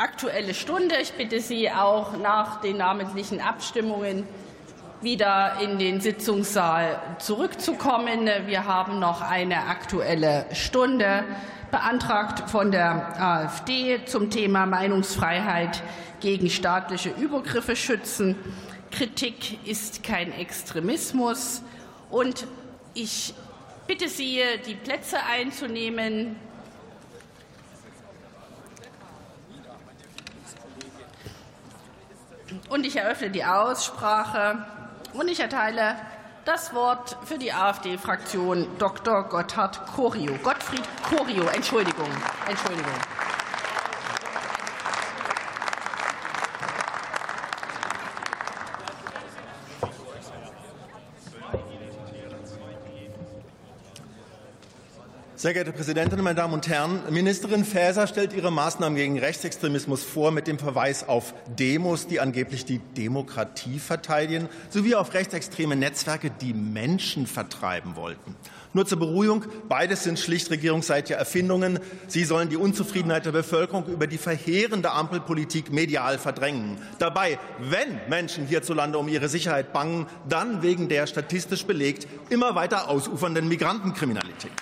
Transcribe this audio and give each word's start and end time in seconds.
Aktuelle 0.00 0.54
Stunde. 0.54 0.94
Ich 1.02 1.12
bitte 1.12 1.40
Sie 1.40 1.70
auch 1.70 2.16
nach 2.16 2.62
den 2.62 2.78
namentlichen 2.78 3.38
Abstimmungen 3.42 4.26
wieder 5.02 5.60
in 5.60 5.78
den 5.78 6.00
Sitzungssaal 6.00 6.98
zurückzukommen. 7.18 8.26
Wir 8.46 8.64
haben 8.64 8.98
noch 8.98 9.20
eine 9.20 9.66
Aktuelle 9.66 10.46
Stunde 10.54 11.24
beantragt 11.70 12.48
von 12.48 12.72
der 12.72 13.20
AfD 13.20 14.02
zum 14.06 14.30
Thema 14.30 14.64
Meinungsfreiheit 14.64 15.82
gegen 16.20 16.48
staatliche 16.48 17.10
Übergriffe 17.10 17.76
schützen. 17.76 18.36
Kritik 18.90 19.68
ist 19.68 20.02
kein 20.02 20.32
Extremismus. 20.32 21.60
Und 22.08 22.46
ich 22.94 23.34
bitte 23.86 24.08
Sie, 24.08 24.40
die 24.66 24.76
Plätze 24.76 25.18
einzunehmen. 25.30 26.36
Und 32.70 32.86
ich 32.86 32.96
eröffne 32.96 33.30
die 33.30 33.44
Aussprache 33.44 34.64
und 35.12 35.26
ich 35.26 35.40
erteile 35.40 35.96
das 36.44 36.72
Wort 36.72 37.16
für 37.24 37.36
die 37.36 37.52
AfD-Fraktion 37.52 38.66
Dr. 38.78 39.24
Gotthard 39.24 39.84
Corio. 39.86 40.36
Gottfried 40.36 40.84
Corio, 41.02 41.48
Entschuldigung. 41.48 42.08
Entschuldigung. 42.48 42.94
Sehr 55.40 55.54
geehrte 55.54 55.72
Präsidentin, 55.72 56.20
meine 56.20 56.34
Damen 56.34 56.52
und 56.52 56.68
Herren! 56.68 57.00
Ministerin 57.08 57.64
Faeser 57.64 58.06
stellt 58.06 58.34
ihre 58.34 58.52
Maßnahmen 58.52 58.94
gegen 58.94 59.18
Rechtsextremismus 59.18 60.04
vor 60.04 60.32
mit 60.32 60.46
dem 60.46 60.58
Verweis 60.58 61.08
auf 61.08 61.32
Demos, 61.58 62.06
die 62.06 62.20
angeblich 62.20 62.66
die 62.66 62.78
Demokratie 62.78 63.78
verteidigen, 63.78 64.50
sowie 64.68 64.96
auf 64.96 65.14
rechtsextreme 65.14 65.76
Netzwerke, 65.76 66.30
die 66.30 66.52
Menschen 66.52 67.26
vertreiben 67.26 67.96
wollten. 67.96 68.36
Nur 68.74 68.84
zur 68.84 68.98
Beruhigung, 68.98 69.46
beides 69.66 70.04
sind 70.04 70.18
schlicht 70.18 70.50
regierungsseitige 70.50 71.18
Erfindungen. 71.18 71.78
Sie 72.06 72.24
sollen 72.24 72.50
die 72.50 72.58
Unzufriedenheit 72.58 73.24
der 73.24 73.32
Bevölkerung 73.32 73.86
über 73.86 74.06
die 74.06 74.18
verheerende 74.18 74.90
Ampelpolitik 74.90 75.72
medial 75.72 76.18
verdrängen. 76.18 76.76
Dabei, 76.98 77.38
wenn 77.58 77.98
Menschen 78.10 78.46
hierzulande 78.46 78.98
um 78.98 79.08
ihre 79.08 79.30
Sicherheit 79.30 79.72
bangen, 79.72 80.06
dann 80.28 80.60
wegen 80.60 80.90
der 80.90 81.06
statistisch 81.06 81.64
belegt 81.64 82.06
immer 82.28 82.54
weiter 82.56 82.90
ausufernden 82.90 83.48
Migrantenkriminalität. 83.48 84.52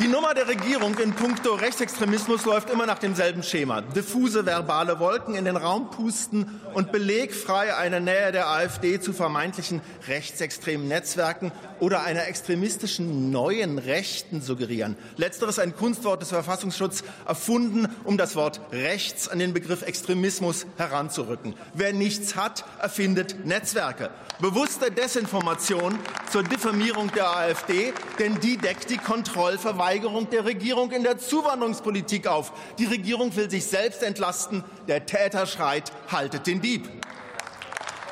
Die 0.00 0.06
Nummer 0.06 0.32
der 0.32 0.46
Regierung 0.46 0.96
in 0.98 1.12
puncto 1.12 1.54
Rechtsextremismus 1.54 2.44
läuft 2.44 2.70
immer 2.70 2.86
nach 2.86 3.00
demselben 3.00 3.42
Schema. 3.42 3.80
Diffuse 3.80 4.46
verbale 4.46 5.00
Wolken 5.00 5.34
in 5.34 5.44
den 5.44 5.56
Raum 5.56 5.90
pusten 5.90 6.60
und 6.72 6.92
belegfrei 6.92 7.74
eine 7.74 8.00
Nähe 8.00 8.30
der 8.30 8.48
AfD 8.48 9.00
zu 9.00 9.12
vermeintlichen 9.12 9.80
rechtsextremen 10.06 10.86
Netzwerken 10.86 11.50
oder 11.80 12.04
einer 12.04 12.28
extremistischen 12.28 13.32
neuen 13.32 13.78
Rechten 13.78 14.40
suggerieren. 14.40 14.96
Letzteres 15.16 15.58
ein 15.58 15.74
Kunstwort 15.74 16.22
des 16.22 16.28
Verfassungsschutzes 16.28 17.02
erfunden, 17.26 17.88
um 18.04 18.16
das 18.16 18.36
Wort 18.36 18.60
rechts 18.70 19.26
an 19.28 19.40
den 19.40 19.52
Begriff 19.52 19.82
Extremismus 19.82 20.66
heranzurücken. 20.76 21.54
Wer 21.74 21.92
nichts 21.92 22.36
hat, 22.36 22.64
erfindet 22.80 23.44
Netzwerke. 23.46 24.10
Bewusste 24.40 24.92
Desinformation 24.92 25.98
zur 26.30 26.44
Diffamierung 26.44 27.10
der 27.10 27.36
AfD, 27.36 27.92
denn 28.20 28.38
die 28.38 28.56
deckt 28.56 28.90
die 28.90 28.98
Kontrollverwaltung 28.98 29.87
Verweigerung 29.88 30.28
der 30.28 30.44
Regierung 30.44 30.90
in 30.90 31.02
der 31.02 31.16
Zuwanderungspolitik 31.16 32.26
auf. 32.26 32.52
Die 32.78 32.84
Regierung 32.84 33.34
will 33.34 33.48
sich 33.48 33.64
selbst 33.64 34.02
entlasten. 34.02 34.62
Der 34.86 35.06
Täter 35.06 35.46
schreit, 35.46 35.92
haltet 36.08 36.46
den 36.46 36.60
Dieb. 36.60 36.90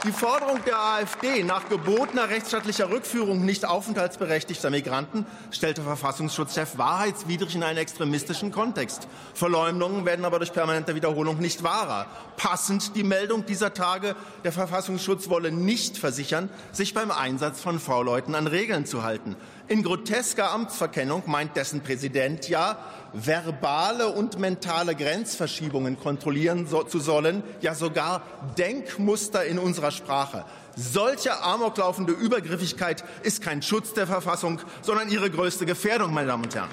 Die 0.07 0.13
Forderung 0.13 0.61
der 0.65 0.79
AfD 0.79 1.43
nach 1.43 1.69
gebotener 1.69 2.29
rechtsstaatlicher 2.29 2.91
Rückführung 2.91 3.45
nicht 3.45 3.65
aufenthaltsberechtigter 3.65 4.71
Migranten 4.71 5.27
stellte 5.51 5.83
Verfassungsschutzchef 5.83 6.79
wahrheitswidrig 6.79 7.57
in 7.57 7.65
einen 7.65 7.79
extremistischen 7.79 8.53
Kontext. 8.53 9.09
Verleumdungen 9.35 10.05
werden 10.05 10.25
aber 10.25 10.39
durch 10.39 10.53
permanente 10.53 10.95
Wiederholung 10.95 11.39
nicht 11.39 11.65
wahrer. 11.65 12.07
Passend 12.37 12.95
die 12.95 13.03
Meldung 13.03 13.47
dieser 13.47 13.75
Tage, 13.75 14.15
der 14.45 14.53
Verfassungsschutz 14.53 15.29
wolle 15.29 15.51
nicht 15.51 15.99
versichern, 15.99 16.51
sich 16.71 16.95
beim 16.95 17.11
Einsatz 17.11 17.61
von 17.61 17.81
V-Leuten 17.81 18.37
an 18.37 18.47
Regeln 18.47 18.87
zu 18.87 19.03
halten. 19.03 19.35
In 19.67 19.83
grotesker 19.83 20.53
Amtsverkennung 20.53 21.25
meint 21.27 21.57
dessen 21.57 21.81
Präsident 21.81 22.49
ja, 22.49 22.79
verbale 23.25 24.09
und 24.09 24.39
mentale 24.39 24.95
Grenzverschiebungen 24.95 25.99
kontrollieren 25.99 26.67
so, 26.67 26.83
zu 26.83 26.99
sollen, 26.99 27.43
ja 27.61 27.75
sogar 27.75 28.23
Denkmuster 28.59 29.45
in 29.45 29.59
unserer 29.59 29.91
Sprache. 29.91 30.45
Solche 30.77 31.43
amoklaufende 31.43 32.13
Übergriffigkeit 32.13 33.03
ist 33.23 33.41
kein 33.41 33.63
Schutz 33.63 33.95
der 33.95 34.07
Verfassung, 34.07 34.61
sondern 34.83 35.09
ihre 35.09 35.31
größte 35.31 35.65
Gefährdung, 35.65 36.13
meine 36.13 36.29
Damen 36.29 36.45
und 36.45 36.55
Herren. 36.55 36.69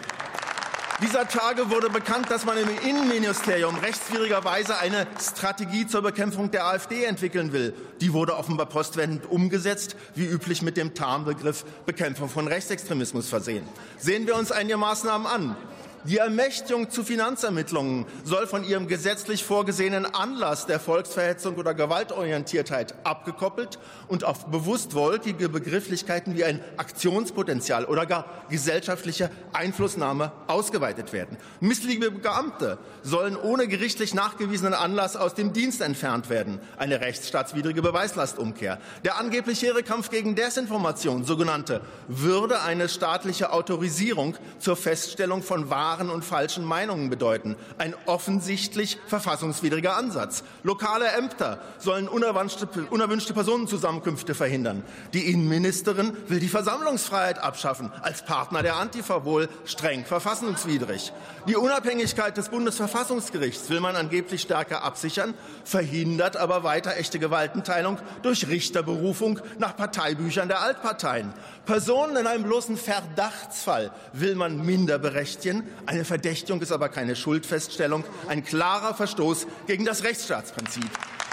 Dieser 1.02 1.28
Tage 1.28 1.70
wurde 1.70 1.90
bekannt, 1.90 2.30
dass 2.30 2.46
man 2.46 2.58
im 2.58 2.70
Innenministerium 2.88 3.76
rechtswidrigerweise 3.78 4.78
eine 4.78 5.08
Strategie 5.20 5.88
zur 5.88 6.02
Bekämpfung 6.02 6.52
der 6.52 6.66
AfD 6.66 7.04
entwickeln 7.04 7.52
will. 7.52 7.74
Die 8.00 8.14
wurde 8.14 8.38
offenbar 8.38 8.68
postwendend 8.68 9.30
umgesetzt, 9.30 9.96
wie 10.16 10.26
üblich 10.26 10.62
mit 10.62 10.78
dem 10.78 10.94
Tarnbegriff 10.94 11.66
Bekämpfung 11.86 12.30
von 12.30 12.48
Rechtsextremismus 12.48 13.28
versehen. 13.28 13.68
Sehen 13.98 14.28
wir 14.28 14.36
uns 14.36 14.52
einige 14.52 14.78
Maßnahmen 14.78 15.28
an. 15.28 15.58
Die 16.06 16.18
Ermächtigung 16.18 16.90
zu 16.90 17.06
Finanzermittlungen 17.06 18.06
soll 18.26 18.46
von 18.46 18.66
ihrem 18.66 18.90
gesetzlich 18.90 19.46
vorgesehenen 19.46 20.06
Anlass 20.06 20.66
der 20.66 20.82
Volksverhetzung 20.82 21.56
oder 21.56 21.74
Gewaltorientiertheit 21.74 22.94
abgekoppelt 23.06 23.80
und 24.10 24.26
auf 24.26 24.48
bewusst 24.48 24.96
wolkige 24.96 25.48
Begrifflichkeiten 25.48 26.36
wie 26.36 26.44
ein 26.44 26.60
Aktionspotenzial 26.76 27.86
oder 27.86 28.06
gar 28.06 28.26
gesellschaftliche 28.50 29.32
Einflussnahme 29.54 30.34
ausgeweitet 30.48 31.14
werden. 31.14 31.38
Missliebige 31.62 32.12
Beamte 32.12 32.80
sollen 33.02 33.38
ohne 33.38 33.70
gerichtlich 33.70 34.14
nachgewiesenen 34.14 34.74
Anlass 34.74 35.16
aus 35.16 35.36
dem 35.36 35.54
Dienst 35.54 35.80
entfernt 35.80 36.30
werden. 36.30 36.60
Eine 36.76 37.00
rechtsstaatswidrige 37.00 37.82
Beweislastumkehr. 37.82 38.78
Der 39.06 39.18
angeblich 39.18 39.62
hehre 39.62 39.84
Kampf 39.84 40.10
gegen 40.10 40.36
Desinformation, 40.36 41.24
sogenannte, 41.24 41.80
würde 42.10 42.62
eine 42.62 42.90
staatliche 42.90 43.54
Autorisierung 43.54 44.36
zur 44.60 44.76
Feststellung 44.76 45.42
von 45.42 45.70
wahren 45.70 45.93
wahren 45.94 46.10
und 46.10 46.26
falschen 46.26 46.66
Meinungen 46.66 47.10
bedeuten. 47.10 47.56
Ein 47.78 47.94
offensichtlich 48.08 48.98
verfassungswidriger 49.08 49.96
Ansatz. 49.96 50.44
Lokale 50.64 51.08
Ämter 51.10 51.60
sollen 51.78 52.08
unerwünschte 52.08 53.34
Personenzusammenkünfte 53.34 54.34
verhindern. 54.34 54.84
Die 55.14 55.32
Innenministerin 55.32 56.18
will 56.28 56.40
die 56.40 56.48
Versammlungsfreiheit 56.48 57.38
abschaffen. 57.38 57.92
Als 58.02 58.26
Partner 58.26 58.64
der 58.64 58.78
Antifa 58.78 59.24
wohl 59.24 59.50
streng 59.66 60.04
verfassungswidrig. 60.06 61.14
Die 61.48 61.56
Unabhängigkeit 61.56 62.38
des 62.38 62.50
Bundesverfassungsgerichts 62.50 63.70
will 63.70 63.80
man 63.80 63.96
angeblich 63.96 64.42
stärker 64.42 64.84
absichern, 64.84 65.36
verhindert 65.64 66.38
aber 66.38 66.64
weiter 66.64 66.98
echte 66.98 67.20
Gewaltenteilung 67.20 68.00
durch 68.24 68.48
Richterberufung 68.48 69.40
nach 69.60 69.76
Parteibüchern 69.76 70.48
der 70.48 70.62
Altparteien. 70.62 71.34
Personen 71.66 72.18
in 72.18 72.28
einem 72.28 72.44
bloßen 72.44 72.76
Verdachtsfall 72.76 73.92
will 74.12 74.36
man 74.36 74.66
minder 74.66 75.00
berechtigen, 75.00 75.64
eine 75.86 76.04
Verdächtigung 76.04 76.62
ist 76.62 76.74
aber 76.74 76.90
keine 76.90 77.16
Schuldfeststellung, 77.16 78.04
ein 78.28 78.44
klarer 78.44 78.94
Verstoß 78.94 79.48
gegen 79.66 79.86
das 79.86 80.04
Rechtsstaatsprinzip. 80.04 80.90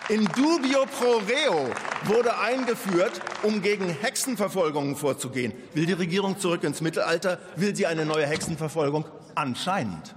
In 0.09 0.25
dubio 0.37 0.87
pro 0.87 1.19
reo 1.19 1.69
wurde 2.05 2.37
eingeführt, 2.39 3.21
um 3.43 3.63
gegen 3.63 3.89
Hexenverfolgungen 3.89 4.97
vorzugehen. 4.97 5.53
Will 5.75 5.87
die 5.87 5.93
Regierung 5.93 6.39
zurück 6.39 6.65
ins 6.65 6.81
Mittelalter? 6.81 7.39
Will 7.57 7.75
sie 7.77 7.87
eine 7.87 8.05
neue 8.05 8.27
Hexenverfolgung? 8.27 9.05
Anscheinend. 9.35 10.15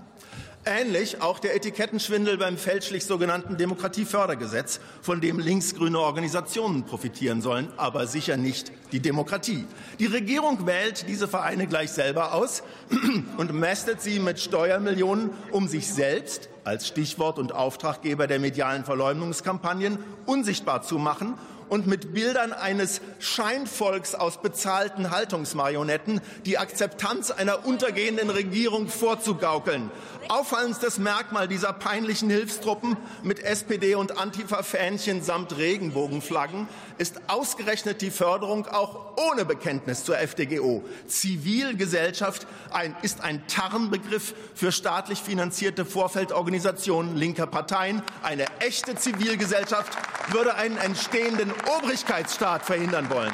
Ähnlich 0.66 1.22
auch 1.22 1.40
der 1.40 1.58
Etikettenschwindel 1.58 2.38
beim 2.38 2.58
fälschlich 2.58 3.06
sogenannten 3.06 3.58
Demokratiefördergesetz, 3.58 4.80
von 5.02 5.20
dem 5.20 5.40
linksgrüne 5.40 6.00
Organisationen 6.00 6.84
profitieren 6.86 7.42
sollen, 7.42 7.68
aber 7.76 8.08
sicher 8.08 8.38
nicht 8.38 8.72
die 8.94 9.02
Demokratie. 9.02 9.66
Die 10.00 10.06
Regierung 10.06 10.66
wählt 10.66 11.10
diese 11.10 11.28
Vereine 11.28 11.68
gleich 11.68 11.92
selber 11.92 12.34
aus 12.34 12.64
und 13.38 13.54
mästet 13.54 14.02
sie 14.02 14.20
mit 14.20 14.40
Steuermillionen, 14.40 15.32
um 15.52 15.68
sich 15.68 15.88
selbst 15.88 16.48
als 16.64 16.88
Stichwort 16.88 17.40
und 17.40 17.52
Auftraggeber 17.52 18.28
der 18.28 18.40
medialen 18.40 18.86
Verleumdungskampagnen 18.86 20.00
unsichtbar 20.26 20.82
zu 20.82 20.98
machen 20.98 21.34
und 21.70 21.88
mit 21.88 22.14
Bildern 22.14 22.54
eines 22.54 23.02
Scheinvolks 23.20 24.16
aus 24.16 24.42
bezahlten 24.42 25.12
Haltungsmarionetten 25.12 26.22
die 26.46 26.58
Akzeptanz 26.58 27.32
einer 27.32 27.66
untergehenden 27.66 28.30
Regierung 28.30 28.88
vorzugaukeln. 28.88 29.92
Auffallendstes 30.30 31.00
Merkmal 31.00 31.48
dieser 31.48 31.74
peinlichen 31.74 32.30
Hilfstruppen 32.30 32.96
mit 33.24 33.44
SPD 33.44 33.96
und 33.96 34.18
Antifa-Fähnchen 34.18 35.22
samt 35.22 35.58
Regenbogenflaggen 35.58 36.68
ist 36.98 37.22
ausgerechnet 37.28 38.02
die 38.02 38.12
Förderung 38.12 38.68
auch 38.68 39.18
ohne 39.18 39.46
Bekenntnis 39.46 40.04
zur 40.04 40.18
FDGO. 40.18 40.84
Zivilgesellschaft 41.08 42.48
ist 43.02 43.22
ein 43.22 43.46
Tarnbegriff 43.48 44.34
für 44.56 44.72
staatlich 44.72 45.20
finanzierte 45.20 45.86
Vorfeldorganisationen 45.86 47.16
linker 47.16 47.48
Parteien. 47.48 48.02
Eine 48.22 48.46
echte 48.60 48.96
Zivilgesellschaft 48.96 49.92
würde 50.32 50.56
einen 50.56 50.78
entstehenden 50.78 51.53
Obrigkeitsstaat 51.78 52.66
verhindern 52.66 53.10
wollen. 53.10 53.34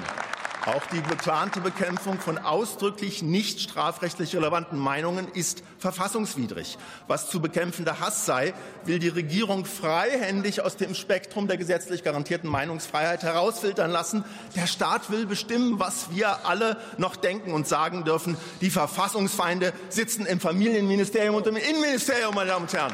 Auch 0.66 0.86
die 0.88 1.02
geplante 1.02 1.62
Bekämpfung 1.62 2.20
von 2.20 2.38
ausdrücklich 2.38 3.24
nicht 3.24 3.62
strafrechtlich 3.62 4.36
relevanten 4.36 4.78
Meinungen 4.78 5.28
ist 5.34 5.64
verfassungswidrig. 5.78 6.78
Was 7.08 7.30
zu 7.30 7.40
bekämpfender 7.42 8.02
Hass 8.02 8.26
sei, 8.26 8.54
will 8.84 9.00
die 9.00 9.08
Regierung 9.08 9.66
freihändig 9.66 10.62
aus 10.62 10.76
dem 10.76 10.96
Spektrum 10.96 11.48
der 11.48 11.58
gesetzlich 11.58 12.04
garantierten 12.04 12.50
Meinungsfreiheit 12.50 13.24
herausfiltern 13.24 13.90
lassen. 13.90 14.26
Der 14.56 14.68
Staat 14.68 15.10
will 15.10 15.26
bestimmen, 15.26 15.80
was 15.80 16.12
wir 16.12 16.46
alle 16.46 16.78
noch 16.98 17.16
denken 17.16 17.54
und 17.54 17.68
sagen 17.68 18.04
dürfen. 18.04 18.38
Die 18.60 18.70
Verfassungsfeinde 18.70 19.74
sitzen 19.88 20.26
im 20.26 20.42
Familienministerium 20.42 21.36
und 21.36 21.48
im 21.48 21.56
Innenministerium, 21.56 22.36
meine 22.36 22.50
Damen 22.50 22.66
und 22.66 22.74
Herren. 22.74 22.94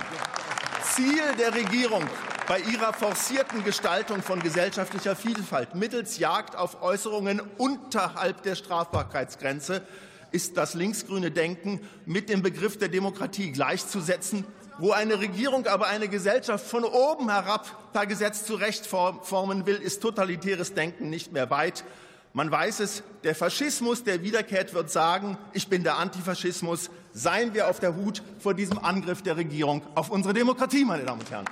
Ziel 0.94 1.24
der 1.40 1.54
Regierung 1.56 2.04
bei 2.48 2.60
ihrer 2.60 2.94
forcierten 2.94 3.64
Gestaltung 3.64 4.22
von 4.22 4.40
gesellschaftlicher 4.40 5.16
Vielfalt 5.16 5.74
mittels 5.74 6.20
Jagd 6.20 6.56
auf 6.56 6.82
Äußerungen 6.84 7.42
unterhalb 7.58 8.44
der 8.44 8.56
Strafbarkeitsgrenze 8.56 9.82
ist 10.32 10.58
das 10.58 10.74
linksgrüne 10.74 11.32
Denken 11.32 11.82
mit 12.06 12.30
dem 12.30 12.42
Begriff 12.42 12.78
der 12.78 12.90
Demokratie 12.90 13.52
gleichzusetzen, 13.52 14.46
wo 14.78 14.92
eine 14.92 15.20
Regierung 15.20 15.66
aber 15.66 15.88
eine 15.88 16.08
Gesellschaft 16.08 16.68
von 16.68 16.84
oben 16.84 17.30
herab 17.30 17.94
per 17.94 18.06
Gesetz 18.06 18.46
zurechtformen 18.46 19.66
will, 19.66 19.78
ist 19.78 20.02
totalitäres 20.02 20.74
Denken 20.74 21.10
nicht 21.10 21.32
mehr 21.32 21.50
weit. 21.50 21.84
Man 22.34 22.52
weiß 22.52 22.82
es, 22.82 23.02
der 23.24 23.34
Faschismus, 23.34 24.04
der 24.04 24.22
wiederkehrt, 24.22 24.74
wird 24.74 24.92
sagen, 24.92 25.38
ich 25.54 25.70
bin 25.70 25.84
der 25.84 25.98
Antifaschismus. 25.98 26.90
Seien 27.14 27.54
wir 27.54 27.70
auf 27.70 27.80
der 27.80 27.96
Hut 27.96 28.22
vor 28.40 28.54
diesem 28.54 28.78
Angriff 28.78 29.22
der 29.22 29.38
Regierung 29.38 29.82
auf 29.96 30.10
unsere 30.10 30.34
Demokratie, 30.34 30.84
meine 30.84 31.06
Damen 31.06 31.22
und 31.22 31.32
Herren. 31.32 31.46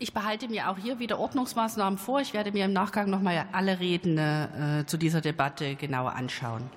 Ich 0.00 0.12
behalte 0.12 0.46
mir 0.46 0.70
auch 0.70 0.78
hier 0.78 1.00
wieder 1.00 1.18
Ordnungsmaßnahmen 1.18 1.98
vor. 1.98 2.20
Ich 2.20 2.32
werde 2.32 2.52
mir 2.52 2.66
im 2.66 2.72
Nachgang 2.72 3.10
noch 3.10 3.20
mal 3.20 3.48
alle 3.50 3.80
Reden 3.80 4.16
äh, 4.16 4.84
zu 4.86 4.96
dieser 4.96 5.20
Debatte 5.20 5.74
genauer 5.74 6.14
anschauen. 6.14 6.70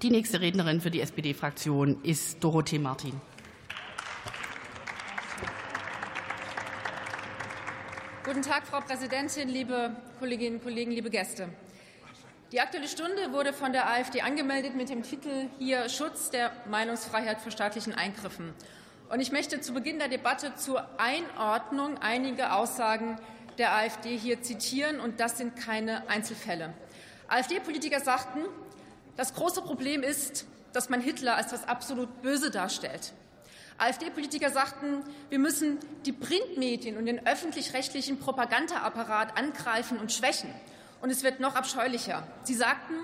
Die 0.00 0.10
nächste 0.10 0.40
Rednerin 0.40 0.80
für 0.80 0.92
die 0.92 1.00
SPD-Fraktion 1.00 2.02
ist 2.04 2.42
Dorothee 2.42 2.78
Martin. 2.78 3.20
Guten 8.24 8.42
Tag, 8.42 8.64
Frau 8.68 8.80
Präsidentin, 8.80 9.48
liebe 9.48 9.96
Kolleginnen 10.20 10.56
und 10.56 10.62
Kollegen, 10.62 10.92
liebe 10.92 11.10
Gäste. 11.10 11.48
Die 12.52 12.60
Aktuelle 12.60 12.86
Stunde 12.86 13.32
wurde 13.32 13.52
von 13.52 13.72
der 13.72 13.88
AfD 13.88 14.20
angemeldet 14.20 14.76
mit 14.76 14.88
dem 14.88 15.02
Titel 15.02 15.48
hier 15.58 15.88
Schutz 15.88 16.30
der 16.30 16.52
Meinungsfreiheit 16.70 17.40
vor 17.40 17.50
staatlichen 17.50 17.94
Eingriffen. 17.94 18.52
Und 19.12 19.20
ich 19.20 19.30
möchte 19.30 19.60
zu 19.60 19.74
Beginn 19.74 19.98
der 19.98 20.08
Debatte 20.08 20.54
zur 20.54 20.88
Einordnung 20.98 21.98
einige 21.98 22.54
Aussagen 22.54 23.18
der 23.58 23.74
AfD 23.74 24.16
hier 24.16 24.40
zitieren, 24.40 25.00
und 25.00 25.20
das 25.20 25.36
sind 25.36 25.54
keine 25.54 26.08
Einzelfälle. 26.08 26.72
AfD-Politiker 27.28 28.00
sagten, 28.00 28.40
das 29.18 29.34
große 29.34 29.60
Problem 29.60 30.02
ist, 30.02 30.46
dass 30.72 30.88
man 30.88 31.02
Hitler 31.02 31.36
als 31.36 31.50
das 31.50 31.68
absolut 31.68 32.22
Böse 32.22 32.50
darstellt. 32.50 33.12
AfD-Politiker 33.76 34.48
sagten, 34.48 35.04
wir 35.28 35.38
müssen 35.38 35.78
die 36.06 36.12
Printmedien 36.12 36.96
und 36.96 37.04
den 37.04 37.26
öffentlich-rechtlichen 37.26 38.18
Propagandaapparat 38.18 39.36
angreifen 39.36 39.98
und 39.98 40.10
schwächen. 40.10 40.48
Und 41.02 41.10
es 41.10 41.22
wird 41.22 41.38
noch 41.38 41.54
abscheulicher. 41.54 42.26
Sie 42.44 42.54
sagten, 42.54 42.94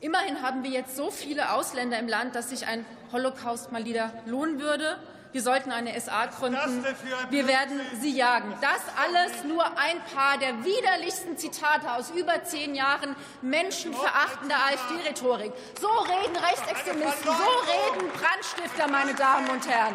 immerhin 0.00 0.40
haben 0.40 0.62
wir 0.62 0.70
jetzt 0.70 0.94
so 0.94 1.10
viele 1.10 1.50
Ausländer 1.50 1.98
im 1.98 2.06
Land, 2.06 2.36
dass 2.36 2.50
sich 2.50 2.68
ein 2.68 2.86
Holocaust 3.10 3.72
mal 3.72 3.84
wieder 3.84 4.12
lohnen 4.24 4.60
würde. 4.60 4.98
Wir 5.32 5.42
sollten 5.42 5.70
eine 5.72 5.98
SA 6.00 6.26
gründen. 6.26 6.84
Wir 7.30 7.46
werden 7.46 7.80
sie 8.00 8.16
jagen. 8.16 8.54
Das 8.60 8.80
alles 8.96 9.44
nur 9.44 9.64
ein 9.64 10.00
paar 10.14 10.38
der 10.38 10.64
widerlichsten 10.64 11.36
Zitate 11.36 11.92
aus 11.92 12.10
über 12.10 12.44
zehn 12.44 12.74
Jahren 12.74 13.14
menschenverachtender 13.42 14.56
AfD-Rhetorik. 14.56 15.52
So 15.80 15.88
reden 15.88 16.36
Rechtsextremisten, 16.36 17.24
so 17.24 18.00
reden 18.00 18.08
Brandstifter, 18.12 18.88
meine 18.88 19.14
Damen 19.14 19.50
und 19.50 19.68
Herren. 19.68 19.94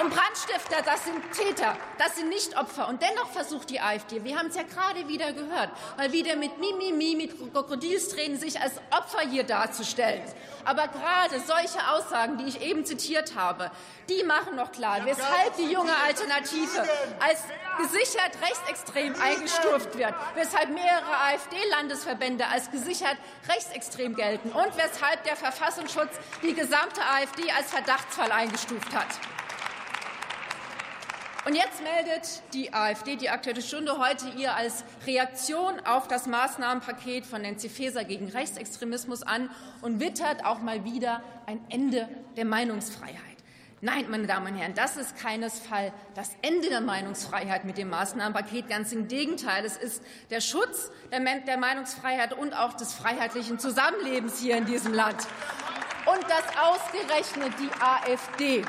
Und 0.00 0.10
Brandstifter, 0.10 0.82
das 0.84 1.04
sind 1.04 1.32
Täter, 1.32 1.76
das 1.98 2.16
sind 2.16 2.28
nicht 2.28 2.56
Opfer. 2.56 2.88
Und 2.88 3.00
dennoch 3.00 3.30
versucht 3.30 3.70
die 3.70 3.80
AfD, 3.80 4.22
wir 4.24 4.38
haben 4.38 4.48
es 4.48 4.56
ja 4.56 4.62
gerade 4.62 5.08
wieder 5.08 5.32
gehört, 5.32 5.70
mal 5.96 6.12
wieder 6.12 6.36
mit 6.36 6.58
Mimimi, 6.58 7.16
mit 7.16 7.52
Krokodilstränen 7.52 8.38
sich 8.38 8.60
als 8.60 8.74
Opfer 8.90 9.28
hier 9.28 9.44
darzustellen. 9.44 10.22
Aber 10.64 10.88
gerade 10.88 11.40
solche 11.40 11.78
Aussagen, 11.90 12.36
die 12.38 12.44
ich 12.44 12.60
eben 12.60 12.84
zitiert 12.84 13.34
habe, 13.36 13.70
die 14.08 14.22
machen 14.24 14.56
noch 14.56 14.70
klar, 14.70 15.00
weshalb 15.04 15.56
die 15.56 15.72
junge 15.72 15.96
Alternative 16.06 16.86
als 17.20 17.44
gesichert 17.78 18.32
rechtsextrem 18.42 19.14
eingestuft 19.20 19.96
wird, 19.96 20.14
weshalb 20.34 20.70
mehrere 20.70 21.16
AfD-Landesverbände 21.32 22.46
als 22.48 22.70
gesichert 22.70 23.16
rechtsextrem 23.48 24.14
gelten 24.14 24.50
und 24.50 24.76
weshalb 24.76 25.24
der 25.24 25.36
Verfassungsschutz 25.36 26.12
die 26.42 26.54
gesamte 26.54 27.00
AfD 27.00 27.50
als 27.50 27.70
Verdachtsfall 27.70 28.30
eingestuft 28.30 28.94
hat. 28.94 29.08
Und 31.46 31.54
jetzt 31.54 31.80
meldet 31.80 32.42
die 32.54 32.74
AfD 32.74 33.14
die 33.14 33.30
Aktuelle 33.30 33.62
Stunde 33.62 33.98
heute 33.98 34.28
ihr 34.36 34.56
als 34.56 34.82
Reaktion 35.06 35.78
auf 35.86 36.08
das 36.08 36.26
Maßnahmenpaket 36.26 37.24
von 37.24 37.42
Nancy 37.42 37.68
Faeser 37.68 38.02
gegen 38.02 38.28
Rechtsextremismus 38.28 39.22
an 39.22 39.48
und 39.80 40.00
wittert 40.00 40.44
auch 40.44 40.58
mal 40.58 40.82
wieder 40.82 41.22
ein 41.46 41.64
Ende 41.68 42.08
der 42.36 42.46
Meinungsfreiheit. 42.46 43.20
Nein, 43.80 44.06
meine 44.10 44.26
Damen 44.26 44.54
und 44.54 44.58
Herren, 44.58 44.74
das 44.74 44.96
ist 44.96 45.16
keinesfalls 45.18 45.92
das 46.16 46.32
Ende 46.42 46.68
der 46.68 46.80
Meinungsfreiheit 46.80 47.64
mit 47.64 47.78
dem 47.78 47.90
Maßnahmenpaket. 47.90 48.68
Ganz 48.68 48.90
im 48.90 49.06
Gegenteil, 49.06 49.64
es 49.64 49.76
ist 49.76 50.02
der 50.30 50.40
Schutz 50.40 50.90
der 51.12 51.58
Meinungsfreiheit 51.58 52.32
und 52.32 52.54
auch 52.54 52.72
des 52.72 52.92
freiheitlichen 52.92 53.60
Zusammenlebens 53.60 54.40
hier 54.40 54.56
in 54.56 54.64
diesem 54.64 54.92
Land. 54.92 55.28
Und 56.06 56.24
dass 56.24 56.44
ausgerechnet 56.58 57.52
die 57.60 57.70
AfD 57.80 58.64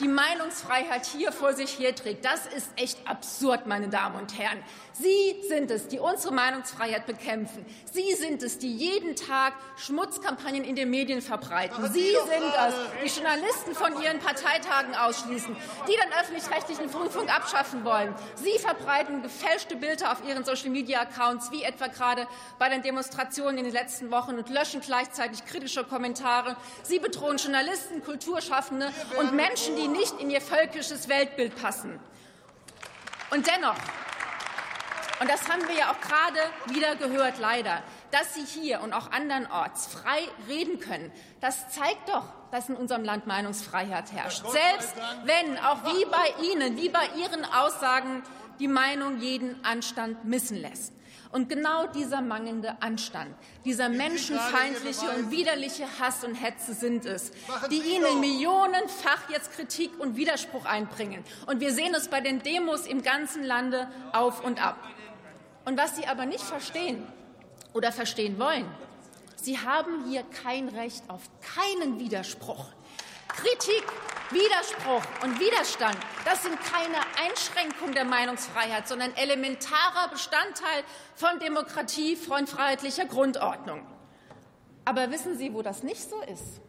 die 0.00 0.08
Meinungsfreiheit 0.08 1.06
hier 1.06 1.32
vor 1.32 1.54
sich 1.54 1.78
herträgt. 1.78 2.24
Das 2.24 2.46
ist 2.46 2.70
echt 2.76 2.98
absurd, 3.06 3.66
meine 3.66 3.88
Damen 3.88 4.16
und 4.16 4.38
Herren. 4.38 4.58
Sie 4.98 5.42
sind 5.46 5.70
es, 5.70 5.88
die 5.88 5.98
unsere 5.98 6.32
Meinungsfreiheit 6.32 7.06
bekämpfen. 7.06 7.66
Sie 7.92 8.14
sind 8.14 8.42
es, 8.42 8.58
die 8.58 8.74
jeden 8.74 9.14
Tag 9.14 9.52
Schmutzkampagnen 9.76 10.64
in 10.64 10.74
den 10.74 10.88
Medien 10.88 11.20
verbreiten. 11.20 11.92
Sie 11.92 12.12
sind 12.12 12.52
es, 12.66 12.74
die 13.04 13.20
Journalisten 13.20 13.74
von 13.74 14.00
ihren 14.02 14.18
Parteitagen 14.20 14.94
ausschließen, 14.94 15.54
die 15.86 15.92
den 15.92 16.12
öffentlich-rechtlichen 16.18 16.88
Rundfunk 16.88 17.34
abschaffen 17.34 17.84
wollen. 17.84 18.14
Sie 18.36 18.58
verbreiten 18.58 19.22
gefälschte 19.22 19.76
Bilder 19.76 20.12
auf 20.12 20.26
ihren 20.26 20.44
Social-Media-Accounts, 20.44 21.50
wie 21.50 21.62
etwa 21.62 21.88
gerade 21.88 22.26
bei 22.58 22.70
den 22.70 22.80
Demonstrationen 22.80 23.58
in 23.58 23.64
den 23.64 23.74
letzten 23.74 24.10
Wochen 24.10 24.36
und 24.36 24.48
löschen 24.48 24.80
gleichzeitig 24.80 25.44
kritische 25.44 25.84
Kommentare. 25.84 26.56
Sie 26.84 26.98
bedrohen 26.98 27.36
Journalisten, 27.36 28.02
Kulturschaffende 28.02 28.90
und 29.18 29.34
Menschen, 29.34 29.76
die 29.76 29.88
nicht 29.88 30.18
in 30.20 30.30
ihr 30.30 30.40
völkisches 30.40 31.08
Weltbild 31.08 31.54
passen. 31.60 32.00
Und 33.30 33.46
dennoch 33.46 33.76
und 35.20 35.30
das 35.30 35.48
haben 35.48 35.66
wir 35.66 35.74
ja 35.74 35.90
auch 35.90 36.00
gerade 36.00 36.38
wieder 36.66 36.96
gehört, 36.96 37.38
leider, 37.38 37.82
dass 38.10 38.34
Sie 38.34 38.44
hier 38.44 38.80
und 38.82 38.92
auch 38.92 39.10
andernorts 39.10 39.86
frei 39.86 40.28
reden 40.48 40.78
können. 40.80 41.10
Das 41.40 41.70
zeigt 41.70 42.08
doch, 42.08 42.24
dass 42.50 42.68
in 42.68 42.76
unserem 42.76 43.04
Land 43.04 43.26
Meinungsfreiheit 43.26 44.12
herrscht. 44.12 44.44
Selbst 44.48 44.94
wenn, 45.24 45.58
auch 45.58 45.84
wie 45.84 46.04
bei 46.04 46.46
Ihnen, 46.52 46.76
wie 46.76 46.88
bei 46.88 47.08
Ihren 47.16 47.44
Aussagen, 47.44 48.22
die 48.58 48.68
Meinung 48.68 49.20
jeden 49.20 49.64
Anstand 49.64 50.24
missen 50.24 50.60
lässt. 50.60 50.92
Und 51.32 51.48
genau 51.48 51.86
dieser 51.88 52.22
mangelnde 52.22 52.80
Anstand, 52.80 53.34
dieser 53.64 53.88
menschenfeindliche 53.88 55.06
und 55.10 55.30
widerliche 55.30 55.84
Hass 55.98 56.24
und 56.24 56.34
Hetze 56.34 56.72
sind 56.72 57.04
es, 57.04 57.32
die 57.70 57.82
Ihnen 57.94 58.20
millionenfach 58.20 59.28
jetzt 59.28 59.52
Kritik 59.52 59.90
und 59.98 60.16
Widerspruch 60.16 60.64
einbringen. 60.64 61.24
Und 61.46 61.60
wir 61.60 61.72
sehen 61.72 61.94
es 61.94 62.08
bei 62.08 62.20
den 62.20 62.42
Demos 62.42 62.86
im 62.86 63.02
ganzen 63.02 63.44
Lande 63.44 63.88
auf 64.12 64.42
und 64.44 64.64
ab. 64.64 64.78
Und 65.66 65.76
was 65.76 65.96
Sie 65.96 66.06
aber 66.06 66.24
nicht 66.26 66.44
verstehen 66.44 67.06
oder 67.74 67.92
verstehen 67.92 68.38
wollen. 68.38 68.66
Sie 69.34 69.58
haben 69.58 70.08
hier 70.08 70.22
kein 70.22 70.68
Recht 70.68 71.02
auf 71.08 71.22
keinen 71.40 71.98
Widerspruch. 71.98 72.66
Kritik, 73.28 73.84
Widerspruch 74.30 75.02
und 75.22 75.38
Widerstand, 75.38 75.96
das 76.24 76.42
sind 76.42 76.58
keine 76.62 76.96
Einschränkung 77.22 77.92
der 77.92 78.04
Meinungsfreiheit, 78.04 78.88
sondern 78.88 79.14
elementarer 79.14 80.08
Bestandteil 80.10 80.84
von 81.14 81.38
Demokratie, 81.40 82.16
von 82.16 82.46
freiheitlicher 82.46 83.04
Grundordnung. 83.04 83.86
Aber 84.84 85.10
wissen 85.10 85.36
Sie, 85.36 85.52
wo 85.52 85.62
das 85.62 85.82
nicht 85.82 86.08
so 86.08 86.20
ist? 86.22 86.60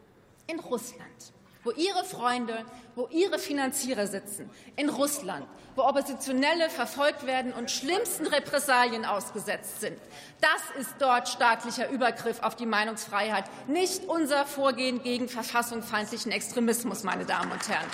In 0.47 0.59
Russland 0.59 1.33
wo 1.67 1.71
ihre 1.71 2.05
Freunde, 2.05 2.63
wo 2.95 3.07
ihre 3.11 3.37
Finanzierer 3.39 4.07
sitzen, 4.07 4.49
in 4.77 4.87
Russland, 4.87 5.45
wo 5.75 5.81
Oppositionelle 5.81 6.69
verfolgt 6.69 7.27
werden 7.27 7.51
und 7.51 7.69
schlimmsten 7.69 8.25
Repressalien 8.25 9.03
ausgesetzt 9.03 9.81
sind. 9.81 9.97
Das 10.39 10.79
ist 10.79 10.95
dort 10.99 11.27
staatlicher 11.27 11.89
Übergriff 11.89 12.41
auf 12.41 12.55
die 12.55 12.65
Meinungsfreiheit, 12.65 13.43
nicht 13.67 14.05
unser 14.05 14.45
Vorgehen 14.45 15.03
gegen 15.03 15.27
verfassungsfeindlichen 15.27 16.31
Extremismus, 16.31 17.03
meine 17.03 17.25
Damen 17.25 17.51
und 17.51 17.67
Herren. 17.67 17.89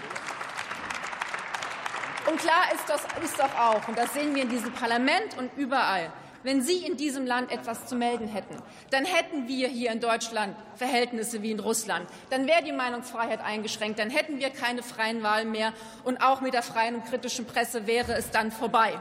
Und 2.29 2.37
klar 2.37 2.65
ist, 2.75 2.87
das, 2.87 3.01
ist 3.23 3.39
doch 3.39 3.55
auch, 3.57 3.87
und 3.87 3.97
das 3.97 4.13
sehen 4.13 4.35
wir 4.35 4.43
in 4.43 4.49
diesem 4.49 4.71
Parlament 4.71 5.35
und 5.39 5.49
überall, 5.57 6.13
wenn 6.43 6.61
Sie 6.61 6.85
in 6.85 6.97
diesem 6.97 7.25
Land 7.25 7.51
etwas 7.51 7.87
zu 7.87 7.95
melden 7.95 8.27
hätten, 8.27 8.55
dann 8.91 9.05
hätten 9.05 9.47
wir 9.47 9.67
hier 9.67 9.91
in 9.91 9.99
Deutschland 9.99 10.55
Verhältnisse 10.75 11.41
wie 11.41 11.51
in 11.51 11.59
Russland. 11.59 12.07
Dann 12.29 12.47
wäre 12.47 12.63
die 12.63 12.71
Meinungsfreiheit 12.71 13.41
eingeschränkt. 13.41 13.99
Dann 13.99 14.09
hätten 14.09 14.39
wir 14.39 14.49
keine 14.49 14.83
freien 14.83 15.23
Wahlen 15.23 15.51
mehr. 15.51 15.73
Und 16.03 16.21
auch 16.21 16.41
mit 16.41 16.53
der 16.53 16.63
freien 16.63 16.95
und 16.95 17.05
kritischen 17.05 17.45
Presse 17.45 17.87
wäre 17.87 18.13
es 18.13 18.29
dann 18.31 18.51
vorbei. 18.51 18.99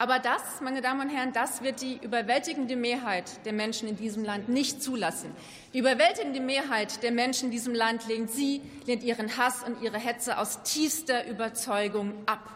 Aber 0.00 0.20
das, 0.20 0.60
meine 0.62 0.80
Damen 0.80 1.00
und 1.00 1.08
Herren, 1.08 1.32
das 1.32 1.60
wird 1.62 1.80
die 1.80 1.98
überwältigende 2.00 2.76
Mehrheit 2.76 3.44
der 3.44 3.52
Menschen 3.52 3.88
in 3.88 3.96
diesem 3.96 4.24
Land 4.24 4.48
nicht 4.48 4.80
zulassen. 4.80 5.34
Die 5.74 5.80
überwältigende 5.80 6.38
Mehrheit 6.38 7.02
der 7.02 7.10
Menschen 7.10 7.46
in 7.46 7.50
diesem 7.50 7.74
Land 7.74 8.06
lehnt 8.06 8.30
sie, 8.30 8.62
lehnt 8.86 9.02
ihren 9.02 9.36
Hass 9.36 9.64
und 9.64 9.82
ihre 9.82 9.98
Hetze 9.98 10.38
aus 10.38 10.62
tiefster 10.62 11.26
Überzeugung 11.26 12.14
ab. 12.26 12.48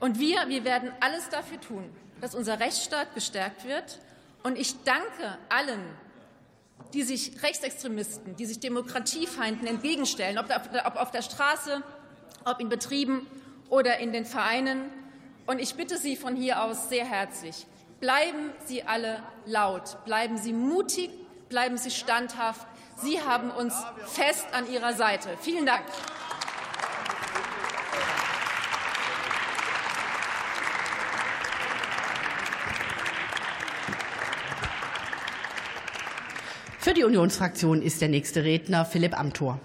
Und 0.00 0.18
wir, 0.18 0.48
wir 0.48 0.64
werden 0.64 0.90
alles 0.98 1.28
dafür 1.28 1.60
tun, 1.60 1.88
dass 2.20 2.34
unser 2.34 2.58
Rechtsstaat 2.58 3.14
gestärkt 3.14 3.64
wird. 3.64 4.00
Und 4.42 4.58
ich 4.58 4.82
danke 4.82 5.38
allen, 5.50 5.84
die 6.94 7.04
sich 7.04 7.44
Rechtsextremisten, 7.44 8.34
die 8.34 8.44
sich 8.44 8.58
Demokratiefeinden 8.58 9.68
entgegenstellen, 9.68 10.36
ob 10.36 10.96
auf 10.96 11.12
der 11.12 11.22
Straße, 11.22 11.80
ob 12.44 12.58
in 12.58 12.68
Betrieben 12.68 13.24
oder 13.68 13.98
in 13.98 14.12
den 14.12 14.24
Vereinen. 14.24 14.90
Und 15.46 15.58
ich 15.58 15.74
bitte 15.74 15.98
Sie 15.98 16.16
von 16.16 16.36
hier 16.36 16.62
aus 16.62 16.88
sehr 16.88 17.04
herzlich, 17.04 17.66
bleiben 18.00 18.52
Sie 18.66 18.84
alle 18.84 19.22
laut, 19.44 20.04
bleiben 20.04 20.38
Sie 20.38 20.52
mutig, 20.52 21.10
bleiben 21.48 21.76
Sie 21.78 21.90
standhaft. 21.90 22.66
Sie 22.96 23.20
haben 23.20 23.50
uns 23.50 23.74
fest 24.06 24.46
an 24.52 24.70
Ihrer 24.72 24.94
Seite. 24.94 25.30
Vielen 25.40 25.66
Dank. 25.66 25.84
Für 36.78 36.94
die 36.94 37.04
Unionsfraktion 37.04 37.80
ist 37.82 38.00
der 38.00 38.08
nächste 38.08 38.44
Redner 38.44 38.84
Philipp 38.84 39.18
Amthor. 39.18 39.60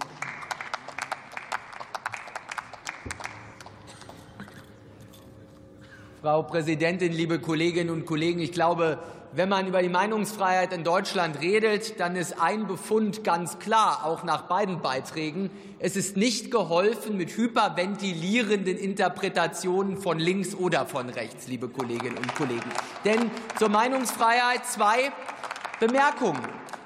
Frau 6.20 6.42
Präsidentin, 6.42 7.12
liebe 7.12 7.38
Kolleginnen 7.38 7.90
und 7.90 8.04
Kollegen! 8.04 8.40
Ich 8.40 8.50
glaube, 8.50 8.98
wenn 9.34 9.48
man 9.48 9.68
über 9.68 9.82
die 9.82 9.88
Meinungsfreiheit 9.88 10.72
in 10.72 10.82
Deutschland 10.82 11.40
redet, 11.40 12.00
dann 12.00 12.16
ist 12.16 12.40
ein 12.40 12.66
Befund 12.66 13.22
ganz 13.22 13.60
klar, 13.60 14.04
auch 14.04 14.24
nach 14.24 14.42
beiden 14.42 14.82
Beiträgen. 14.82 15.48
Es 15.78 15.94
ist 15.94 16.16
nicht 16.16 16.50
geholfen 16.50 17.16
mit 17.16 17.36
hyperventilierenden 17.36 18.76
Interpretationen 18.76 19.96
von 19.96 20.18
links 20.18 20.56
oder 20.56 20.86
von 20.86 21.08
rechts, 21.08 21.46
liebe 21.46 21.68
Kolleginnen 21.68 22.18
und 22.18 22.34
Kollegen. 22.34 22.68
Denn 23.04 23.30
zur 23.56 23.68
Meinungsfreiheit 23.68 24.66
zwei 24.66 25.12
Bemerkungen. 25.78 26.42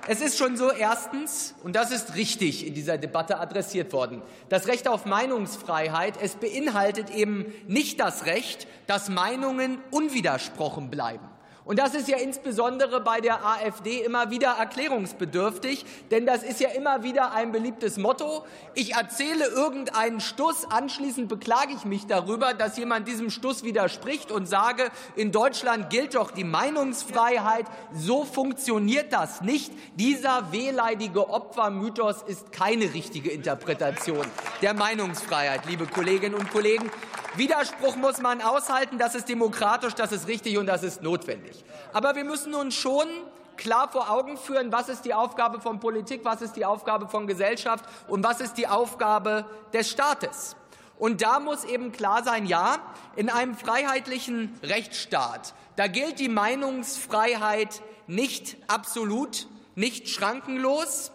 Es 0.09 0.21
ist 0.21 0.37
schon 0.37 0.57
so, 0.57 0.73
erstens, 0.73 1.55
und 1.63 1.77
das 1.77 1.93
ist 1.93 2.17
richtig 2.17 2.67
in 2.67 2.75
dieser 2.75 2.99
Debatte 2.99 3.39
adressiert 3.39 3.93
worden, 3.93 4.21
das 4.49 4.67
Recht 4.67 4.89
auf 4.89 5.07
Meinungsfreiheit, 5.07 6.15
es 6.21 6.35
beinhaltet 6.35 7.11
eben 7.11 7.53
nicht 7.69 8.01
das 8.01 8.27
Recht, 8.27 8.67
dass 8.89 9.09
Meinungen 9.09 9.79
unwidersprochen 9.93 10.91
bleiben. 10.91 11.32
Und 11.65 11.79
das 11.79 11.95
ist 11.95 12.09
ja 12.09 12.17
insbesondere 12.17 13.01
bei 13.01 13.21
der 13.21 13.47
AfD 13.47 14.01
immer 14.03 14.31
wieder 14.31 14.57
erklärungsbedürftig, 14.59 15.85
denn 16.11 16.27
das 16.27 16.43
ist 16.43 16.61
ja 16.61 16.71
immer 16.71 17.05
wieder 17.05 17.33
ein 17.33 17.53
beliebtes 17.53 17.99
Motto. 17.99 18.45
Ich 18.75 18.95
erzähle 18.95 19.47
irgendeinen 19.47 20.21
Stuss, 20.21 20.65
anschließend 20.69 21.29
beklage 21.29 21.73
ich 21.73 21.85
mich 21.85 22.07
darüber, 22.07 22.53
dass 22.53 22.77
jemand 22.79 23.07
diesem 23.07 23.31
Stuss 23.31 23.63
widerspricht 23.63 24.33
und 24.33 24.47
sage, 24.47 24.91
in 25.15 25.31
Deutschland 25.31 25.89
gilt 25.89 26.17
doch 26.17 26.33
die 26.33 26.45
Meinungsfreiheit. 26.45 27.67
So 27.95 28.25
funktioniert 28.25 29.13
das 29.13 29.41
nicht. 29.41 29.73
Dieser 29.95 30.51
wehleidige 30.51 31.31
Opfermythos 31.31 32.23
ist 32.23 32.51
keine 32.51 32.93
richtige 32.93 33.31
Interpretation 33.31 34.27
der 34.63 34.75
Meinungsfreiheit, 34.75 35.67
liebe 35.67 35.87
Kolleginnen 35.87 36.35
und 36.35 36.51
Kollegen. 36.51 36.91
Widerspruch 37.35 37.97
muss 37.97 38.21
man 38.21 38.43
aushalten, 38.43 38.99
das 38.99 39.15
ist 39.15 39.29
demokratisch, 39.29 39.95
das 39.95 40.13
ist 40.13 40.29
richtig 40.29 40.59
und 40.59 40.67
das 40.67 40.83
ist 40.83 41.03
notwendig. 41.03 41.65
Aber 41.93 42.15
wir 42.15 42.25
müssen 42.25 42.55
uns 42.55 42.75
schon 42.75 43.09
klar 43.57 43.89
vor 43.91 44.11
Augen 44.11 44.37
führen, 44.37 44.71
was 44.71 44.89
ist 44.89 45.05
die 45.05 45.15
Aufgabe 45.15 45.61
von 45.61 45.81
Politik, 45.81 46.25
was 46.25 46.43
ist 46.43 46.57
die 46.57 46.65
Aufgabe 46.65 47.09
von 47.09 47.27
Gesellschaft 47.27 47.85
und 48.09 48.23
was 48.23 48.41
ist 48.41 48.55
die 48.55 48.69
Aufgabe 48.69 49.47
des 49.73 49.91
Staates. 49.91 50.57
Und 50.99 51.23
da 51.23 51.41
muss 51.41 51.65
eben 51.65 51.91
klar 51.91 52.23
sein, 52.23 52.47
ja, 52.47 52.79
in 53.17 53.31
einem 53.31 53.55
freiheitlichen 53.55 54.59
Rechtsstaat, 54.63 55.55
da 55.77 55.87
gilt 55.87 56.19
die 56.19 56.29
Meinungsfreiheit 56.29 57.83
nicht 58.07 58.57
absolut, 58.69 59.49
nicht 59.75 60.09
schrankenlos, 60.09 61.13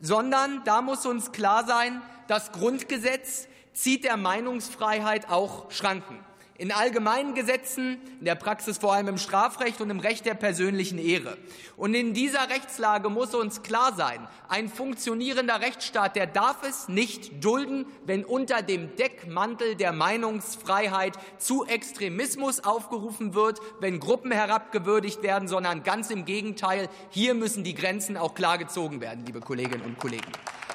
sondern 0.00 0.62
da 0.64 0.82
muss 0.82 1.06
uns 1.06 1.30
klar 1.32 1.64
sein, 1.64 2.02
das 2.26 2.52
Grundgesetz 2.52 3.46
zieht 3.80 4.04
der 4.04 4.18
Meinungsfreiheit 4.18 5.30
auch 5.30 5.70
Schranken. 5.70 6.18
In 6.58 6.72
allgemeinen 6.72 7.34
Gesetzen, 7.34 7.98
in 8.18 8.26
der 8.26 8.34
Praxis 8.34 8.76
vor 8.76 8.92
allem 8.92 9.08
im 9.08 9.16
Strafrecht 9.16 9.80
und 9.80 9.88
im 9.88 9.98
Recht 9.98 10.26
der 10.26 10.34
persönlichen 10.34 10.98
Ehre. 10.98 11.38
Und 11.78 11.94
in 11.94 12.12
dieser 12.12 12.50
Rechtslage 12.50 13.08
muss 13.08 13.34
uns 13.34 13.62
klar 13.62 13.94
sein, 13.96 14.28
ein 14.50 14.68
funktionierender 14.68 15.62
Rechtsstaat, 15.62 16.16
der 16.16 16.26
darf 16.26 16.62
es 16.68 16.88
nicht 16.88 17.42
dulden, 17.42 17.86
wenn 18.04 18.26
unter 18.26 18.60
dem 18.60 18.94
Deckmantel 18.96 19.74
der 19.76 19.92
Meinungsfreiheit 19.92 21.16
zu 21.38 21.64
Extremismus 21.64 22.60
aufgerufen 22.60 23.32
wird, 23.32 23.58
wenn 23.80 23.98
Gruppen 23.98 24.30
herabgewürdigt 24.30 25.22
werden, 25.22 25.48
sondern 25.48 25.82
ganz 25.82 26.10
im 26.10 26.26
Gegenteil, 26.26 26.90
hier 27.08 27.32
müssen 27.32 27.64
die 27.64 27.74
Grenzen 27.74 28.18
auch 28.18 28.34
klar 28.34 28.58
gezogen 28.58 29.00
werden, 29.00 29.24
liebe 29.24 29.40
Kolleginnen 29.40 29.86
und 29.86 29.98
Kollegen. 29.98 30.30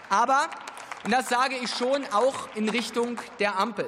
Aber 0.10 0.50
und 1.06 1.12
das 1.12 1.30
sage 1.30 1.56
ich 1.62 1.70
schon 1.70 2.04
auch 2.12 2.50
in 2.56 2.68
Richtung 2.68 3.22
der 3.40 3.60
Ampel. 3.60 3.88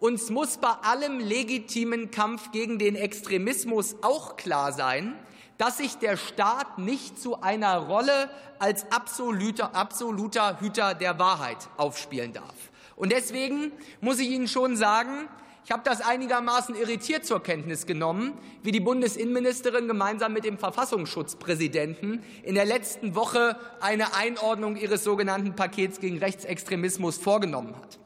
Uns 0.00 0.30
muss 0.30 0.56
bei 0.56 0.70
allem 0.70 1.20
legitimen 1.20 2.10
Kampf 2.10 2.52
gegen 2.52 2.78
den 2.78 2.96
Extremismus 2.96 3.96
auch 4.00 4.38
klar 4.38 4.72
sein, 4.72 5.14
dass 5.58 5.76
sich 5.76 5.98
der 5.98 6.16
Staat 6.16 6.78
nicht 6.78 7.20
zu 7.20 7.42
einer 7.42 7.76
Rolle 7.76 8.30
als 8.58 8.90
absoluter, 8.90 9.74
absoluter 9.74 10.58
Hüter 10.58 10.94
der 10.94 11.18
Wahrheit 11.18 11.68
aufspielen 11.76 12.32
darf. 12.32 12.54
Und 12.96 13.12
deswegen 13.12 13.70
muss 14.00 14.18
ich 14.18 14.30
Ihnen 14.30 14.48
schon 14.48 14.74
sagen, 14.74 15.28
ich 15.68 15.72
habe 15.72 15.82
das 15.84 16.00
einigermaßen 16.00 16.74
irritiert 16.76 17.26
zur 17.26 17.42
Kenntnis 17.42 17.84
genommen, 17.84 18.32
wie 18.62 18.72
die 18.72 18.80
Bundesinnenministerin 18.80 19.86
gemeinsam 19.86 20.32
mit 20.32 20.46
dem 20.46 20.56
Verfassungsschutzpräsidenten 20.56 22.22
in 22.42 22.54
der 22.54 22.64
letzten 22.64 23.14
Woche 23.14 23.54
eine 23.78 24.14
Einordnung 24.14 24.76
ihres 24.76 25.04
sogenannten 25.04 25.54
Pakets 25.56 26.00
gegen 26.00 26.16
Rechtsextremismus 26.16 27.18
vorgenommen 27.18 27.76
hat. 27.76 27.98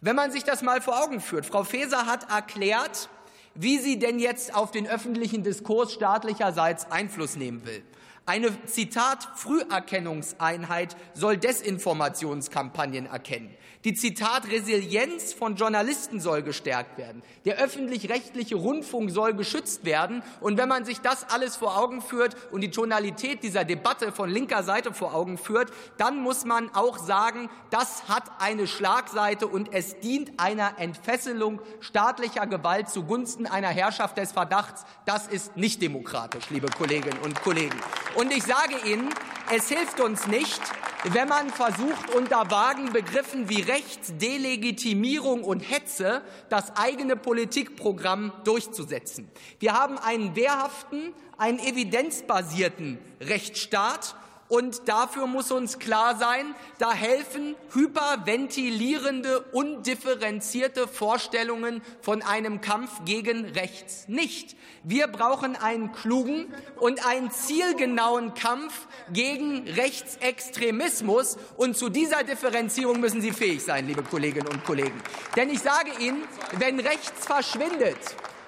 Wenn 0.00 0.16
man 0.16 0.32
sich 0.32 0.42
das 0.42 0.62
mal 0.62 0.80
vor 0.80 1.04
Augen 1.04 1.20
führt, 1.20 1.46
Frau 1.46 1.62
Faeser 1.62 2.06
hat 2.06 2.28
erklärt, 2.32 3.08
wie 3.54 3.78
sie 3.78 4.00
denn 4.00 4.18
jetzt 4.18 4.52
auf 4.52 4.72
den 4.72 4.88
öffentlichen 4.88 5.44
Diskurs 5.44 5.92
staatlicherseits 5.92 6.90
Einfluss 6.90 7.36
nehmen 7.36 7.64
will. 7.64 7.84
Eine 8.26 8.64
Zitat 8.64 9.28
Früherkennungseinheit 9.34 10.96
soll 11.12 11.36
Desinformationskampagnen 11.36 13.04
erkennen. 13.04 13.54
Die 13.84 13.92
Zitat 13.92 14.50
Resilienz 14.50 15.34
von 15.34 15.56
Journalisten 15.56 16.18
soll 16.18 16.42
gestärkt 16.42 16.96
werden. 16.96 17.22
Der 17.44 17.58
öffentlich-rechtliche 17.58 18.54
Rundfunk 18.54 19.10
soll 19.10 19.34
geschützt 19.34 19.84
werden. 19.84 20.22
Und 20.40 20.56
wenn 20.56 20.70
man 20.70 20.86
sich 20.86 21.02
das 21.02 21.28
alles 21.28 21.56
vor 21.56 21.76
Augen 21.76 22.00
führt 22.00 22.34
und 22.50 22.62
die 22.62 22.70
Tonalität 22.70 23.42
dieser 23.42 23.66
Debatte 23.66 24.10
von 24.10 24.30
linker 24.30 24.62
Seite 24.62 24.94
vor 24.94 25.12
Augen 25.12 25.36
führt, 25.36 25.70
dann 25.98 26.22
muss 26.22 26.46
man 26.46 26.74
auch 26.74 26.96
sagen, 26.96 27.50
das 27.68 28.08
hat 28.08 28.24
eine 28.38 28.66
Schlagseite 28.66 29.46
und 29.46 29.74
es 29.74 30.00
dient 30.00 30.40
einer 30.40 30.78
Entfesselung 30.78 31.60
staatlicher 31.80 32.46
Gewalt 32.46 32.88
zugunsten 32.88 33.46
einer 33.46 33.68
Herrschaft 33.68 34.16
des 34.16 34.32
Verdachts. 34.32 34.86
Das 35.04 35.26
ist 35.26 35.58
nicht 35.58 35.82
demokratisch, 35.82 36.48
liebe 36.48 36.68
Kolleginnen 36.68 37.18
und 37.22 37.42
Kollegen. 37.42 37.78
Und 38.16 38.32
ich 38.32 38.44
sage 38.44 38.76
Ihnen, 38.88 39.12
es 39.52 39.68
hilft 39.68 40.00
uns 40.00 40.26
nicht, 40.28 40.60
wenn 41.04 41.28
man 41.28 41.50
versucht, 41.50 42.14
unter 42.14 42.50
vagen 42.50 42.92
Begriffen 42.92 43.48
wie 43.48 43.60
Rechtsdelegitimierung 43.60 45.42
und 45.42 45.60
Hetze 45.60 46.22
das 46.48 46.76
eigene 46.76 47.16
Politikprogramm 47.16 48.32
durchzusetzen. 48.44 49.28
Wir 49.58 49.74
haben 49.74 49.98
einen 49.98 50.36
wehrhaften, 50.36 51.12
einen 51.36 51.58
evidenzbasierten 51.58 52.98
Rechtsstaat 53.20 54.14
und 54.54 54.88
dafür 54.88 55.26
muss 55.26 55.50
uns 55.50 55.80
klar 55.80 56.16
sein, 56.16 56.54
da 56.78 56.92
helfen 56.92 57.56
hyperventilierende, 57.72 59.40
undifferenzierte 59.50 60.86
Vorstellungen 60.86 61.82
von 62.00 62.22
einem 62.22 62.60
Kampf 62.60 63.04
gegen 63.04 63.46
rechts 63.46 64.06
nicht. 64.06 64.54
Wir 64.84 65.08
brauchen 65.08 65.56
einen 65.56 65.90
klugen 65.90 66.54
und 66.78 67.04
einen 67.04 67.32
zielgenauen 67.32 68.34
Kampf 68.34 68.86
gegen 69.12 69.66
Rechtsextremismus. 69.66 71.36
Und 71.56 71.76
zu 71.76 71.88
dieser 71.88 72.22
Differenzierung 72.22 73.00
müssen 73.00 73.20
Sie 73.20 73.32
fähig 73.32 73.60
sein, 73.60 73.88
liebe 73.88 74.04
Kolleginnen 74.04 74.46
und 74.46 74.64
Kollegen. 74.64 75.02
Denn 75.34 75.50
ich 75.50 75.62
sage 75.62 75.90
Ihnen, 75.98 76.22
wenn 76.60 76.78
rechts 76.78 77.26
verschwindet, 77.26 77.98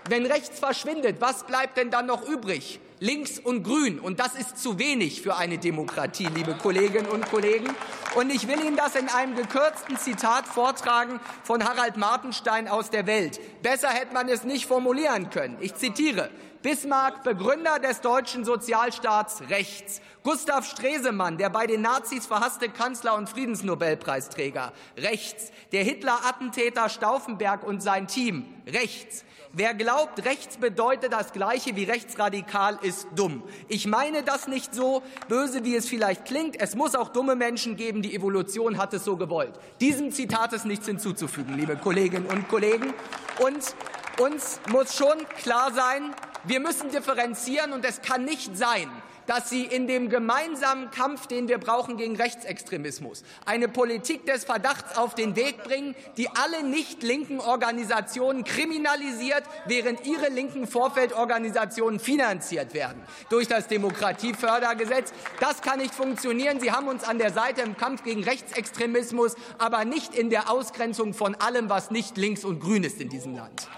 wenn 0.08 0.24
rechts 0.24 0.60
verschwindet, 0.60 1.16
was 1.18 1.44
bleibt 1.44 1.76
denn 1.76 1.90
dann 1.90 2.06
noch 2.06 2.28
übrig? 2.28 2.78
Links 3.00 3.38
und 3.38 3.62
grün. 3.62 3.98
Und 3.98 4.20
das 4.20 4.34
ist 4.34 4.58
zu 4.58 4.78
wenig 4.78 5.22
für 5.22 5.36
eine 5.36 5.58
Demokratie, 5.58 6.28
liebe 6.34 6.54
Kolleginnen 6.54 7.08
und 7.08 7.30
Kollegen. 7.30 7.68
Und 8.14 8.30
ich 8.30 8.48
will 8.48 8.60
Ihnen 8.64 8.76
das 8.76 8.94
in 8.94 9.08
einem 9.08 9.34
gekürzten 9.36 9.96
Zitat 9.96 10.46
vortragen 10.46 11.20
von 11.42 11.64
Harald 11.64 11.96
Martenstein 11.96 12.68
aus 12.68 12.90
der 12.90 13.06
Welt. 13.06 13.40
Besser 13.62 13.88
hätte 13.88 14.14
man 14.14 14.28
es 14.28 14.44
nicht 14.44 14.66
formulieren 14.66 15.30
können. 15.30 15.56
Ich 15.60 15.74
zitiere. 15.74 16.30
Bismarck, 16.62 17.22
Begründer 17.22 17.78
des 17.78 18.00
deutschen 18.00 18.44
Sozialstaats 18.44 19.42
rechts. 19.50 20.00
Gustav 20.24 20.66
Stresemann, 20.66 21.38
der 21.38 21.50
bei 21.50 21.68
den 21.68 21.82
Nazis 21.82 22.26
verhasste 22.26 22.68
Kanzler 22.68 23.14
und 23.14 23.28
Friedensnobelpreisträger 23.28 24.72
rechts. 24.96 25.52
Der 25.70 25.84
Hitler-Attentäter 25.84 26.88
Stauffenberg 26.88 27.62
und 27.62 27.80
sein 27.80 28.08
Team 28.08 28.46
rechts. 28.66 29.24
Wer 29.58 29.72
glaubt, 29.72 30.22
rechts 30.26 30.58
bedeutet 30.58 31.14
das 31.14 31.32
Gleiche 31.32 31.76
wie 31.76 31.84
rechtsradikal, 31.84 32.78
ist 32.82 33.08
dumm. 33.14 33.42
Ich 33.68 33.86
meine 33.86 34.22
das 34.22 34.48
nicht 34.48 34.74
so 34.74 35.02
böse, 35.28 35.64
wie 35.64 35.74
es 35.74 35.88
vielleicht 35.88 36.26
klingt. 36.26 36.60
Es 36.60 36.74
muss 36.74 36.94
auch 36.94 37.08
dumme 37.08 37.36
Menschen 37.36 37.74
geben. 37.74 38.02
Die 38.02 38.14
Evolution 38.14 38.76
hat 38.76 38.92
es 38.92 39.04
so 39.04 39.16
gewollt. 39.16 39.54
Diesem 39.80 40.12
Zitat 40.12 40.52
ist 40.52 40.66
nichts 40.66 40.84
hinzuzufügen, 40.84 41.56
liebe 41.56 41.74
Kolleginnen 41.74 42.26
und 42.26 42.50
Kollegen. 42.50 42.92
Und 43.38 43.74
uns 44.18 44.60
muss 44.68 44.94
schon 44.94 45.26
klar 45.38 45.72
sein, 45.72 46.14
wir 46.44 46.60
müssen 46.60 46.90
differenzieren 46.90 47.72
und 47.72 47.82
es 47.86 48.02
kann 48.02 48.26
nicht 48.26 48.58
sein, 48.58 48.90
dass 49.26 49.50
Sie 49.50 49.64
in 49.64 49.86
dem 49.86 50.08
gemeinsamen 50.08 50.90
Kampf, 50.90 51.26
den 51.26 51.48
wir 51.48 51.58
brauchen 51.58 51.96
gegen 51.96 52.16
Rechtsextremismus, 52.16 53.22
eine 53.44 53.68
Politik 53.68 54.26
des 54.26 54.44
Verdachts 54.44 54.96
auf 54.96 55.14
den 55.14 55.36
Weg 55.36 55.62
bringen, 55.62 55.94
die 56.16 56.28
alle 56.28 56.62
nicht 56.62 57.02
linken 57.02 57.40
Organisationen 57.40 58.44
kriminalisiert, 58.44 59.42
während 59.66 60.06
ihre 60.06 60.28
linken 60.28 60.66
Vorfeldorganisationen 60.66 62.00
finanziert 62.00 62.74
werden 62.74 63.02
durch 63.30 63.48
das 63.48 63.68
Demokratiefördergesetz. 63.68 65.12
Das 65.40 65.62
kann 65.62 65.78
nicht 65.78 65.94
funktionieren. 65.94 66.60
Sie 66.60 66.72
haben 66.72 66.88
uns 66.88 67.04
an 67.04 67.18
der 67.18 67.32
Seite 67.32 67.62
im 67.62 67.76
Kampf 67.76 68.02
gegen 68.04 68.24
Rechtsextremismus, 68.24 69.34
aber 69.58 69.84
nicht 69.84 70.14
in 70.14 70.30
der 70.30 70.50
Ausgrenzung 70.50 71.14
von 71.14 71.34
allem, 71.34 71.68
was 71.68 71.90
nicht 71.90 72.16
links 72.16 72.44
und 72.44 72.60
grün 72.60 72.84
ist 72.84 73.00
in 73.00 73.08
diesem 73.08 73.34
Land. 73.34 73.68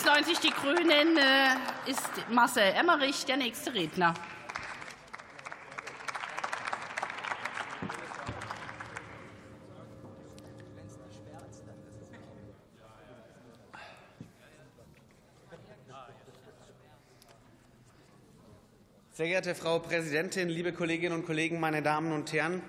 Bündnis 0.00 0.04
90 0.04 0.38
Die 0.40 0.50
Grünen 0.50 1.16
äh, 1.16 1.90
ist 1.90 2.08
Marcel 2.30 2.72
Emmerich 2.74 3.24
der 3.26 3.36
nächste 3.36 3.72
Redner. 3.74 4.14
Sehr 19.12 19.26
geehrte 19.26 19.54
Frau 19.54 19.80
Präsidentin, 19.80 20.48
liebe 20.48 20.72
Kolleginnen 20.72 21.14
und 21.14 21.26
Kollegen, 21.26 21.60
meine 21.60 21.82
Damen 21.82 22.12
und 22.12 22.32
Herren! 22.32 22.62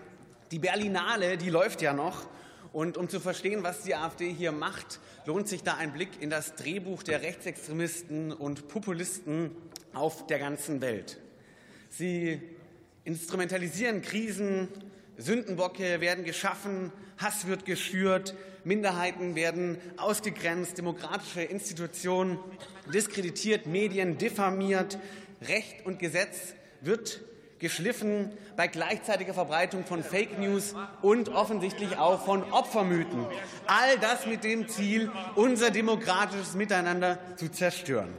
Die 0.51 0.59
Berlinale, 0.59 1.37
die 1.37 1.49
läuft 1.49 1.81
ja 1.81 1.93
noch. 1.93 2.25
Und 2.73 2.97
um 2.97 3.09
zu 3.09 3.19
verstehen, 3.19 3.63
was 3.63 3.83
die 3.83 3.95
AfD 3.95 4.31
hier 4.31 4.53
macht, 4.53 4.99
lohnt 5.25 5.47
sich 5.47 5.61
da 5.63 5.75
ein 5.75 5.91
Blick 5.91 6.09
in 6.21 6.29
das 6.29 6.55
Drehbuch 6.55 7.03
der 7.03 7.21
Rechtsextremisten 7.21 8.31
und 8.31 8.69
Populisten 8.69 9.51
auf 9.93 10.25
der 10.27 10.39
ganzen 10.39 10.79
Welt. 10.79 11.19
Sie 11.89 12.41
instrumentalisieren 13.03 14.01
Krisen, 14.01 14.69
Sündenbocke 15.17 15.99
werden 15.99 16.23
geschaffen, 16.23 16.93
Hass 17.17 17.45
wird 17.45 17.65
geschürt, 17.65 18.35
Minderheiten 18.63 19.35
werden 19.35 19.77
ausgegrenzt, 19.97 20.77
demokratische 20.77 21.41
Institutionen 21.41 22.39
diskreditiert, 22.93 23.65
Medien 23.65 24.17
diffamiert, 24.17 24.97
Recht 25.41 25.85
und 25.85 25.99
Gesetz 25.99 26.53
wird 26.79 27.21
geschliffen 27.61 28.31
bei 28.57 28.67
gleichzeitiger 28.67 29.33
Verbreitung 29.33 29.85
von 29.85 30.03
Fake 30.03 30.37
News 30.39 30.75
und 31.01 31.29
offensichtlich 31.29 31.97
auch 31.97 32.25
von 32.25 32.43
Opfermythen. 32.51 33.25
All 33.67 33.97
das 33.99 34.25
mit 34.25 34.43
dem 34.43 34.67
Ziel, 34.67 35.11
unser 35.35 35.69
demokratisches 35.69 36.55
Miteinander 36.55 37.19
zu 37.37 37.49
zerstören. 37.49 38.09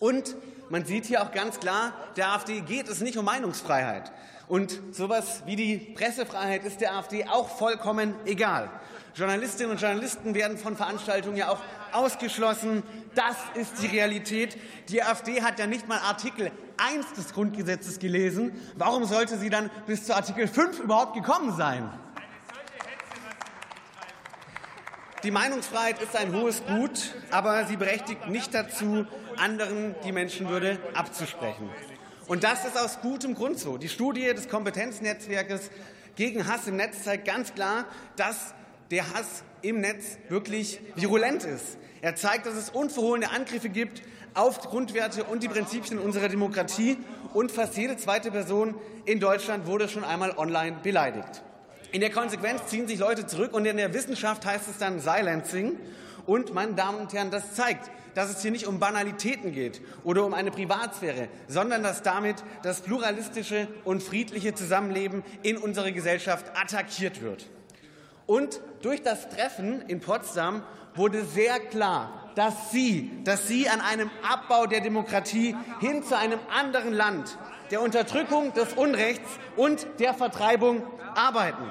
Und 0.00 0.34
man 0.68 0.84
sieht 0.84 1.06
hier 1.06 1.22
auch 1.22 1.30
ganz 1.30 1.60
klar, 1.60 1.92
der 2.16 2.32
AfD 2.32 2.60
geht 2.60 2.88
es 2.88 3.00
nicht 3.00 3.16
um 3.16 3.24
Meinungsfreiheit. 3.24 4.10
Und 4.48 4.80
sowas 4.90 5.44
wie 5.46 5.54
die 5.54 5.76
Pressefreiheit 5.76 6.64
ist 6.64 6.80
der 6.80 6.94
AfD 6.96 7.24
auch 7.26 7.48
vollkommen 7.48 8.14
egal. 8.26 8.68
Journalistinnen 9.14 9.72
und 9.72 9.80
Journalisten 9.80 10.34
werden 10.34 10.58
von 10.58 10.76
Veranstaltungen 10.76 11.36
ja 11.36 11.50
auch 11.50 11.60
ausgeschlossen. 11.92 12.82
Das 13.14 13.36
ist 13.54 13.80
die 13.80 13.86
Realität. 13.86 14.58
Die 14.88 15.02
AfD 15.02 15.42
hat 15.42 15.58
ja 15.58 15.66
nicht 15.66 15.86
mal 15.86 15.98
Artikel 15.98 16.50
1 16.76 17.12
des 17.14 17.32
Grundgesetzes 17.32 17.98
gelesen. 17.98 18.52
Warum 18.76 19.04
sollte 19.04 19.38
sie 19.38 19.50
dann 19.50 19.70
bis 19.86 20.04
zu 20.04 20.14
Artikel 20.14 20.48
5 20.48 20.80
überhaupt 20.80 21.14
gekommen 21.14 21.56
sein? 21.56 21.90
Die 25.22 25.30
Meinungsfreiheit 25.30 26.02
ist 26.02 26.16
ein 26.16 26.34
hohes 26.34 26.64
Gut, 26.66 27.14
aber 27.30 27.64
sie 27.66 27.76
berechtigt 27.76 28.28
nicht 28.28 28.52
dazu, 28.54 29.06
anderen 29.36 29.94
die 30.04 30.10
Menschenwürde 30.10 30.78
abzusprechen. 30.94 31.70
Und 32.26 32.42
das 32.42 32.64
ist 32.64 32.76
aus 32.76 33.00
gutem 33.00 33.34
Grund 33.34 33.58
so. 33.58 33.78
Die 33.78 33.88
Studie 33.88 34.32
des 34.34 34.48
Kompetenznetzwerkes 34.48 35.70
gegen 36.16 36.46
Hass 36.48 36.66
im 36.66 36.76
Netz 36.76 37.04
zeigt 37.04 37.26
ganz 37.26 37.54
klar, 37.54 37.84
dass 38.16 38.54
der 38.90 39.14
Hass 39.14 39.44
im 39.62 39.80
Netz 39.80 40.18
wirklich 40.28 40.80
virulent 40.96 41.44
ist. 41.44 41.78
Er 42.00 42.16
zeigt, 42.16 42.46
dass 42.46 42.54
es 42.54 42.70
unverhohlene 42.70 43.30
Angriffe 43.30 43.68
gibt 43.68 44.02
auf 44.34 44.60
Grundwerte 44.60 45.24
und 45.24 45.42
die 45.42 45.48
Prinzipien 45.48 45.98
unserer 45.98 46.28
Demokratie. 46.28 46.98
Und 47.34 47.50
fast 47.50 47.76
jede 47.76 47.96
zweite 47.96 48.30
Person 48.30 48.74
in 49.04 49.20
Deutschland 49.20 49.66
wurde 49.66 49.88
schon 49.88 50.04
einmal 50.04 50.36
online 50.36 50.76
beleidigt. 50.82 51.42
In 51.92 52.00
der 52.00 52.10
Konsequenz 52.10 52.66
ziehen 52.66 52.88
sich 52.88 52.98
Leute 52.98 53.26
zurück 53.26 53.52
und 53.52 53.66
in 53.66 53.76
der 53.76 53.92
Wissenschaft 53.92 54.46
heißt 54.46 54.68
es 54.68 54.78
dann 54.78 55.00
Silencing. 55.00 55.78
Und, 56.26 56.54
meine 56.54 56.74
Damen 56.74 56.98
und 56.98 57.12
Herren, 57.12 57.30
das 57.30 57.54
zeigt, 57.54 57.90
dass 58.14 58.30
es 58.30 58.42
hier 58.42 58.50
nicht 58.50 58.66
um 58.66 58.78
Banalitäten 58.78 59.52
geht 59.52 59.80
oder 60.04 60.24
um 60.24 60.34
eine 60.34 60.50
Privatsphäre, 60.50 61.28
sondern 61.48 61.82
dass 61.82 62.02
damit 62.02 62.36
das 62.62 62.80
pluralistische 62.80 63.68
und 63.84 64.02
friedliche 64.02 64.54
Zusammenleben 64.54 65.22
in 65.42 65.56
unserer 65.56 65.92
Gesellschaft 65.92 66.46
attackiert 66.54 67.22
wird. 67.22 67.46
Und 68.26 68.60
durch 68.82 69.02
das 69.02 69.28
Treffen 69.28 69.82
in 69.88 70.00
Potsdam 70.00 70.62
wurde 70.94 71.24
sehr 71.24 71.58
klar, 71.58 72.21
dass 72.34 72.70
Sie, 72.70 73.10
dass 73.24 73.48
Sie 73.48 73.68
an 73.68 73.80
einem 73.80 74.10
Abbau 74.22 74.66
der 74.66 74.80
Demokratie 74.80 75.56
hin 75.80 76.02
zu 76.02 76.16
einem 76.16 76.38
anderen 76.56 76.92
Land, 76.92 77.38
der 77.70 77.82
Unterdrückung 77.82 78.52
des 78.54 78.72
Unrechts 78.74 79.28
und 79.56 79.86
der 79.98 80.14
Vertreibung 80.14 80.82
arbeiten. 81.14 81.70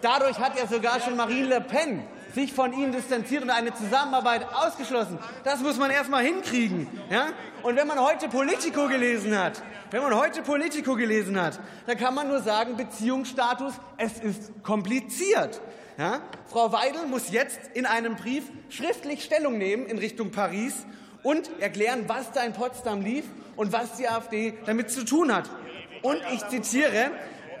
Dadurch 0.00 0.38
hat 0.38 0.58
ja 0.58 0.66
sogar 0.66 1.00
schon 1.00 1.16
Marine 1.16 1.48
Le 1.48 1.60
Pen 1.60 2.02
sich 2.34 2.52
von 2.52 2.72
ihnen 2.74 2.92
distanziert 2.92 3.42
und 3.42 3.50
eine 3.50 3.74
Zusammenarbeit 3.74 4.46
ausgeschlossen. 4.52 5.18
Das 5.42 5.60
muss 5.60 5.78
man 5.78 5.90
erst 5.90 6.10
mal 6.10 6.22
hinkriegen. 6.22 6.86
Ja? 7.10 7.28
Und 7.62 7.76
wenn 7.76 7.86
man 7.86 7.98
heute 7.98 8.28
Politico 8.28 8.88
gelesen 8.88 9.36
hat, 9.38 9.62
wenn 9.90 10.02
man 10.02 10.14
heute 10.14 10.42
Politico 10.42 10.96
gelesen 10.96 11.40
hat, 11.40 11.58
dann 11.86 11.96
kann 11.96 12.14
man 12.14 12.28
nur 12.28 12.40
sagen, 12.40 12.76
Beziehungsstatus, 12.76 13.74
es 13.96 14.18
ist 14.18 14.62
kompliziert. 14.62 15.62
Ja? 15.98 16.20
Frau 16.48 16.72
Weidel 16.72 17.06
muss 17.06 17.30
jetzt 17.30 17.58
in 17.74 17.86
einem 17.86 18.16
Brief 18.16 18.44
schriftlich 18.68 19.24
Stellung 19.24 19.58
nehmen 19.58 19.86
in 19.86 19.98
Richtung 19.98 20.30
Paris 20.30 20.86
und 21.22 21.50
erklären, 21.60 22.04
was 22.06 22.32
da 22.32 22.42
in 22.44 22.52
Potsdam 22.52 23.00
lief 23.00 23.24
und 23.56 23.72
was 23.72 23.96
die 23.96 24.08
AfD 24.08 24.54
damit 24.66 24.90
zu 24.90 25.04
tun 25.04 25.34
hat. 25.34 25.48
Und 26.02 26.20
ich 26.32 26.46
zitiere, 26.48 27.10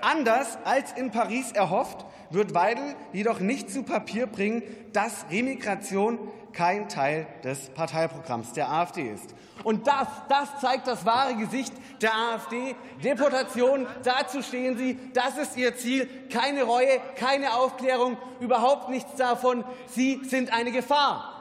anders 0.02 0.58
als 0.64 0.92
in 0.92 1.10
Paris 1.10 1.52
erhofft, 1.52 2.04
wird 2.30 2.54
Weidel 2.54 2.94
jedoch 3.12 3.40
nicht 3.40 3.70
zu 3.70 3.82
Papier 3.82 4.26
bringen, 4.26 4.62
dass 4.92 5.26
Remigration 5.30 6.18
kein 6.52 6.88
Teil 6.88 7.26
des 7.44 7.68
Parteiprogramms 7.70 8.52
der 8.52 8.70
AfD 8.70 9.10
ist. 9.10 9.34
Und 9.62 9.86
das, 9.86 10.08
das 10.28 10.60
zeigt 10.60 10.86
das 10.86 11.04
wahre 11.04 11.34
Gesicht 11.36 11.72
der 12.00 12.14
AfD. 12.14 12.74
Deportation, 13.02 13.86
dazu 14.02 14.42
stehen 14.42 14.76
sie. 14.76 14.98
Das 15.12 15.36
ist 15.36 15.56
ihr 15.56 15.76
Ziel. 15.76 16.08
Keine 16.32 16.62
Reue, 16.62 17.00
keine 17.16 17.54
Aufklärung, 17.54 18.16
überhaupt 18.40 18.88
nichts 18.88 19.14
davon. 19.16 19.64
Sie 19.86 20.22
sind 20.24 20.52
eine 20.52 20.72
Gefahr. 20.72 21.32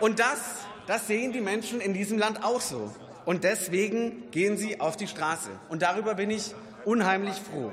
Und 0.00 0.18
das, 0.18 0.38
das 0.86 1.06
sehen 1.06 1.32
die 1.32 1.40
Menschen 1.40 1.80
in 1.80 1.94
diesem 1.94 2.18
Land 2.18 2.44
auch 2.44 2.60
so. 2.60 2.90
Und 3.26 3.44
deswegen 3.44 4.30
gehen 4.30 4.56
sie 4.56 4.80
auf 4.80 4.96
die 4.96 5.08
Straße. 5.08 5.50
Und 5.68 5.82
darüber 5.82 6.14
bin 6.14 6.30
ich 6.30 6.54
unheimlich 6.84 7.34
froh. 7.34 7.72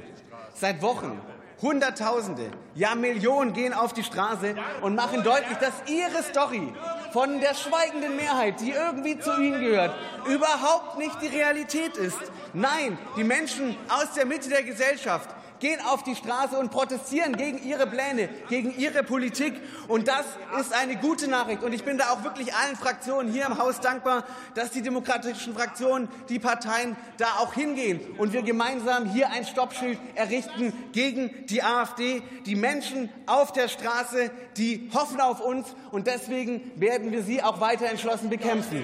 Seit 0.56 0.82
Wochen 0.82 1.22
Hunderttausende, 1.62 2.52
ja 2.76 2.94
Millionen 2.94 3.54
gehen 3.54 3.74
auf 3.74 3.94
die 3.94 4.04
Straße 4.04 4.54
und 4.82 4.96
machen 4.96 5.24
deutlich, 5.24 5.58
dass 5.60 5.72
ihre 5.88 6.22
Story 6.22 6.74
von 7.14 7.40
der 7.40 7.54
schweigenden 7.54 8.18
Mehrheit, 8.18 8.60
die 8.60 8.72
irgendwie 8.72 9.18
zu 9.18 9.32
ihnen 9.40 9.62
gehört, 9.62 9.96
überhaupt 10.28 10.98
nicht 10.98 11.22
die 11.22 11.28
Realität 11.28 11.96
ist. 11.96 12.20
Nein, 12.54 12.98
die 13.16 13.24
Menschen 13.24 13.78
aus 13.88 14.14
der 14.14 14.26
Mitte 14.26 14.50
der 14.50 14.64
Gesellschaft, 14.64 15.30
gehen 15.64 15.80
auf 15.80 16.04
die 16.04 16.14
Straße 16.14 16.60
und 16.60 16.72
protestieren 16.72 17.38
gegen 17.38 17.64
ihre 17.64 17.88
Pläne, 17.88 18.28
gegen 18.50 18.78
ihre 18.78 19.02
Politik. 19.02 19.54
Und 19.88 20.10
das 20.10 20.26
ist 20.60 20.74
eine 20.74 20.98
gute 20.98 21.30
Nachricht. 21.30 21.64
Und 21.64 21.72
ich 21.72 21.86
bin 21.86 21.98
da 21.98 22.10
auch 22.10 22.26
wirklich 22.26 22.54
allen 22.54 22.76
Fraktionen 22.76 23.32
hier 23.32 23.46
im 23.46 23.58
Haus 23.58 23.80
dankbar, 23.80 24.26
dass 24.56 24.72
die 24.72 24.82
demokratischen 24.82 25.56
Fraktionen, 25.56 26.10
die 26.28 26.38
Parteien 26.38 26.98
da 27.16 27.28
auch 27.40 27.54
hingehen 27.54 28.02
und 28.18 28.34
wir 28.34 28.42
gemeinsam 28.42 29.06
hier 29.06 29.30
ein 29.30 29.46
Stoppschild 29.46 29.98
errichten 30.16 30.74
gegen 30.92 31.46
die 31.46 31.64
AfD. 31.64 32.22
Die 32.46 32.56
Menschen 32.56 33.10
auf 33.26 33.54
der 33.54 33.70
Straße, 33.70 34.32
die 34.58 34.92
hoffen 34.94 35.22
auf 35.22 35.40
uns 35.40 35.74
und 35.92 36.08
deswegen 36.08 36.74
werden 36.76 37.14
wir 37.14 37.24
sie 37.24 37.42
auch 37.42 37.62
weiter 37.62 37.86
entschlossen 37.86 38.30
bekämpfen. 38.30 38.84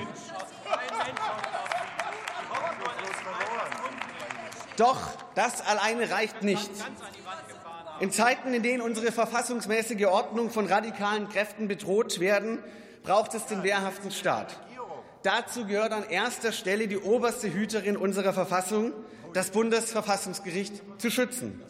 Doch 4.80 5.02
das 5.36 5.60
alleine 5.60 6.10
reicht 6.10 6.42
nicht. 6.42 6.72
In 8.00 8.12
Zeiten, 8.14 8.54
in 8.54 8.64
denen 8.64 8.82
unsere 8.82 9.12
verfassungsmäßige 9.12 10.06
Ordnung 10.06 10.50
von 10.50 10.68
radikalen 10.68 11.28
Kräften 11.28 11.68
bedroht 11.68 12.22
werden, 12.22 12.60
braucht 13.04 13.34
es 13.34 13.46
den 13.46 13.64
wehrhaften 13.64 14.10
Staat. 14.10 14.58
Dazu 15.24 15.66
gehört 15.66 15.92
an 15.92 16.10
erster 16.10 16.54
Stelle 16.54 16.88
die 16.88 16.98
oberste 16.98 17.54
Hüterin 17.54 17.98
unserer 17.98 18.32
Verfassung, 18.32 18.94
das 19.34 19.50
Bundesverfassungsgericht, 19.50 20.82
zu 20.98 21.12
schützen. 21.12 21.62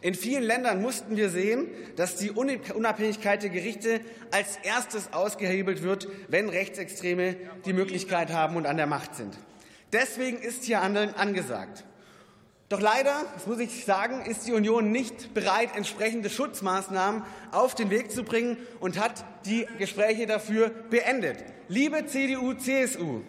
In 0.00 0.14
vielen 0.14 0.42
Ländern 0.42 0.80
mussten 0.80 1.18
wir 1.18 1.28
sehen, 1.28 1.68
dass 1.96 2.16
die 2.16 2.30
Unabhängigkeit 2.30 3.42
der 3.42 3.50
Gerichte 3.50 4.00
als 4.30 4.56
erstes 4.62 5.12
ausgehebelt 5.12 5.82
wird, 5.82 6.08
wenn 6.28 6.48
Rechtsextreme 6.48 7.36
die 7.66 7.74
Möglichkeit 7.74 8.32
haben 8.32 8.56
und 8.56 8.64
an 8.64 8.78
der 8.78 8.86
Macht 8.86 9.14
sind. 9.14 9.36
Deswegen 9.92 10.38
ist 10.38 10.64
hier 10.64 10.82
Handeln 10.82 11.12
angesagt. 11.14 11.84
Doch 12.70 12.80
leider, 12.80 13.24
das 13.34 13.48
muss 13.48 13.58
ich 13.58 13.84
sagen, 13.84 14.24
ist 14.26 14.46
die 14.46 14.52
Union 14.52 14.92
nicht 14.92 15.34
bereit, 15.34 15.70
entsprechende 15.74 16.30
Schutzmaßnahmen 16.30 17.24
auf 17.50 17.74
den 17.74 17.90
Weg 17.90 18.12
zu 18.12 18.22
bringen 18.22 18.58
und 18.78 18.96
hat 18.96 19.24
die 19.44 19.66
Gespräche 19.78 20.28
dafür 20.28 20.70
beendet. 20.88 21.38
Liebe 21.66 22.06
CDU, 22.06 22.54
CSU, 22.54 23.22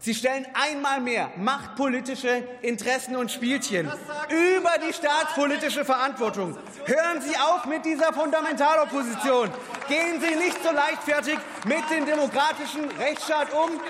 Sie 0.00 0.12
stellen 0.12 0.44
einmal 0.54 1.00
mehr 1.00 1.30
machtpolitische 1.36 2.42
Interessen 2.62 3.14
und 3.14 3.30
Spielchen 3.30 3.86
über 4.28 4.72
die 4.86 4.92
staatspolitische 4.92 5.84
Verantwortung. 5.84 6.58
Hören 6.84 7.22
Sie 7.22 7.34
auf 7.36 7.64
mit 7.66 7.84
dieser 7.86 8.12
Fundamentalopposition. 8.12 9.50
Gehen 9.88 10.20
Sie 10.20 10.34
nicht 10.36 10.62
so 10.62 10.72
leichtfertig 10.72 11.38
mit 11.64 11.88
dem 11.90 12.04
demokratischen 12.04 12.90
Rechtsstaat 12.98 13.54
um. 13.54 13.80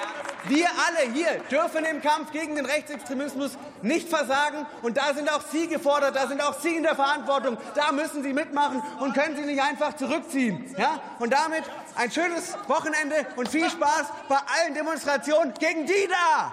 Wir 0.46 0.66
alle 0.68 1.12
hier 1.12 1.40
dürfen 1.50 1.84
im 1.86 2.02
Kampf 2.02 2.30
gegen 2.30 2.54
den 2.54 2.66
Rechtsextremismus 2.66 3.56
nicht 3.80 4.08
versagen. 4.08 4.66
Und 4.82 4.96
da 4.96 5.14
sind 5.14 5.32
auch 5.32 5.40
Sie 5.50 5.68
gefordert, 5.68 6.16
da 6.16 6.26
sind 6.26 6.42
auch 6.42 6.60
Sie 6.60 6.76
in 6.76 6.82
der 6.82 6.94
Verantwortung. 6.94 7.56
Da 7.74 7.92
müssen 7.92 8.22
Sie 8.22 8.34
mitmachen 8.34 8.82
und 9.00 9.14
können 9.14 9.36
Sie 9.36 9.42
nicht 9.42 9.62
einfach 9.62 9.94
zurückziehen. 9.94 10.74
Ja? 10.76 11.00
Und 11.18 11.32
damit 11.32 11.64
ein 11.96 12.10
schönes 12.10 12.56
Wochenende 12.66 13.26
und 13.36 13.48
viel 13.48 13.70
Spaß 13.70 14.06
bei 14.28 14.36
allen 14.36 14.74
Demonstrationen 14.74 15.54
gegen 15.54 15.86
die 15.86 16.08
da. 16.08 16.52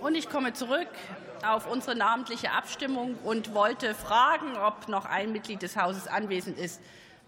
Und 0.00 0.14
ich 0.14 0.30
komme 0.30 0.52
zurück 0.52 0.85
auf 1.46 1.66
unsere 1.66 1.96
namentliche 1.96 2.52
Abstimmung 2.52 3.16
und 3.24 3.54
wollte 3.54 3.94
fragen, 3.94 4.56
ob 4.56 4.88
noch 4.88 5.04
ein 5.04 5.32
Mitglied 5.32 5.62
des 5.62 5.76
Hauses 5.76 6.06
anwesend 6.08 6.58
ist, 6.58 6.80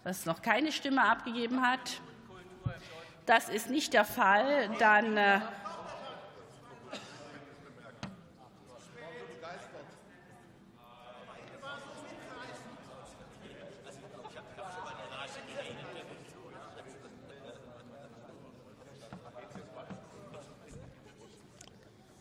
das 0.03 0.25
noch 0.25 0.41
keine 0.41 0.71
Stimme 0.71 1.03
abgegeben 1.03 1.61
hat. 1.61 2.01
Das 3.25 3.49
ist 3.49 3.69
nicht 3.69 3.93
der 3.93 4.05
Fall. 4.05 4.69
Dann 4.79 5.41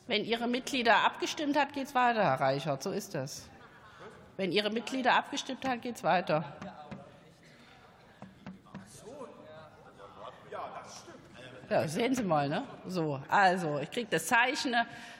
Wenn 0.08 0.24
Ihre 0.24 0.48
Mitglieder 0.48 1.04
abgestimmt 1.04 1.54
hat, 1.56 1.74
geht 1.74 1.86
es 1.86 1.94
weiter, 1.94 2.24
Herr 2.24 2.40
Reichert. 2.40 2.82
So 2.82 2.90
ist 2.90 3.14
das. 3.14 3.46
Wenn 4.38 4.52
Ihre 4.52 4.70
Mitglieder 4.70 5.14
abgestimmt 5.14 5.68
haben, 5.68 5.82
geht 5.82 5.96
es 5.96 6.02
weiter. 6.02 6.44
Ja, 11.68 11.86
sehen 11.86 12.14
Sie 12.14 12.22
mal, 12.22 12.48
ne? 12.48 12.64
So, 12.86 13.20
also, 13.28 13.78
ich 13.80 13.90
kriege 13.90 14.08
das 14.10 14.26
Zeichen. 14.26 14.74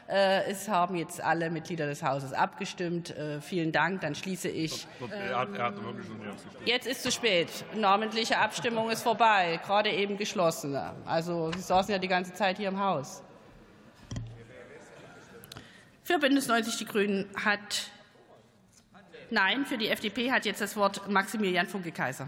Äh, 0.09 0.44
es 0.51 0.66
haben 0.66 0.96
jetzt 0.96 1.20
alle 1.20 1.51
Mitglieder 1.51 1.87
des 1.87 2.03
Hauses 2.03 2.33
abgestimmt. 2.33 3.11
Äh, 3.11 3.42
vielen 3.42 3.70
Dank. 3.70 4.01
Dann 4.01 4.14
schließe 4.14 4.48
ich. 4.48 4.87
Er 5.11 5.40
hat, 5.40 5.55
er 5.55 5.64
hat 5.64 5.74
jetzt 6.64 6.87
ist 6.87 7.03
zu 7.03 7.12
spät. 7.12 7.51
Namentliche 7.74 8.38
Abstimmung 8.38 8.88
ist 8.88 9.03
vorbei. 9.03 9.61
Gerade 9.66 9.90
eben 9.90 10.16
geschlossen. 10.16 10.74
Also, 11.05 11.53
Sie 11.53 11.61
saßen 11.61 11.92
ja 11.92 11.98
die 11.98 12.09
ganze 12.09 12.33
Zeit 12.33 12.57
hier 12.57 12.68
im 12.68 12.81
Haus. 12.81 13.22
Für 16.09 16.18
Bündnis 16.18 16.47
90 16.47 16.79
Die 16.79 16.87
Grünen 16.87 17.29
hat 17.37 17.90
Nein, 19.29 19.66
für 19.66 19.77
die 19.77 19.88
FDP 19.88 20.33
hat 20.33 20.47
jetzt 20.47 20.62
das 20.62 20.75
Wort 20.75 21.07
Maximilian 21.07 21.66
Funke-Kaiser. 21.66 22.27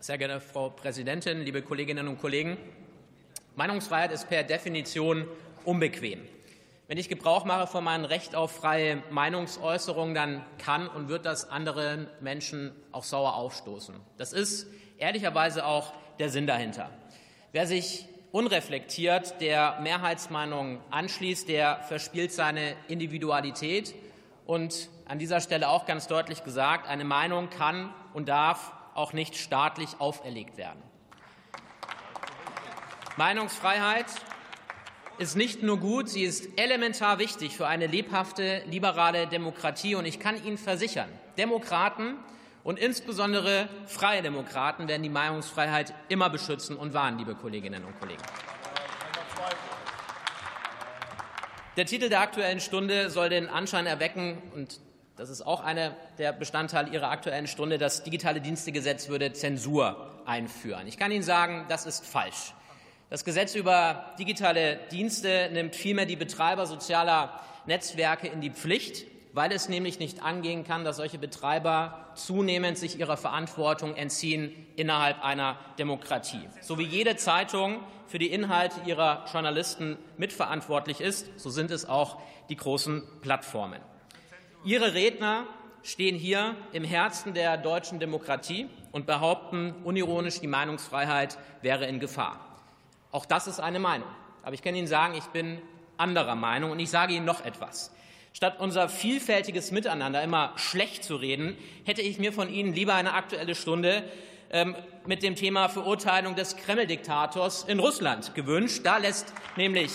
Sehr 0.00 0.16
geehrte 0.16 0.40
Frau 0.40 0.70
Präsidentin, 0.70 1.42
liebe 1.42 1.60
Kolleginnen 1.60 2.08
und 2.08 2.18
Kollegen! 2.18 2.56
Meinungsfreiheit 3.56 4.10
ist 4.10 4.26
per 4.26 4.42
Definition 4.42 5.28
unbequem. 5.66 6.26
Wenn 6.88 6.98
ich 6.98 7.08
Gebrauch 7.08 7.44
mache 7.44 7.66
von 7.66 7.82
meinem 7.82 8.04
Recht 8.04 8.36
auf 8.36 8.52
freie 8.52 9.02
Meinungsäußerung, 9.10 10.14
dann 10.14 10.46
kann 10.58 10.86
und 10.86 11.08
wird 11.08 11.26
das 11.26 11.50
anderen 11.50 12.06
Menschen 12.20 12.70
auch 12.92 13.02
sauer 13.02 13.34
aufstoßen. 13.34 13.96
Das 14.18 14.32
ist 14.32 14.68
ehrlicherweise 14.98 15.66
auch 15.66 15.92
der 16.20 16.30
Sinn 16.30 16.46
dahinter. 16.46 16.90
Wer 17.50 17.66
sich 17.66 18.06
unreflektiert 18.30 19.40
der 19.40 19.80
Mehrheitsmeinung 19.80 20.80
anschließt, 20.90 21.48
der 21.48 21.80
verspielt 21.88 22.32
seine 22.32 22.76
Individualität. 22.86 23.94
Und 24.44 24.88
an 25.06 25.18
dieser 25.18 25.40
Stelle 25.40 25.68
auch 25.68 25.86
ganz 25.86 26.06
deutlich 26.06 26.44
gesagt, 26.44 26.86
eine 26.86 27.04
Meinung 27.04 27.50
kann 27.50 27.92
und 28.14 28.28
darf 28.28 28.72
auch 28.94 29.12
nicht 29.12 29.36
staatlich 29.36 29.88
auferlegt 29.98 30.56
werden. 30.56 30.80
Meinungsfreiheit 33.16 34.06
ist 35.18 35.36
nicht 35.36 35.62
nur 35.62 35.78
gut, 35.78 36.08
sie 36.08 36.24
ist 36.24 36.48
elementar 36.58 37.18
wichtig 37.18 37.56
für 37.56 37.66
eine 37.66 37.86
lebhafte, 37.86 38.62
liberale 38.66 39.26
Demokratie. 39.26 39.94
Und 39.94 40.04
ich 40.04 40.20
kann 40.20 40.42
Ihnen 40.44 40.58
versichern, 40.58 41.08
Demokraten 41.38 42.16
und 42.64 42.78
insbesondere 42.78 43.68
freie 43.86 44.22
Demokraten 44.22 44.88
werden 44.88 45.02
die 45.02 45.08
Meinungsfreiheit 45.08 45.94
immer 46.08 46.30
beschützen 46.30 46.76
und 46.76 46.94
wahren, 46.94 47.18
liebe 47.18 47.34
Kolleginnen 47.34 47.84
und 47.84 47.98
Kollegen. 47.98 48.22
Der 51.76 51.86
Titel 51.86 52.08
der 52.08 52.20
Aktuellen 52.20 52.60
Stunde 52.60 53.10
soll 53.10 53.28
den 53.28 53.48
Anschein 53.48 53.86
erwecken, 53.86 54.42
und 54.54 54.80
das 55.16 55.28
ist 55.28 55.42
auch 55.42 55.60
einer 55.62 55.94
der 56.18 56.32
Bestandteile 56.32 56.90
Ihrer 56.90 57.10
Aktuellen 57.10 57.46
Stunde, 57.46 57.78
das 57.78 58.02
digitale 58.02 58.40
Dienstegesetz 58.40 59.08
würde 59.08 59.32
Zensur 59.32 60.22
einführen. 60.24 60.86
Ich 60.86 60.98
kann 60.98 61.12
Ihnen 61.12 61.22
sagen, 61.22 61.66
das 61.68 61.86
ist 61.86 62.06
falsch. 62.06 62.54
Das 63.08 63.24
Gesetz 63.24 63.54
über 63.54 64.14
digitale 64.18 64.80
Dienste 64.90 65.48
nimmt 65.52 65.76
vielmehr 65.76 66.06
die 66.06 66.16
Betreiber 66.16 66.66
sozialer 66.66 67.40
Netzwerke 67.64 68.26
in 68.26 68.40
die 68.40 68.50
Pflicht, 68.50 69.06
weil 69.32 69.52
es 69.52 69.68
nämlich 69.68 70.00
nicht 70.00 70.24
angehen 70.24 70.64
kann, 70.64 70.84
dass 70.84 70.96
solche 70.96 71.18
Betreiber 71.18 72.10
zunehmend 72.16 72.78
sich 72.78 72.98
ihrer 72.98 73.16
Verantwortung 73.16 73.94
entziehen 73.94 74.50
innerhalb 74.74 75.22
einer 75.22 75.56
Demokratie. 75.78 76.48
So 76.60 76.80
wie 76.80 76.84
jede 76.84 77.14
Zeitung 77.14 77.78
für 78.08 78.18
die 78.18 78.32
Inhalte 78.32 78.80
ihrer 78.86 79.24
Journalisten 79.32 79.98
mitverantwortlich 80.16 81.00
ist, 81.00 81.28
so 81.36 81.50
sind 81.50 81.70
es 81.70 81.88
auch 81.88 82.20
die 82.48 82.56
großen 82.56 83.04
Plattformen. 83.20 83.80
Ihre 84.64 84.94
Redner 84.94 85.44
stehen 85.84 86.16
hier 86.16 86.56
im 86.72 86.82
Herzen 86.82 87.34
der 87.34 87.56
deutschen 87.56 88.00
Demokratie 88.00 88.68
und 88.90 89.06
behaupten 89.06 89.76
unironisch, 89.84 90.40
die 90.40 90.48
Meinungsfreiheit 90.48 91.38
wäre 91.62 91.86
in 91.86 92.00
Gefahr. 92.00 92.55
Auch 93.16 93.24
das 93.24 93.46
ist 93.46 93.60
eine 93.60 93.78
Meinung. 93.78 94.10
Aber 94.42 94.52
ich 94.52 94.60
kann 94.60 94.74
Ihnen 94.74 94.86
sagen, 94.86 95.14
ich 95.14 95.24
bin 95.24 95.62
anderer 95.96 96.34
Meinung 96.34 96.70
und 96.70 96.78
ich 96.80 96.90
sage 96.90 97.14
Ihnen 97.14 97.24
noch 97.24 97.42
etwas. 97.42 97.90
Statt 98.34 98.60
unser 98.60 98.90
vielfältiges 98.90 99.70
Miteinander 99.70 100.22
immer 100.22 100.52
schlecht 100.56 101.02
zu 101.02 101.16
reden, 101.16 101.56
hätte 101.86 102.02
ich 102.02 102.18
mir 102.18 102.30
von 102.30 102.52
Ihnen 102.52 102.74
lieber 102.74 102.92
eine 102.92 103.14
aktuelle 103.14 103.54
Stunde 103.54 104.04
ähm, 104.50 104.76
mit 105.06 105.22
dem 105.22 105.34
Thema 105.34 105.70
Verurteilung 105.70 106.34
des 106.34 106.58
Kreml-Diktators 106.58 107.64
in 107.64 107.80
Russland 107.80 108.34
gewünscht. 108.34 108.82
Da 108.84 108.98
lässt 108.98 109.32
nämlich 109.56 109.92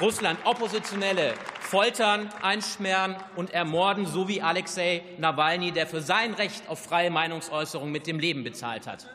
Russland 0.00 0.38
Oppositionelle 0.44 1.34
foltern, 1.60 2.30
einsperren 2.40 3.14
und 3.36 3.52
ermorden, 3.52 4.06
so 4.06 4.26
wie 4.26 4.40
Alexei 4.40 5.02
Nawalny, 5.18 5.72
der 5.72 5.86
für 5.86 6.00
sein 6.00 6.32
Recht 6.32 6.66
auf 6.70 6.82
freie 6.82 7.10
Meinungsäußerung 7.10 7.92
mit 7.92 8.06
dem 8.06 8.18
Leben 8.18 8.42
bezahlt 8.42 8.86
hat. 8.86 9.06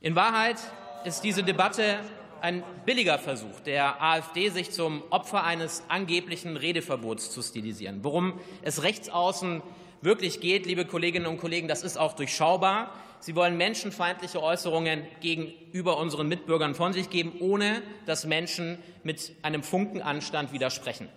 In 0.00 0.14
Wahrheit 0.14 0.58
ist 1.06 1.22
diese 1.22 1.44
Debatte 1.44 2.00
ein 2.40 2.64
billiger 2.84 3.18
Versuch 3.18 3.60
der 3.64 4.02
AfD, 4.02 4.48
sich 4.48 4.72
zum 4.72 5.04
Opfer 5.10 5.44
eines 5.44 5.84
angeblichen 5.88 6.56
Redeverbots 6.56 7.30
zu 7.30 7.42
stilisieren. 7.42 8.00
Worum 8.02 8.40
es 8.62 8.82
rechtsaußen 8.82 9.62
wirklich 10.02 10.40
geht, 10.40 10.66
liebe 10.66 10.84
Kolleginnen 10.84 11.26
und 11.26 11.38
Kollegen, 11.38 11.68
das 11.68 11.84
ist 11.84 11.96
auch 11.96 12.14
durchschaubar. 12.14 12.92
Sie 13.20 13.36
wollen 13.36 13.56
menschenfeindliche 13.56 14.42
Äußerungen 14.42 15.06
gegenüber 15.20 15.96
unseren 15.98 16.26
Mitbürgern 16.26 16.74
von 16.74 16.92
sich 16.92 17.08
geben, 17.08 17.34
ohne 17.38 17.82
dass 18.04 18.26
Menschen 18.26 18.78
mit 19.04 19.32
einem 19.42 19.62
Funkenanstand 19.62 20.52
widersprechen. 20.52 21.08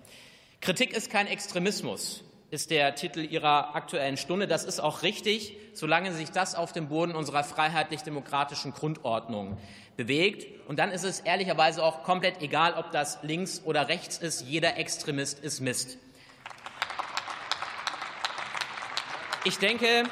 Kritik 0.62 0.94
ist 0.94 1.10
kein 1.10 1.26
Extremismus 1.26 2.24
ist 2.52 2.72
der 2.72 2.96
Titel 2.96 3.20
Ihrer 3.20 3.76
Aktuellen 3.76 4.18
Stunde. 4.18 4.48
Das 4.48 4.64
ist 4.64 4.80
auch 4.80 5.04
richtig, 5.04 5.56
solange 5.74 6.14
sich 6.14 6.32
das 6.32 6.56
auf 6.56 6.72
dem 6.72 6.90
Boden 6.90 7.16
unserer 7.16 7.44
freiheitlich-demokratischen 7.44 8.74
Grundordnung 8.74 9.58
bewegt. 9.98 10.48
Und 10.68 10.80
dann 10.80 10.92
ist 10.92 11.04
es 11.04 11.20
ehrlicherweise 11.20 11.84
auch 11.84 12.04
komplett 12.04 12.42
egal, 12.42 12.74
ob 12.74 12.92
das 12.92 13.20
links 13.22 13.62
oder 13.64 13.88
rechts 13.88 14.18
ist. 14.18 14.42
Jeder 14.42 14.78
Extremist 14.78 15.40
ist 15.40 15.60
Mist. 15.60 15.98
Ich 19.46 19.58
denke, 19.58 20.04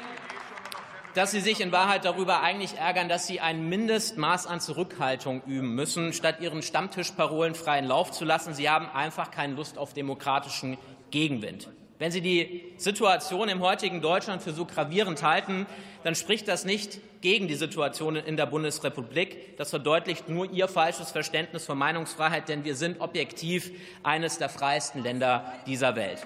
dass 1.14 1.32
Sie 1.32 1.40
sich 1.40 1.60
in 1.60 1.72
Wahrheit 1.72 2.04
darüber 2.04 2.42
eigentlich 2.42 2.76
ärgern, 2.76 3.08
dass 3.08 3.26
Sie 3.26 3.40
ein 3.40 3.68
Mindestmaß 3.68 4.46
an 4.46 4.60
Zurückhaltung 4.60 5.42
üben 5.44 5.74
müssen, 5.74 6.12
statt 6.12 6.40
Ihren 6.40 6.62
Stammtischparolen 6.62 7.56
freien 7.56 7.84
Lauf 7.84 8.12
zu 8.12 8.24
lassen. 8.24 8.54
Sie 8.54 8.70
haben 8.70 8.88
einfach 8.88 9.32
keine 9.32 9.54
Lust 9.54 9.76
auf 9.76 9.92
demokratischen 9.92 10.78
Gegenwind. 11.10 11.68
Wenn 11.98 12.12
Sie 12.12 12.20
die 12.20 12.72
Situation 12.76 13.48
im 13.48 13.60
heutigen 13.60 14.00
Deutschland 14.00 14.40
für 14.40 14.52
so 14.52 14.64
gravierend 14.64 15.24
halten, 15.24 15.66
dann 16.04 16.14
spricht 16.14 16.46
das 16.46 16.64
nicht 16.64 17.00
gegen 17.22 17.48
die 17.48 17.56
Situation 17.56 18.14
in 18.14 18.36
der 18.36 18.46
Bundesrepublik. 18.46 19.56
Das 19.56 19.70
verdeutlicht 19.70 20.28
nur 20.28 20.48
Ihr 20.52 20.68
falsches 20.68 21.10
Verständnis 21.10 21.66
von 21.66 21.76
Meinungsfreiheit, 21.76 22.48
denn 22.48 22.64
wir 22.64 22.76
sind 22.76 23.00
objektiv 23.00 23.72
eines 24.04 24.38
der 24.38 24.48
freiesten 24.48 25.02
Länder 25.02 25.52
dieser 25.66 25.96
Welt. 25.96 26.24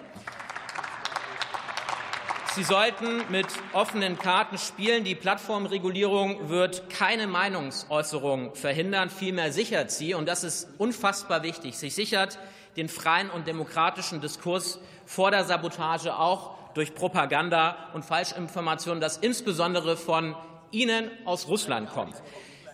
Sie 2.54 2.64
sollten 2.64 3.22
mit 3.30 3.46
offenen 3.72 4.18
Karten 4.18 4.58
spielen. 4.58 5.04
Die 5.04 5.14
Plattformregulierung 5.14 6.50
wird 6.50 6.90
keine 6.90 7.26
Meinungsäußerung 7.26 8.54
verhindern, 8.54 9.08
vielmehr 9.08 9.54
sichert 9.54 9.90
sie, 9.90 10.12
und 10.12 10.28
das 10.28 10.44
ist 10.44 10.68
unfassbar 10.76 11.42
wichtig, 11.42 11.78
sie 11.78 11.88
sichert 11.88 12.38
den 12.76 12.90
freien 12.90 13.30
und 13.30 13.46
demokratischen 13.46 14.20
Diskurs 14.20 14.78
vor 15.12 15.30
der 15.30 15.44
Sabotage 15.44 16.16
auch 16.16 16.54
durch 16.72 16.94
Propaganda 16.94 17.76
und 17.92 18.02
Falschinformationen, 18.02 18.98
das 19.00 19.18
insbesondere 19.18 19.98
von 19.98 20.34
Ihnen 20.70 21.10
aus 21.26 21.48
Russland 21.48 21.90
kommt. 21.90 22.14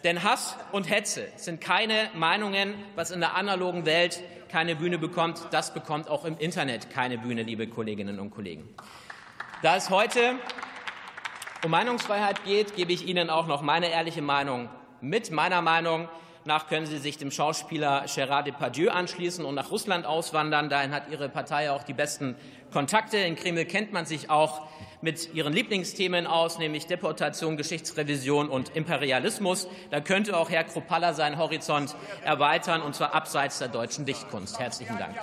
Denn 0.04 0.22
Hass 0.22 0.56
und 0.70 0.88
Hetze 0.88 1.26
sind 1.34 1.60
keine 1.60 2.08
Meinungen, 2.14 2.74
was 2.94 3.10
in 3.10 3.18
der 3.18 3.34
analogen 3.34 3.86
Welt 3.86 4.22
keine 4.48 4.76
Bühne 4.76 4.98
bekommt. 4.98 5.40
Das 5.50 5.74
bekommt 5.74 6.08
auch 6.08 6.24
im 6.24 6.38
Internet 6.38 6.90
keine 6.90 7.18
Bühne, 7.18 7.42
liebe 7.42 7.66
Kolleginnen 7.66 8.20
und 8.20 8.30
Kollegen. 8.30 8.68
Da 9.62 9.74
es 9.74 9.90
heute 9.90 10.36
um 11.64 11.72
Meinungsfreiheit 11.72 12.44
geht, 12.44 12.76
gebe 12.76 12.92
ich 12.92 13.08
Ihnen 13.08 13.30
auch 13.30 13.48
noch 13.48 13.62
meine 13.62 13.90
ehrliche 13.90 14.22
Meinung 14.22 14.68
mit. 15.00 15.32
Meiner 15.32 15.60
Meinung 15.60 16.08
nach 16.44 16.68
können 16.68 16.86
Sie 16.86 16.98
sich 16.98 17.18
dem 17.18 17.30
Schauspieler 17.30 18.04
Gérard 18.06 18.44
Depardieu 18.44 18.90
anschließen 18.90 19.44
und 19.44 19.54
nach 19.54 19.70
Russland 19.70 20.06
auswandern. 20.06 20.68
Dahin 20.68 20.92
hat 20.92 21.10
Ihre 21.10 21.28
Partei 21.28 21.70
auch 21.70 21.82
die 21.82 21.92
besten 21.92 22.36
Kontakte. 22.72 23.18
In 23.18 23.36
Kreml 23.36 23.64
kennt 23.64 23.92
man 23.92 24.06
sich 24.06 24.30
auch 24.30 24.66
mit 25.00 25.34
ihren 25.34 25.52
Lieblingsthemen 25.52 26.26
aus, 26.26 26.58
nämlich 26.58 26.86
Deportation, 26.86 27.56
Geschichtsrevision 27.56 28.48
und 28.48 28.74
Imperialismus. 28.74 29.68
Da 29.90 30.00
könnte 30.00 30.36
auch 30.36 30.50
Herr 30.50 30.64
Kropalla 30.64 31.14
seinen 31.14 31.38
Horizont 31.38 31.94
erweitern, 32.24 32.82
und 32.82 32.94
zwar 32.94 33.14
abseits 33.14 33.58
der 33.58 33.68
deutschen 33.68 34.06
Dichtkunst. 34.06 34.58
Herzlichen 34.58 34.98
Dank. 34.98 35.14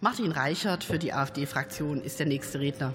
Martin 0.00 0.30
Reichert 0.30 0.84
für 0.84 0.98
die 0.98 1.12
AfD-Fraktion 1.12 2.00
ist 2.00 2.20
der 2.20 2.26
nächste 2.26 2.60
Redner. 2.60 2.94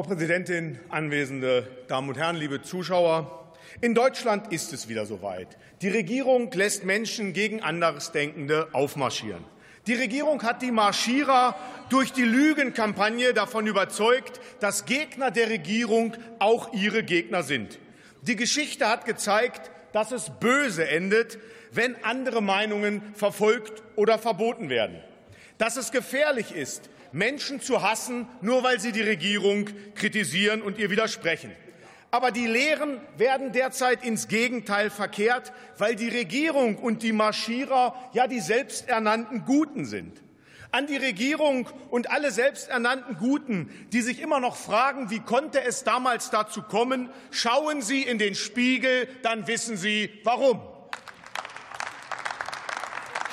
Frau 0.00 0.06
Präsidentin, 0.14 0.78
anwesende 0.88 1.68
Damen 1.86 2.08
und 2.08 2.16
Herren, 2.16 2.36
liebe 2.36 2.62
Zuschauer! 2.62 3.52
In 3.82 3.94
Deutschland 3.94 4.50
ist 4.50 4.72
es 4.72 4.88
wieder 4.88 5.04
soweit. 5.04 5.58
Die 5.82 5.90
Regierung 5.90 6.50
lässt 6.52 6.86
Menschen 6.86 7.34
gegen 7.34 7.60
Andersdenkende 7.60 8.68
aufmarschieren. 8.72 9.44
Die 9.86 9.92
Regierung 9.92 10.42
hat 10.42 10.62
die 10.62 10.70
Marschierer 10.70 11.54
durch 11.90 12.14
die 12.14 12.24
Lügenkampagne 12.24 13.34
davon 13.34 13.66
überzeugt, 13.66 14.40
dass 14.60 14.86
Gegner 14.86 15.30
der 15.30 15.50
Regierung 15.50 16.16
auch 16.38 16.72
ihre 16.72 17.02
Gegner 17.02 17.42
sind. 17.42 17.78
Die 18.22 18.36
Geschichte 18.36 18.88
hat 18.88 19.04
gezeigt, 19.04 19.70
dass 19.92 20.12
es 20.12 20.30
böse 20.40 20.88
endet, 20.88 21.38
wenn 21.72 21.94
andere 22.04 22.40
Meinungen 22.40 23.02
verfolgt 23.12 23.82
oder 23.96 24.18
verboten 24.18 24.70
werden. 24.70 24.96
Dass 25.58 25.76
es 25.76 25.92
gefährlich 25.92 26.54
ist, 26.54 26.88
Menschen 27.12 27.60
zu 27.60 27.82
hassen, 27.82 28.26
nur 28.40 28.62
weil 28.62 28.80
sie 28.80 28.92
die 28.92 29.02
Regierung 29.02 29.68
kritisieren 29.94 30.62
und 30.62 30.78
ihr 30.78 30.90
widersprechen. 30.90 31.52
Aber 32.12 32.32
die 32.32 32.46
Lehren 32.46 33.00
werden 33.16 33.52
derzeit 33.52 34.04
ins 34.04 34.26
Gegenteil 34.26 34.90
verkehrt, 34.90 35.52
weil 35.78 35.94
die 35.94 36.08
Regierung 36.08 36.76
und 36.76 37.02
die 37.02 37.12
Marschierer 37.12 37.94
ja 38.12 38.26
die 38.26 38.40
selbsternannten 38.40 39.44
Guten 39.44 39.84
sind. 39.84 40.20
An 40.72 40.86
die 40.86 40.96
Regierung 40.96 41.68
und 41.90 42.10
alle 42.10 42.30
selbsternannten 42.30 43.16
Guten, 43.16 43.70
die 43.92 44.02
sich 44.02 44.20
immer 44.20 44.38
noch 44.38 44.56
fragen, 44.56 45.10
wie 45.10 45.20
konnte 45.20 45.62
es 45.62 45.82
damals 45.82 46.30
dazu 46.30 46.62
kommen, 46.62 47.10
schauen 47.30 47.82
Sie 47.82 48.02
in 48.02 48.18
den 48.18 48.36
Spiegel, 48.36 49.08
dann 49.22 49.46
wissen 49.46 49.76
Sie 49.76 50.10
warum. 50.22 50.60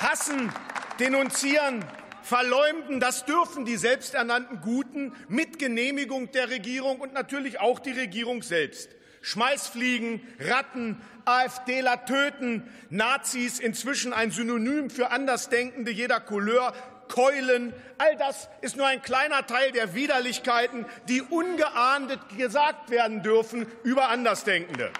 Hassen, 0.00 0.52
denunzieren, 0.98 1.84
verleumden, 2.28 3.00
das 3.00 3.24
dürfen 3.24 3.64
die 3.64 3.78
selbsternannten 3.78 4.60
Guten 4.60 5.14
mit 5.28 5.58
Genehmigung 5.58 6.30
der 6.30 6.50
Regierung 6.50 7.00
und 7.00 7.14
natürlich 7.14 7.58
auch 7.58 7.80
die 7.80 7.92
Regierung 7.92 8.42
selbst. 8.42 8.90
Schmeißfliegen, 9.22 10.20
Ratten, 10.38 11.00
AfDler 11.24 12.04
töten, 12.04 12.62
Nazis 12.90 13.58
inzwischen 13.58 14.12
ein 14.12 14.30
Synonym 14.30 14.90
für 14.90 15.10
Andersdenkende 15.10 15.90
jeder 15.90 16.20
Couleur, 16.20 16.74
Keulen. 17.08 17.72
All 17.96 18.16
das 18.16 18.48
ist 18.60 18.76
nur 18.76 18.86
ein 18.86 19.02
kleiner 19.02 19.46
Teil 19.46 19.72
der 19.72 19.94
Widerlichkeiten, 19.94 20.84
die 21.08 21.22
ungeahndet 21.22 22.20
gesagt 22.36 22.90
werden 22.90 23.22
dürfen 23.22 23.66
über 23.82 24.10
Andersdenkende. 24.10 24.92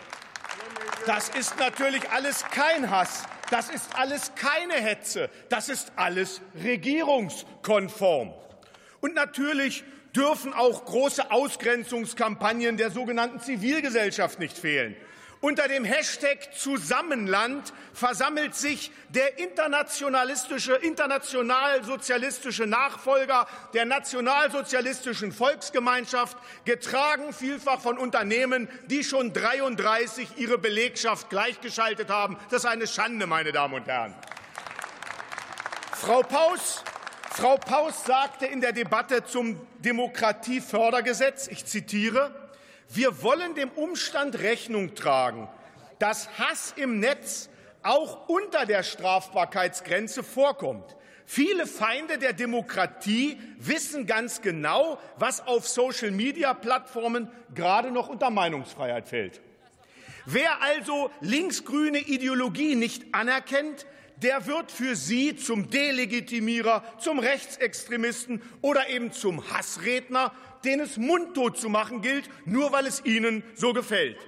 Das 1.06 1.28
ist 1.28 1.58
natürlich 1.58 2.10
alles 2.10 2.44
kein 2.50 2.90
Hass. 2.90 3.24
Das 3.50 3.70
ist 3.70 3.96
alles 3.96 4.34
keine 4.34 4.74
Hetze. 4.74 5.30
Das 5.48 5.68
ist 5.68 5.92
alles 5.96 6.40
regierungskonform. 6.62 8.34
Und 9.00 9.14
natürlich 9.14 9.84
dürfen 10.14 10.52
auch 10.52 10.84
große 10.84 11.30
Ausgrenzungskampagnen 11.30 12.76
der 12.76 12.90
sogenannten 12.90 13.40
Zivilgesellschaft 13.40 14.38
nicht 14.38 14.58
fehlen. 14.58 14.96
Unter 15.40 15.68
dem 15.68 15.84
Hashtag 15.84 16.52
Zusammenland 16.56 17.72
versammelt 17.92 18.56
sich 18.56 18.90
der 19.10 19.38
internationalistische, 19.38 20.74
internationalsozialistische 20.74 22.66
Nachfolger 22.66 23.46
der 23.72 23.84
nationalsozialistischen 23.84 25.30
Volksgemeinschaft, 25.30 26.36
getragen 26.64 27.32
vielfach 27.32 27.80
von 27.80 27.98
Unternehmen, 27.98 28.68
die 28.86 29.04
schon 29.04 29.32
33 29.32 30.38
ihre 30.38 30.58
Belegschaft 30.58 31.30
gleichgeschaltet 31.30 32.10
haben. 32.10 32.36
Das 32.50 32.64
ist 32.64 32.70
eine 32.70 32.88
Schande, 32.88 33.28
meine 33.28 33.52
Damen 33.52 33.74
und 33.74 33.86
Herren. 33.86 34.16
Frau 35.92 36.22
Paus 36.22 36.82
Frau 37.30 37.56
Paus 37.56 38.04
sagte 38.04 38.46
in 38.46 38.60
der 38.60 38.72
Debatte 38.72 39.24
zum 39.24 39.60
Demokratiefördergesetz, 39.78 41.46
ich 41.46 41.64
zitiere, 41.66 42.47
wir 42.88 43.22
wollen 43.22 43.54
dem 43.54 43.70
Umstand 43.70 44.38
Rechnung 44.38 44.94
tragen, 44.94 45.48
dass 45.98 46.38
Hass 46.38 46.72
im 46.76 47.00
Netz 47.00 47.50
auch 47.82 48.28
unter 48.28 48.66
der 48.66 48.82
Strafbarkeitsgrenze 48.82 50.22
vorkommt. 50.22 50.96
Viele 51.26 51.66
Feinde 51.66 52.18
der 52.18 52.32
Demokratie 52.32 53.38
wissen 53.58 54.06
ganz 54.06 54.40
genau, 54.40 54.98
was 55.18 55.46
auf 55.46 55.68
Social-Media-Plattformen 55.68 57.30
gerade 57.54 57.90
noch 57.90 58.08
unter 58.08 58.30
Meinungsfreiheit 58.30 59.08
fällt. 59.08 59.40
Wer 60.24 60.62
also 60.62 61.10
linksgrüne 61.20 61.98
Ideologie 61.98 62.74
nicht 62.74 63.14
anerkennt, 63.14 63.86
der 64.22 64.46
wird 64.46 64.72
für 64.72 64.96
Sie 64.96 65.36
zum 65.36 65.70
Delegitimierer, 65.70 66.82
zum 66.98 67.18
Rechtsextremisten 67.18 68.42
oder 68.60 68.88
eben 68.88 69.12
zum 69.12 69.52
Hassredner, 69.52 70.32
den 70.64 70.80
es 70.80 70.96
mundtot 70.96 71.58
zu 71.58 71.68
machen 71.68 72.02
gilt, 72.02 72.28
nur 72.44 72.72
weil 72.72 72.86
es 72.86 73.04
Ihnen 73.04 73.42
so 73.54 73.72
gefällt. 73.72 74.18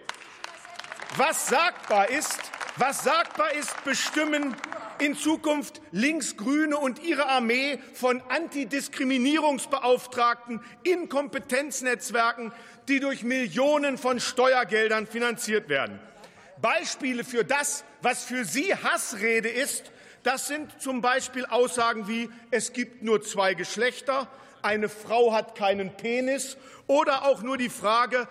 Was 1.17 1.49
sagbar 1.49 2.09
ist, 2.09 2.39
was 2.77 3.03
sagbar 3.03 3.53
ist, 3.53 3.83
bestimmen 3.85 4.55
in 5.01 5.17
Zukunft 5.17 5.81
Linksgrüne 5.93 6.77
und 6.77 7.01
ihre 7.03 7.27
Armee 7.27 7.79
von 7.95 8.21
Antidiskriminierungsbeauftragten 8.29 10.61
in 10.83 11.09
Kompetenznetzwerken, 11.09 12.53
die 12.89 12.99
durch 13.01 13.23
Millionen 13.23 13.97
von 13.99 14.19
Steuergeldern 14.21 15.07
finanziert 15.07 15.69
werden. 15.69 16.01
Beispiele 16.61 17.23
für 17.25 17.45
das, 17.45 17.85
was 18.03 18.25
für 18.25 18.45
Sie 18.45 18.75
Hassrede 18.75 19.49
ist, 19.49 19.93
das 20.23 20.49
sind 20.49 20.83
zum 20.83 21.01
Beispiel 21.01 21.47
Aussagen 21.47 22.07
wie 22.07 22.29
es 22.51 22.75
gibt 22.75 23.03
nur 23.03 23.23
zwei 23.23 23.55
Geschlechter, 23.55 24.29
eine 24.63 24.89
Frau 24.89 25.33
hat 25.33 25.55
keinen 25.55 25.97
Penis 25.97 26.57
oder 26.87 27.25
auch 27.25 27.43
nur 27.43 27.57
die 27.57 27.69
Frage, 27.69 28.29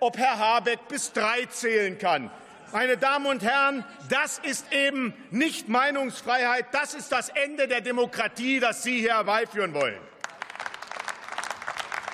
ob 0.00 0.16
Herr 0.16 0.38
Habeck 0.38 0.88
bis 0.88 1.12
drei 1.12 1.46
zählen 1.46 1.98
kann. 1.98 2.30
Meine 2.72 2.96
Damen 2.96 3.26
und 3.26 3.42
Herren, 3.42 3.84
das 4.08 4.38
ist 4.38 4.72
eben 4.72 5.12
nicht 5.30 5.68
Meinungsfreiheit, 5.68 6.66
das 6.72 6.94
ist 6.94 7.10
das 7.10 7.28
Ende 7.30 7.66
der 7.66 7.80
Demokratie, 7.80 8.60
das 8.60 8.84
Sie 8.84 9.00
hier 9.00 9.14
herbeiführen 9.14 9.74
wollen. 9.74 9.98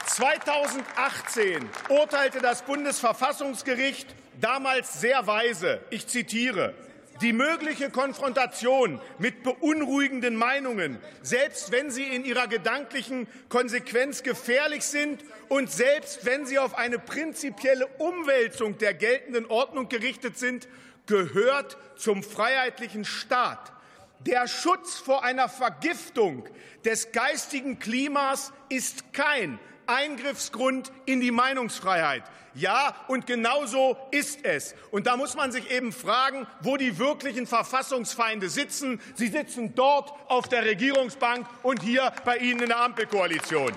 2018 0.06 1.68
urteilte 1.90 2.40
das 2.40 2.62
Bundesverfassungsgericht 2.62 4.14
damals 4.40 5.00
sehr 5.00 5.26
weise, 5.26 5.80
ich 5.90 6.06
zitiere, 6.06 6.74
die 7.20 7.32
mögliche 7.32 7.90
Konfrontation 7.90 9.00
mit 9.18 9.42
beunruhigenden 9.42 10.36
Meinungen, 10.36 10.98
selbst 11.22 11.72
wenn 11.72 11.90
sie 11.90 12.04
in 12.04 12.24
ihrer 12.24 12.46
gedanklichen 12.46 13.26
Konsequenz 13.48 14.22
gefährlich 14.22 14.84
sind 14.84 15.24
und 15.48 15.70
selbst 15.70 16.24
wenn 16.24 16.46
sie 16.46 16.58
auf 16.58 16.76
eine 16.76 16.98
prinzipielle 16.98 17.86
Umwälzung 17.98 18.78
der 18.78 18.94
geltenden 18.94 19.46
Ordnung 19.46 19.88
gerichtet 19.88 20.38
sind, 20.38 20.68
gehört 21.06 21.76
zum 21.96 22.22
freiheitlichen 22.22 23.04
Staat. 23.04 23.72
Der 24.20 24.48
Schutz 24.48 24.96
vor 24.96 25.24
einer 25.24 25.48
Vergiftung 25.48 26.48
des 26.84 27.12
geistigen 27.12 27.78
Klimas 27.78 28.52
ist 28.68 29.12
kein 29.12 29.58
Eingriffsgrund 29.86 30.92
in 31.04 31.20
die 31.20 31.30
Meinungsfreiheit. 31.30 32.24
Ja, 32.56 32.94
und 33.08 33.26
genau 33.26 33.66
so 33.66 33.98
ist 34.10 34.42
es. 34.42 34.74
Und 34.90 35.06
da 35.06 35.18
muss 35.18 35.34
man 35.34 35.52
sich 35.52 35.70
eben 35.70 35.92
fragen, 35.92 36.46
wo 36.60 36.78
die 36.78 36.98
wirklichen 36.98 37.46
Verfassungsfeinde 37.46 38.48
sitzen. 38.48 38.98
Sie 39.14 39.28
sitzen 39.28 39.74
dort 39.74 40.10
auf 40.30 40.48
der 40.48 40.64
Regierungsbank 40.64 41.46
und 41.62 41.82
hier 41.82 42.12
bei 42.24 42.38
Ihnen 42.38 42.60
in 42.60 42.68
der 42.68 42.80
Ampelkoalition. 42.80 43.72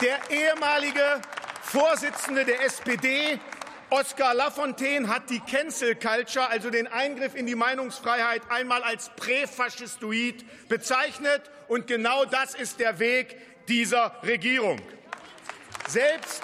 Der 0.00 0.18
ehemalige 0.30 1.20
Vorsitzende 1.60 2.44
der 2.44 2.64
SPD, 2.64 3.40
Oskar 3.90 4.32
Lafontaine, 4.34 5.08
hat 5.08 5.28
die 5.28 5.40
Cancel 5.40 5.96
Culture, 5.96 6.48
also 6.48 6.70
den 6.70 6.86
Eingriff 6.86 7.34
in 7.34 7.46
die 7.46 7.56
Meinungsfreiheit, 7.56 8.42
einmal 8.48 8.84
als 8.84 9.10
präfaschistoid 9.16 10.68
bezeichnet. 10.68 11.50
Und 11.66 11.88
genau 11.88 12.24
das 12.24 12.54
ist 12.54 12.78
der 12.78 13.00
Weg 13.00 13.36
dieser 13.70 14.12
Regierung. 14.24 14.78
Selbst 15.86 16.42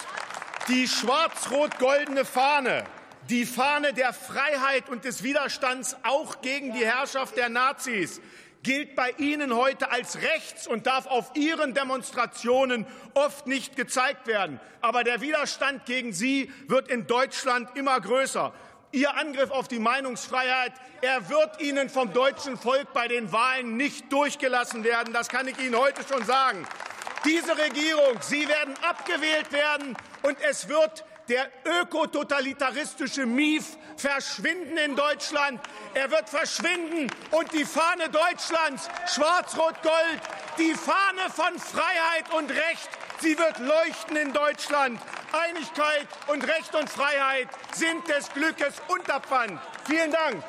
die 0.69 0.87
schwarz-rot-goldene 0.87 2.25
Fahne, 2.25 2.85
die 3.29 3.45
Fahne 3.45 3.93
der 3.93 4.13
Freiheit 4.13 4.89
und 4.89 5.05
des 5.05 5.25
Widerstands 5.25 5.97
auch 6.05 6.41
gegen 6.41 6.73
die 6.73 6.87
Herrschaft 6.87 7.37
der 7.37 7.49
Nazis, 7.49 8.21
gilt 8.63 8.95
bei 8.95 9.11
Ihnen 9.19 9.55
heute 9.55 9.91
als 9.91 10.23
rechts 10.23 10.69
und 10.69 10.87
darf 10.87 11.07
auf 11.07 11.33
Ihren 11.35 11.75
Demonstrationen 11.75 12.87
oft 13.15 13.49
nicht 13.49 13.77
gezeigt 13.77 14.29
werden. 14.29 14.61
Aber 14.81 15.03
der 15.03 15.21
Widerstand 15.21 15.85
gegen 15.85 16.13
Sie 16.13 16.53
wird 16.69 16.89
in 16.89 17.09
Deutschland 17.09 17.77
immer 17.77 18.01
größer. 18.01 18.53
Ihr 18.93 19.17
Angriff 19.17 19.51
auf 19.51 19.67
die 19.67 19.81
Meinungsfreiheit, 19.81 20.73
er 21.01 21.29
wird 21.29 21.61
Ihnen 21.61 21.91
vom 21.91 22.13
deutschen 22.13 22.57
Volk 22.57 22.93
bei 22.93 23.09
den 23.09 23.33
Wahlen 23.33 23.77
nicht 23.77 24.13
durchgelassen 24.13 24.85
werden. 24.85 25.13
Das 25.13 25.29
kann 25.29 25.49
ich 25.49 25.59
Ihnen 25.59 25.77
heute 25.77 26.03
schon 26.09 26.25
sagen. 26.25 26.67
Diese 27.27 27.59
Regierung, 27.59 28.19
Sie 28.21 28.47
werden 28.47 28.75
abgewählt 28.89 29.51
werden 29.51 29.97
und 30.23 30.41
es 30.49 30.69
wird 30.69 31.05
der 31.29 31.51
ökototalitaristische 31.65 33.27
Mief 33.27 33.77
verschwinden 33.97 34.77
in 34.77 34.95
Deutschland. 34.95 35.61
Er 35.95 36.09
wird 36.11 36.29
verschwinden 36.29 37.11
und 37.33 37.53
die 37.53 37.65
Fahne 37.65 38.09
Deutschlands, 38.11 38.89
schwarz-rot-gold, 39.13 40.21
die 40.57 40.75
Fahne 40.75 41.29
von 41.35 41.59
Freiheit 41.59 42.33
und 42.33 42.51
Recht, 42.51 42.89
sie 43.21 43.37
wird 43.37 43.59
leuchten 43.59 44.17
in 44.17 44.33
Deutschland. 44.33 45.01
Einigkeit 45.33 46.07
und 46.29 46.47
Recht 46.47 46.75
und 46.77 46.89
Freiheit 46.89 47.49
sind 47.75 48.07
des 48.09 48.33
Glückes 48.33 48.75
Unterpfand. 48.89 49.61
Vielen 49.89 50.13
Dank. 50.13 50.45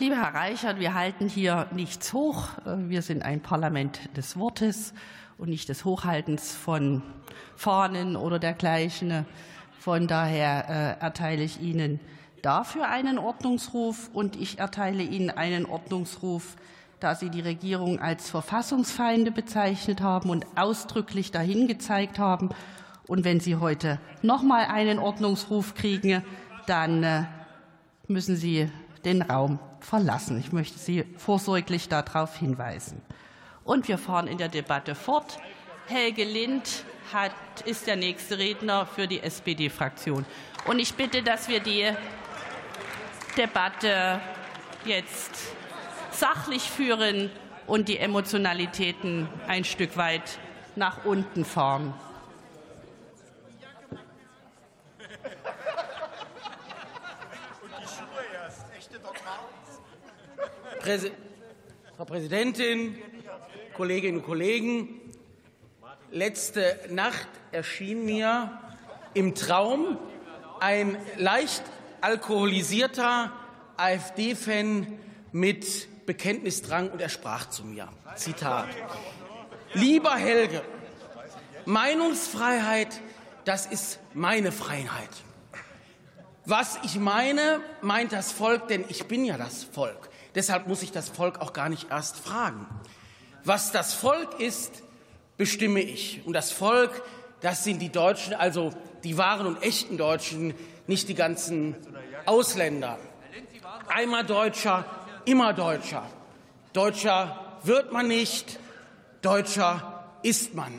Lieber 0.00 0.16
Herr 0.16 0.32
Reichert, 0.32 0.80
wir 0.80 0.94
halten 0.94 1.28
hier 1.28 1.66
nichts 1.72 2.14
hoch. 2.14 2.48
Wir 2.64 3.02
sind 3.02 3.22
ein 3.22 3.42
Parlament 3.42 4.16
des 4.16 4.38
Wortes 4.38 4.94
und 5.36 5.50
nicht 5.50 5.68
des 5.68 5.84
Hochhaltens 5.84 6.54
von 6.54 7.02
Fahnen 7.54 8.16
oder 8.16 8.38
dergleichen. 8.38 9.26
Von 9.78 10.06
daher 10.06 10.96
äh, 10.98 11.04
erteile 11.04 11.42
ich 11.42 11.60
Ihnen 11.60 12.00
dafür 12.40 12.88
einen 12.88 13.18
Ordnungsruf 13.18 14.08
und 14.14 14.36
ich 14.36 14.58
erteile 14.58 15.02
Ihnen 15.02 15.28
einen 15.28 15.66
Ordnungsruf, 15.66 16.56
da 16.98 17.14
Sie 17.14 17.28
die 17.28 17.42
Regierung 17.42 17.98
als 17.98 18.30
Verfassungsfeinde 18.30 19.30
bezeichnet 19.30 20.00
haben 20.00 20.30
und 20.30 20.46
ausdrücklich 20.56 21.30
dahin 21.30 21.68
gezeigt 21.68 22.18
haben. 22.18 22.48
Und 23.06 23.26
wenn 23.26 23.38
Sie 23.38 23.56
heute 23.56 24.00
noch 24.22 24.42
mal 24.42 24.64
einen 24.64 24.98
Ordnungsruf 24.98 25.74
kriegen, 25.74 26.24
dann 26.66 27.02
äh, 27.02 27.24
müssen 28.08 28.36
Sie 28.36 28.70
den 29.04 29.20
Raum 29.20 29.58
verlassen. 29.80 30.38
Ich 30.38 30.52
möchte 30.52 30.78
Sie 30.78 31.04
vorsorglich 31.16 31.88
darauf 31.88 32.36
hinweisen. 32.36 33.00
Und 33.64 33.88
wir 33.88 33.98
fahren 33.98 34.26
in 34.26 34.38
der 34.38 34.48
Debatte 34.48 34.94
fort. 34.94 35.38
Helge 35.86 36.24
Lind 36.24 36.84
hat, 37.12 37.32
ist 37.64 37.86
der 37.86 37.96
nächste 37.96 38.38
Redner 38.38 38.86
für 38.86 39.06
die 39.06 39.20
SPD-Fraktion. 39.20 40.24
Und 40.66 40.78
ich 40.78 40.94
bitte, 40.94 41.22
dass 41.22 41.48
wir 41.48 41.60
die 41.60 41.90
Debatte 43.36 44.20
jetzt 44.84 45.52
sachlich 46.10 46.62
führen 46.62 47.30
und 47.66 47.88
die 47.88 47.98
Emotionalitäten 47.98 49.28
ein 49.46 49.64
Stück 49.64 49.96
weit 49.96 50.38
nach 50.76 51.04
unten 51.04 51.44
fahren. 51.44 51.94
Präsi 60.80 61.12
Frau 61.96 62.06
Präsidentin, 62.06 62.96
Kolleginnen 63.74 64.18
und 64.18 64.24
Kollegen! 64.24 64.88
Letzte 66.10 66.80
Nacht 66.88 67.28
erschien 67.52 68.06
mir 68.06 68.58
im 69.12 69.34
Traum 69.34 69.98
ein 70.58 70.96
leicht 71.18 71.62
alkoholisierter 72.00 73.30
AfD-Fan 73.76 74.98
mit 75.32 76.06
Bekenntnisdrang 76.06 76.90
und 76.90 77.02
er 77.02 77.10
sprach 77.10 77.50
zu 77.50 77.64
mir. 77.64 77.88
Zitat. 78.16 78.68
Lieber 79.74 80.16
Helge, 80.16 80.62
Meinungsfreiheit, 81.66 83.02
das 83.44 83.66
ist 83.66 84.00
meine 84.14 84.50
Freiheit. 84.50 85.10
Was 86.46 86.78
ich 86.84 86.98
meine, 86.98 87.60
meint 87.82 88.12
das 88.12 88.32
Volk, 88.32 88.68
denn 88.68 88.86
ich 88.88 89.06
bin 89.06 89.26
ja 89.26 89.36
das 89.36 89.64
Volk. 89.64 90.09
Deshalb 90.34 90.66
muss 90.68 90.82
ich 90.82 90.92
das 90.92 91.08
Volk 91.08 91.40
auch 91.40 91.52
gar 91.52 91.68
nicht 91.68 91.90
erst 91.90 92.16
fragen. 92.16 92.66
Was 93.44 93.72
das 93.72 93.94
Volk 93.94 94.40
ist, 94.40 94.82
bestimme 95.36 95.80
ich. 95.80 96.22
Und 96.24 96.34
das 96.34 96.52
Volk, 96.52 97.02
das 97.40 97.64
sind 97.64 97.80
die 97.80 97.90
Deutschen, 97.90 98.34
also 98.34 98.72
die 99.02 99.16
wahren 99.16 99.46
und 99.46 99.62
echten 99.62 99.96
Deutschen, 99.96 100.54
nicht 100.86 101.08
die 101.08 101.14
ganzen 101.14 101.74
Ausländer. 102.26 102.98
Einmal 103.88 104.24
Deutscher, 104.24 104.84
immer 105.24 105.52
Deutscher. 105.52 106.04
Deutscher 106.72 107.58
wird 107.64 107.92
man 107.92 108.08
nicht, 108.08 108.58
Deutscher 109.22 110.04
ist 110.22 110.54
man. 110.54 110.72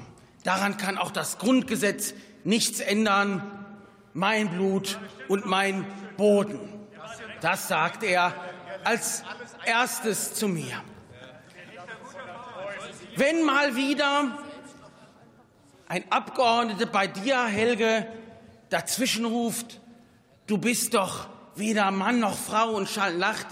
Daran 0.43 0.77
kann 0.77 0.97
auch 0.97 1.11
das 1.11 1.37
Grundgesetz 1.37 2.13
nichts 2.43 2.79
ändern. 2.79 3.65
Mein 4.13 4.49
Blut 4.49 4.99
und 5.27 5.45
mein 5.45 5.85
Boden. 6.17 6.59
Das 7.41 7.67
sagt 7.67 8.03
er 8.03 8.33
als 8.83 9.23
erstes 9.65 10.33
zu 10.33 10.47
mir. 10.47 10.81
Wenn 13.15 13.43
mal 13.43 13.75
wieder 13.75 14.37
ein 15.87 16.03
Abgeordneter 16.09 16.85
bei 16.85 17.07
dir, 17.07 17.45
Helge, 17.45 18.07
dazwischen 18.69 19.25
ruft, 19.25 19.79
du 20.47 20.57
bist 20.57 20.93
doch 20.93 21.27
weder 21.55 21.91
Mann 21.91 22.19
noch 22.19 22.37
Frau 22.37 22.71
und 22.71 22.87
Schall 22.87 23.15
lacht, 23.15 23.47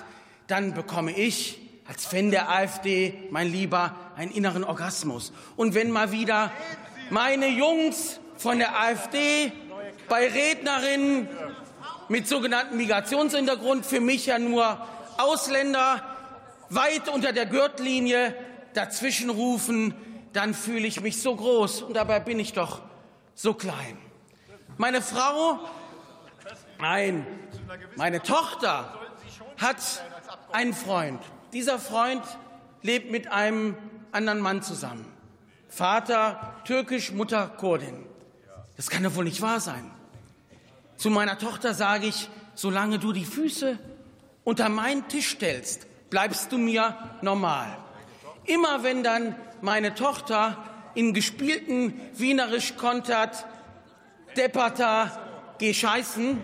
dann 0.48 0.74
bekomme 0.74 1.12
ich 1.12 1.60
als 1.88 2.06
Fan 2.06 2.32
der 2.32 2.50
AfD, 2.50 3.14
mein 3.32 3.52
Lieber, 3.52 3.96
einen 4.16 4.32
inneren 4.32 4.64
Orgasmus. 4.64 5.34
Und 5.56 5.74
wenn 5.74 5.92
mal 5.92 6.12
wieder 6.12 6.52
meine 7.10 7.48
Jungs 7.48 8.20
von 8.38 8.60
der 8.60 8.80
AfD 8.80 9.52
bei 10.08 10.28
Rednerinnen 10.28 11.28
mit 12.08 12.28
sogenanntem 12.28 12.78
Migrationshintergrund, 12.78 13.86
für 13.86 14.00
mich 14.00 14.28
ja 14.28 14.40
nur 14.40 14.86
Ausländer 15.20 16.04
weit 16.70 17.10
unter 17.10 17.34
der 17.34 17.46
Gürtellinie 17.46 18.34
dazwischenrufen, 18.74 19.94
dann 20.34 20.54
fühle 20.54 20.88
ich 20.88 21.02
mich 21.02 21.22
so 21.22 21.36
groß 21.36 21.82
und 21.82 21.96
dabei 21.96 22.20
bin 22.20 22.40
ich 22.40 22.54
doch 22.54 22.82
so 23.36 23.54
klein. 23.54 23.98
Meine 24.78 25.02
Frau, 25.02 25.60
nein, 26.80 27.26
meine 27.96 28.22
Tochter 28.22 28.98
hat 29.58 29.78
einen 30.52 30.74
Freund. 30.74 31.22
Dieser 31.52 31.80
Freund 31.80 32.24
lebt 32.82 33.12
mit 33.12 33.32
einem 33.32 33.76
anderen 34.12 34.40
Mann 34.40 34.62
zusammen. 34.62 35.06
Vater 35.68 36.56
türkisch, 36.66 37.12
Mutter 37.12 37.48
Kurdin. 37.48 38.06
Das 38.78 38.90
kann 38.90 39.04
doch 39.04 39.16
wohl 39.16 39.26
nicht 39.26 39.42
wahr 39.42 39.60
sein. 39.60 39.92
Zu 40.96 41.10
meiner 41.10 41.38
Tochter 41.38 41.74
sage 41.74 42.08
ich, 42.08 42.30
solange 42.56 43.00
du 43.00 43.12
die 43.12 43.26
Füße 43.26 43.78
unter 44.50 44.68
meinen 44.68 45.08
Tisch 45.08 45.30
stellst, 45.30 45.86
bleibst 46.10 46.52
du 46.52 46.58
mir 46.58 46.98
normal. 47.22 47.78
Immer 48.46 48.82
wenn 48.82 49.04
dann 49.04 49.36
meine 49.62 49.94
Tochter 49.94 50.58
in 50.96 51.14
gespielten 51.14 52.02
Wienerisch 52.16 52.76
kontert, 52.76 53.46
Deppata, 54.36 55.22
geh 55.60 55.72
scheißen, 55.72 56.42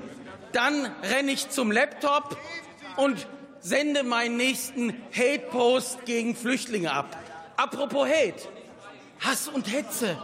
dann 0.51 0.85
renne 1.01 1.31
ich 1.31 1.49
zum 1.49 1.71
Laptop 1.71 2.37
und 2.95 3.25
sende 3.59 4.03
meinen 4.03 4.37
nächsten 4.37 4.93
Hate-Post 5.11 6.05
gegen 6.05 6.35
Flüchtlinge 6.35 6.91
ab. 6.91 7.17
Apropos 7.57 8.07
Hate, 8.07 8.47
Hass 9.19 9.47
und 9.47 9.65
Hetze. 9.71 10.15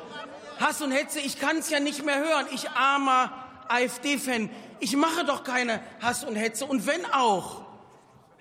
Hass 0.59 0.84
und 0.84 0.91
Hetze, 0.91 1.19
ich 1.19 1.39
kann 1.39 1.57
es 1.57 1.71
ja 1.71 1.79
nicht 1.79 2.05
mehr 2.05 2.19
hören. 2.19 2.45
Ich 2.53 2.69
armer 2.69 3.34
AfD-Fan, 3.69 4.51
ich 4.79 4.95
mache 4.95 5.25
doch 5.25 5.43
keine 5.43 5.79
Hass 5.99 6.23
und 6.23 6.36
Hetze. 6.36 6.67
Und 6.67 6.86
wenn 6.86 7.05
auch, 7.05 7.61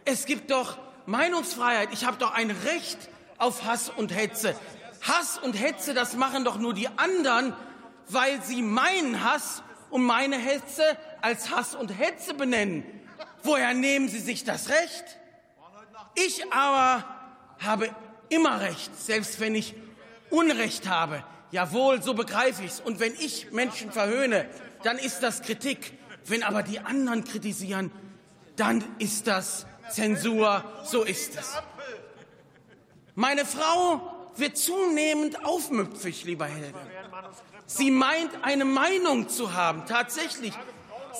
es 0.05 0.25
gibt 0.27 0.51
doch 0.51 0.79
Meinungsfreiheit. 1.07 1.91
Ich 1.93 2.05
habe 2.05 2.17
doch 2.19 2.33
ein 2.33 2.51
Recht 2.51 2.99
auf 3.39 3.65
Hass 3.65 3.89
und 3.89 4.15
Hetze. 4.15 4.55
Hass 5.03 5.39
und 5.39 5.55
Hetze, 5.55 5.95
das 5.95 6.15
machen 6.15 6.45
doch 6.45 6.59
nur 6.59 6.75
die 6.75 6.89
anderen, 6.89 7.55
weil 8.09 8.43
sie 8.43 8.63
meinen 8.63 9.25
Hass 9.25 9.63
und 9.91 10.03
meine 10.03 10.37
Hetze 10.37 10.83
als 11.21 11.51
Hass 11.51 11.75
und 11.75 11.89
Hetze 11.89 12.35
benennen. 12.35 12.85
Woher 13.43 13.73
nehmen 13.75 14.09
Sie 14.09 14.21
sich 14.21 14.45
das 14.45 14.69
Recht? 14.69 15.05
Ich 16.15 16.53
aber 16.53 17.05
habe 17.59 17.95
immer 18.29 18.61
Recht, 18.61 18.91
selbst 19.01 19.41
wenn 19.41 19.55
ich 19.55 19.75
Unrecht 20.29 20.89
habe. 20.89 21.25
Jawohl, 21.51 22.03
so 22.03 22.15
begreife 22.15 22.63
ich 22.63 22.73
es. 22.73 22.81
Und 22.81 23.01
wenn 23.01 23.15
ich 23.15 23.51
Menschen 23.51 23.91
verhöhne, 23.91 24.49
dann 24.83 24.99
ist 24.99 25.21
das 25.21 25.43
Kritik. 25.43 25.95
Wenn 26.27 26.43
aber 26.43 26.63
die 26.63 26.81
anderen 26.81 27.25
kritisieren, 27.25 27.91
dann 28.57 28.85
ist 28.99 29.27
das 29.27 29.67
Zensur, 29.91 30.65
so 30.85 31.03
ist 31.03 31.39
es. 31.39 31.55
Meine 33.15 33.45
Frau 33.45 34.01
wird 34.37 34.57
zunehmend 34.57 35.45
aufmüpfig, 35.45 36.25
lieber 36.25 36.47
Helge. 36.47 36.79
Sie 37.67 37.91
meint, 37.91 38.31
eine 38.43 38.65
Meinung 38.65 39.29
zu 39.29 39.53
haben, 39.53 39.85
tatsächlich. 39.87 40.53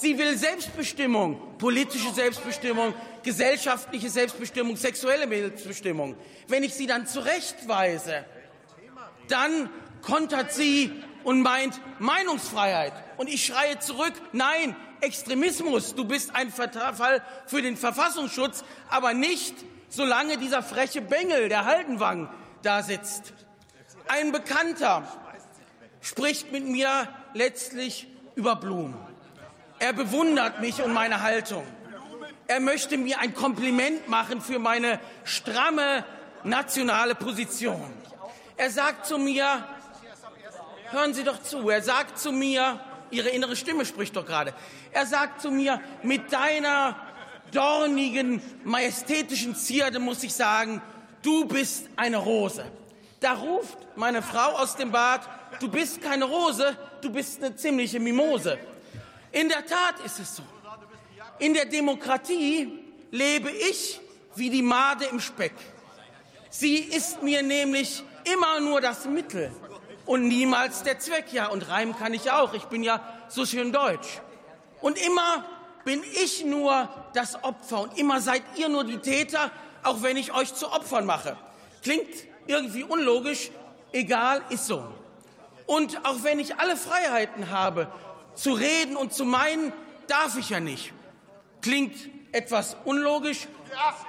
Sie 0.01 0.19
will 0.19 0.37
Selbstbestimmung, 0.37 1.59
politische 1.59 2.13
Selbstbestimmung, 2.13 2.95
gesellschaftliche 3.23 4.09
Selbstbestimmung, 4.09 4.77
sexuelle 4.77 5.29
Selbstbestimmung. 5.29 6.17
Wenn 6.49 6.63
ich 6.63 6.75
sie 6.75 6.87
dann 6.87 7.07
zurechtweise, 7.07 8.25
dann 9.29 9.69
kontert 10.03 10.53
sie 10.53 10.93
und 11.25 11.43
meint 11.43 11.81
Meinungsfreiheit. 11.99 12.93
Und 13.17 13.29
ich 13.29 13.45
schreie 13.45 13.79
zurück, 13.79 14.15
nein, 14.33 14.75
Extremismus, 15.01 15.95
du 15.95 16.05
bist 16.05 16.35
ein 16.35 16.51
Fall 16.51 17.23
für 17.47 17.63
den 17.63 17.77
Verfassungsschutz, 17.77 18.65
aber 18.89 19.15
nicht, 19.15 19.55
solange 19.89 20.39
dieser 20.39 20.63
freche 20.63 21.01
Bengel, 21.01 21.49
der 21.49 21.65
Haldenwang, 21.65 22.29
da 22.63 22.83
sitzt. 22.83 23.33
Ein 24.09 24.33
Bekannter 24.33 25.07
spricht 26.01 26.53
mit 26.53 26.67
mir 26.67 27.09
letztlich 27.35 28.09
über 28.35 28.57
Blumen. 28.57 28.97
Er 29.79 29.93
bewundert 29.93 30.61
mich 30.61 30.83
und 30.83 30.93
meine 30.93 31.23
Haltung. 31.23 31.67
Er 32.47 32.61
möchte 32.61 32.99
mir 32.99 33.21
ein 33.21 33.35
Kompliment 33.35 34.09
machen 34.09 34.41
für 34.41 34.59
meine 34.59 34.99
stramme 35.25 36.05
nationale 36.43 37.15
Position. 37.15 37.93
Er 38.57 38.71
sagt 38.71 39.07
zu 39.07 39.19
mir, 39.19 39.65
hören 40.91 41.15
Sie 41.15 41.25
doch 41.25 41.43
zu, 41.43 41.71
er 41.71 41.83
sagt 41.83 42.19
zu 42.19 42.33
mir, 42.33 42.81
Ihre 43.11 43.29
innere 43.29 43.57
Stimme 43.57 43.85
spricht 43.85 44.17
doch 44.17 44.27
gerade. 44.27 44.55
Er 44.93 45.07
sagt 45.07 45.41
zu 45.41 45.51
mir, 45.51 45.81
mit 46.03 46.33
deiner 46.33 46.97
dornigen, 47.53 48.43
majestätischen 48.65 49.55
Zierde 49.57 49.99
muss 49.99 50.23
ich 50.23 50.33
sagen, 50.33 50.81
du 51.23 51.45
bist 51.47 51.87
eine 51.97 52.19
Rose. 52.19 52.65
Da 53.21 53.35
ruft 53.35 53.79
meine 53.97 54.23
Frau 54.23 54.57
aus 54.57 54.77
dem 54.77 54.93
Bad, 54.93 55.29
du 55.61 55.69
bist 55.69 56.01
keine 56.01 56.25
Rose, 56.25 56.77
du 57.03 57.11
bist 57.11 57.43
eine 57.43 57.55
ziemliche 57.57 58.01
Mimose. 58.01 58.59
In 59.33 59.49
der 59.49 59.67
Tat 59.67 60.01
ist 60.05 60.19
es 60.19 60.37
so. 60.37 60.43
In 61.39 61.55
der 61.55 61.67
Demokratie 61.67 62.81
lebe 63.11 63.51
ich 63.51 64.01
wie 64.37 64.51
die 64.51 64.63
Made 64.63 65.05
im 65.07 65.21
Speck. 65.21 65.55
Sie 66.49 66.77
ist 66.77 67.23
mir 67.23 67.43
nämlich 67.43 68.03
immer 68.25 68.61
nur 68.61 68.81
das 68.81 69.05
Mittel 69.05 69.53
und 70.07 70.29
niemals 70.29 70.83
der 70.83 70.99
Zweck. 70.99 71.33
Ja, 71.33 71.49
und 71.49 71.69
reimen 71.69 71.97
kann 71.97 72.15
ich 72.15 72.31
auch. 72.31 72.55
Ich 72.55 72.65
bin 72.65 72.83
ja 72.83 73.01
so 73.29 73.47
schön 73.47 73.73
deutsch. 73.73 74.21
Und 74.81 74.99
immer 75.05 75.45
bin 75.85 76.03
ich 76.23 76.45
nur 76.45 76.89
das 77.15 77.43
Opfer 77.43 77.83
und 77.83 77.99
immer 77.99 78.21
seid 78.21 78.43
ihr 78.57 78.69
nur 78.69 78.85
die 78.85 78.99
Täter, 78.99 79.51
auch 79.83 80.03
wenn 80.03 80.17
ich 80.17 80.33
euch 80.33 80.55
zu 80.55 80.71
Opfern 80.71 81.07
mache. 81.07 81.37
Klingt 81.83 82.09
irgendwie 82.47 82.85
unlogisch, 82.85 83.51
egal, 83.93 84.43
ist 84.51 84.67
so. 84.67 84.85
Und 85.67 86.05
auch 86.05 86.23
wenn 86.23 86.39
ich 86.39 86.57
alle 86.57 86.77
Freiheiten 86.77 87.51
habe, 87.51 87.91
zu 88.35 88.53
reden 88.53 88.97
und 88.97 89.13
zu 89.13 89.25
meinen, 89.25 89.73
darf 90.07 90.37
ich 90.37 90.51
ja 90.51 90.61
nicht. 90.61 90.93
Klingt 91.63 91.97
etwas 92.33 92.77
unlogisch, 92.85 93.47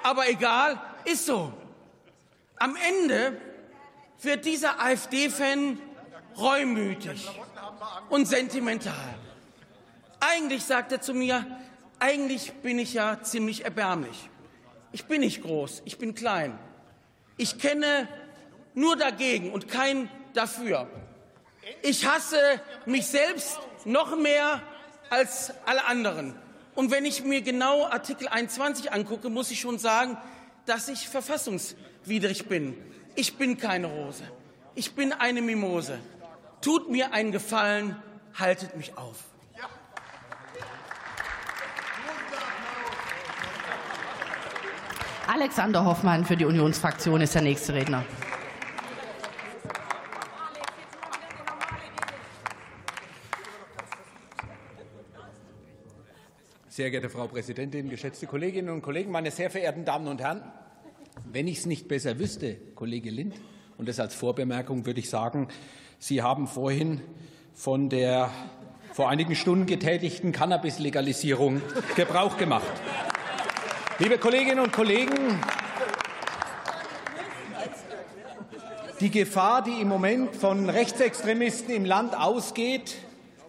aber 0.02 0.28
egal, 0.28 0.80
ist 1.04 1.26
so. 1.26 1.52
Am 2.56 2.76
Ende 2.76 3.40
wird 4.24 4.44
dieser 4.44 4.80
AfD-Fan 4.80 5.78
reumütig 6.36 7.28
und 8.08 8.26
sentimental. 8.26 9.14
Eigentlich 10.20 10.64
sagt 10.64 10.92
er 10.92 11.00
zu 11.00 11.14
mir, 11.14 11.44
eigentlich 11.98 12.52
bin 12.62 12.78
ich 12.78 12.94
ja 12.94 13.22
ziemlich 13.22 13.64
erbärmlich. 13.64 14.28
Ich 14.92 15.06
bin 15.06 15.20
nicht 15.20 15.42
groß, 15.42 15.82
ich 15.84 15.98
bin 15.98 16.14
klein. 16.14 16.58
Ich 17.36 17.58
kenne 17.58 18.08
nur 18.74 18.96
dagegen 18.96 19.52
und 19.52 19.68
kein 19.68 20.08
dafür. 20.34 20.88
Ich 21.82 22.06
hasse 22.06 22.38
mich 22.86 23.06
selbst 23.06 23.58
noch 23.84 24.16
mehr 24.16 24.62
als 25.10 25.52
alle 25.66 25.84
anderen. 25.84 26.34
Und 26.74 26.90
wenn 26.90 27.04
ich 27.04 27.24
mir 27.24 27.42
genau 27.42 27.86
Artikel 27.86 28.28
21 28.28 28.92
angucke, 28.92 29.28
muss 29.28 29.50
ich 29.50 29.60
schon 29.60 29.78
sagen, 29.78 30.16
dass 30.66 30.88
ich 30.88 31.08
verfassungswidrig 31.08 32.46
bin. 32.46 32.76
Ich 33.14 33.36
bin 33.36 33.58
keine 33.58 33.86
Rose. 33.86 34.24
Ich 34.74 34.94
bin 34.94 35.12
eine 35.12 35.42
Mimose. 35.42 35.98
Tut 36.60 36.90
mir 36.90 37.12
einen 37.12 37.32
Gefallen, 37.32 37.96
haltet 38.34 38.76
mich 38.76 38.96
auf. 38.96 39.24
Alexander 45.26 45.84
Hoffmann 45.84 46.24
für 46.24 46.36
die 46.36 46.44
Unionsfraktion 46.44 47.20
ist 47.20 47.34
der 47.34 47.42
nächste 47.42 47.74
Redner. 47.74 48.04
Sehr 56.68 56.90
geehrte 56.90 57.10
Frau 57.10 57.26
Präsidentin, 57.28 57.90
geschätzte 57.90 58.26
Kolleginnen 58.26 58.70
und 58.70 58.82
Kollegen, 58.82 59.10
meine 59.10 59.30
sehr 59.30 59.50
verehrten 59.50 59.84
Damen 59.84 60.08
und 60.08 60.20
Herren! 60.20 60.42
Wenn 61.30 61.46
ich 61.46 61.58
es 61.58 61.66
nicht 61.66 61.88
besser 61.88 62.18
wüsste, 62.18 62.56
Kollege 62.74 63.10
Lind, 63.10 63.34
und 63.78 63.88
das 63.88 64.00
als 64.00 64.14
Vorbemerkung 64.14 64.86
würde 64.86 65.00
ich 65.00 65.10
sagen, 65.10 65.48
Sie 65.98 66.22
haben 66.22 66.46
vorhin 66.46 67.00
von 67.54 67.88
der 67.88 68.30
vor 68.92 69.08
einigen 69.08 69.34
Stunden 69.34 69.66
getätigten 69.66 70.32
Cannabis-Legalisierung 70.32 71.62
Gebrauch 71.96 72.36
gemacht. 72.36 72.72
Liebe 73.98 74.18
Kolleginnen 74.18 74.60
und 74.60 74.72
Kollegen, 74.72 75.38
die 79.00 79.10
Gefahr, 79.10 79.62
die 79.62 79.80
im 79.80 79.88
Moment 79.88 80.34
von 80.34 80.68
Rechtsextremisten 80.68 81.74
im 81.74 81.84
Land 81.84 82.18
ausgeht, 82.18 82.96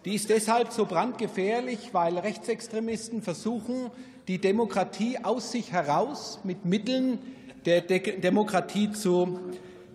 die 0.05 0.15
ist 0.15 0.29
deshalb 0.29 0.71
so 0.71 0.85
brandgefährlich, 0.85 1.93
weil 1.93 2.17
Rechtsextremisten 2.17 3.21
versuchen, 3.21 3.89
die 4.27 4.39
Demokratie 4.39 5.17
aus 5.23 5.51
sich 5.51 5.71
heraus 5.71 6.39
mit 6.43 6.65
Mitteln 6.65 7.19
der 7.65 7.81
De 7.81 8.19
Demokratie 8.19 8.91
zu 8.91 9.39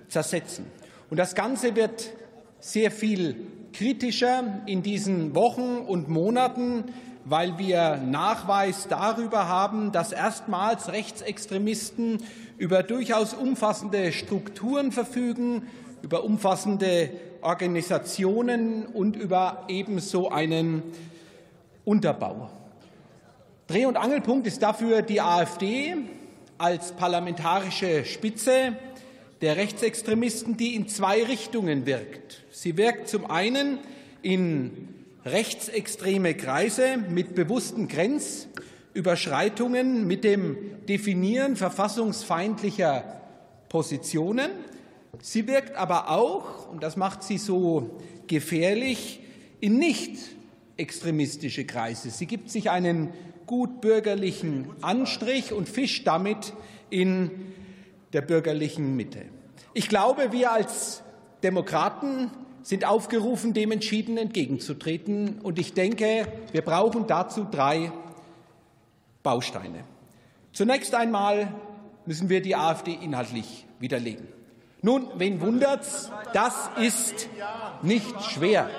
zersetzen. 0.08 0.66
Und 1.10 1.16
das 1.16 1.34
Ganze 1.34 1.76
wird 1.76 2.10
sehr 2.60 2.90
viel 2.90 3.36
kritischer 3.72 4.62
in 4.66 4.82
diesen 4.82 5.34
Wochen 5.34 5.78
und 5.86 6.08
Monaten, 6.08 6.84
weil 7.24 7.58
wir 7.58 7.96
Nachweis 7.96 8.88
darüber 8.88 9.48
haben, 9.48 9.92
dass 9.92 10.12
erstmals 10.12 10.90
Rechtsextremisten 10.90 12.18
über 12.56 12.82
durchaus 12.82 13.34
umfassende 13.34 14.12
Strukturen 14.12 14.92
verfügen, 14.92 15.68
über 16.02 16.24
umfassende 16.24 17.10
Organisationen 17.42 18.86
und 18.86 19.16
über 19.16 19.64
ebenso 19.68 20.30
einen 20.30 20.82
Unterbau. 21.84 22.50
Dreh- 23.66 23.86
und 23.86 23.96
Angelpunkt 23.96 24.46
ist 24.46 24.62
dafür 24.62 25.02
die 25.02 25.20
AfD 25.20 25.96
als 26.59 26.92
parlamentarische 26.92 28.04
Spitze 28.04 28.76
der 29.40 29.56
Rechtsextremisten, 29.56 30.56
die 30.56 30.74
in 30.74 30.88
zwei 30.88 31.22
Richtungen 31.24 31.86
wirkt. 31.86 32.42
Sie 32.50 32.76
wirkt 32.76 33.09
zum 33.09 33.30
einen 33.30 33.78
in 34.22 34.88
rechtsextreme 35.24 36.34
Kreise 36.34 36.98
mit 37.09 37.34
bewussten 37.34 37.88
Grenzüberschreitungen, 37.88 40.06
mit 40.06 40.22
dem 40.24 40.56
Definieren 40.86 41.56
verfassungsfeindlicher 41.56 43.22
Positionen 43.68 44.50
Sie 45.20 45.48
wirkt 45.48 45.76
aber 45.76 46.11
auch, 46.11 46.70
und 46.70 46.82
das 46.82 46.96
macht 46.96 47.22
sie 47.22 47.38
so 47.38 47.98
gefährlich, 48.26 49.20
in 49.61 49.78
nicht 49.78 50.18
extremistische 50.76 51.64
Kreise. 51.64 52.11
Sie 52.11 52.26
gibt 52.26 52.50
sich 52.50 52.70
einen 52.70 53.09
gut 53.49 53.80
bürgerlichen 53.80 54.70
Anstrich 54.82 55.53
und 55.53 55.68
fischt 55.68 56.07
damit 56.07 56.53
in 56.90 57.53
der 58.12 58.20
bürgerlichen 58.20 58.94
Mitte. 58.94 59.22
Ich 59.74 59.88
glaube, 59.88 60.30
wir 60.30 60.53
als 60.53 61.03
Demokraten 61.42 62.30
sind 62.62 62.84
aufgerufen, 62.84 63.55
dem 63.55 63.72
entschieden 63.72 64.18
entgegenzutreten. 64.18 65.40
Und 65.40 65.59
ich 65.59 65.72
denke, 65.72 66.28
wir 66.53 66.62
brauchen 66.62 67.07
dazu 67.07 67.46
drei 67.51 67.90
Bausteine. 69.22 69.84
Zunächst 70.53 70.94
einmal 70.94 71.53
müssen 72.05 72.28
wir 72.28 72.42
die 72.42 72.55
AfD 72.55 72.92
inhaltlich 72.92 73.66
widerlegen. 73.78 74.28
Nun, 74.82 75.09
wen 75.16 75.40
wundert's? 75.40 76.11
Das 76.34 76.70
ist 76.80 77.28
nicht 77.82 78.22
schwer. 78.22 78.70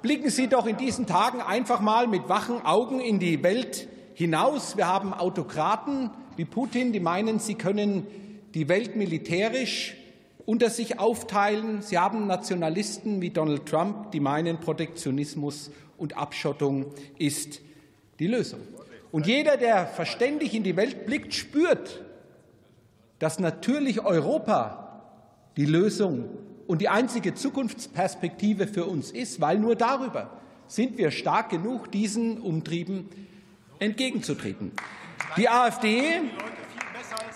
Blicken 0.00 0.30
Sie 0.30 0.48
doch 0.48 0.66
in 0.66 0.76
diesen 0.76 1.06
Tagen 1.06 1.40
einfach 1.40 1.80
mal 1.80 2.06
mit 2.06 2.28
wachen 2.28 2.64
Augen 2.64 3.00
in 3.00 3.18
die 3.18 3.42
Welt 3.42 3.88
hinaus. 4.18 4.76
Wir 4.76 4.88
haben 4.88 5.14
Autokraten 5.14 6.10
wie 6.34 6.44
Putin, 6.44 6.92
die 6.92 6.98
meinen, 6.98 7.38
sie 7.38 7.54
können 7.54 8.04
die 8.52 8.68
Welt 8.68 8.96
militärisch 8.96 9.96
unter 10.44 10.70
sich 10.70 10.98
aufteilen. 10.98 11.82
Sie 11.82 11.98
haben 11.98 12.26
Nationalisten 12.26 13.20
wie 13.20 13.30
Donald 13.30 13.66
Trump, 13.66 14.10
die 14.10 14.18
meinen, 14.18 14.58
Protektionismus 14.58 15.70
und 15.96 16.16
Abschottung 16.16 16.86
ist 17.16 17.60
die 18.18 18.26
Lösung. 18.26 18.58
Und 19.12 19.28
jeder, 19.28 19.56
der 19.56 19.86
verständig 19.86 20.52
in 20.52 20.64
die 20.64 20.74
Welt 20.74 21.06
blickt, 21.06 21.32
spürt, 21.32 22.02
dass 23.20 23.38
natürlich 23.38 24.04
Europa 24.04 25.00
die 25.56 25.64
Lösung 25.64 26.28
und 26.66 26.80
die 26.80 26.88
einzige 26.88 27.34
Zukunftsperspektive 27.34 28.66
für 28.66 28.84
uns 28.84 29.12
ist, 29.12 29.40
weil 29.40 29.60
nur 29.60 29.76
darüber 29.76 30.40
sind 30.66 30.98
wir 30.98 31.12
stark 31.12 31.50
genug, 31.50 31.92
diesen 31.92 32.40
Umtrieben 32.40 33.08
entgegenzutreten. 33.78 34.72
Die 35.36 35.48
AfD 35.48 36.20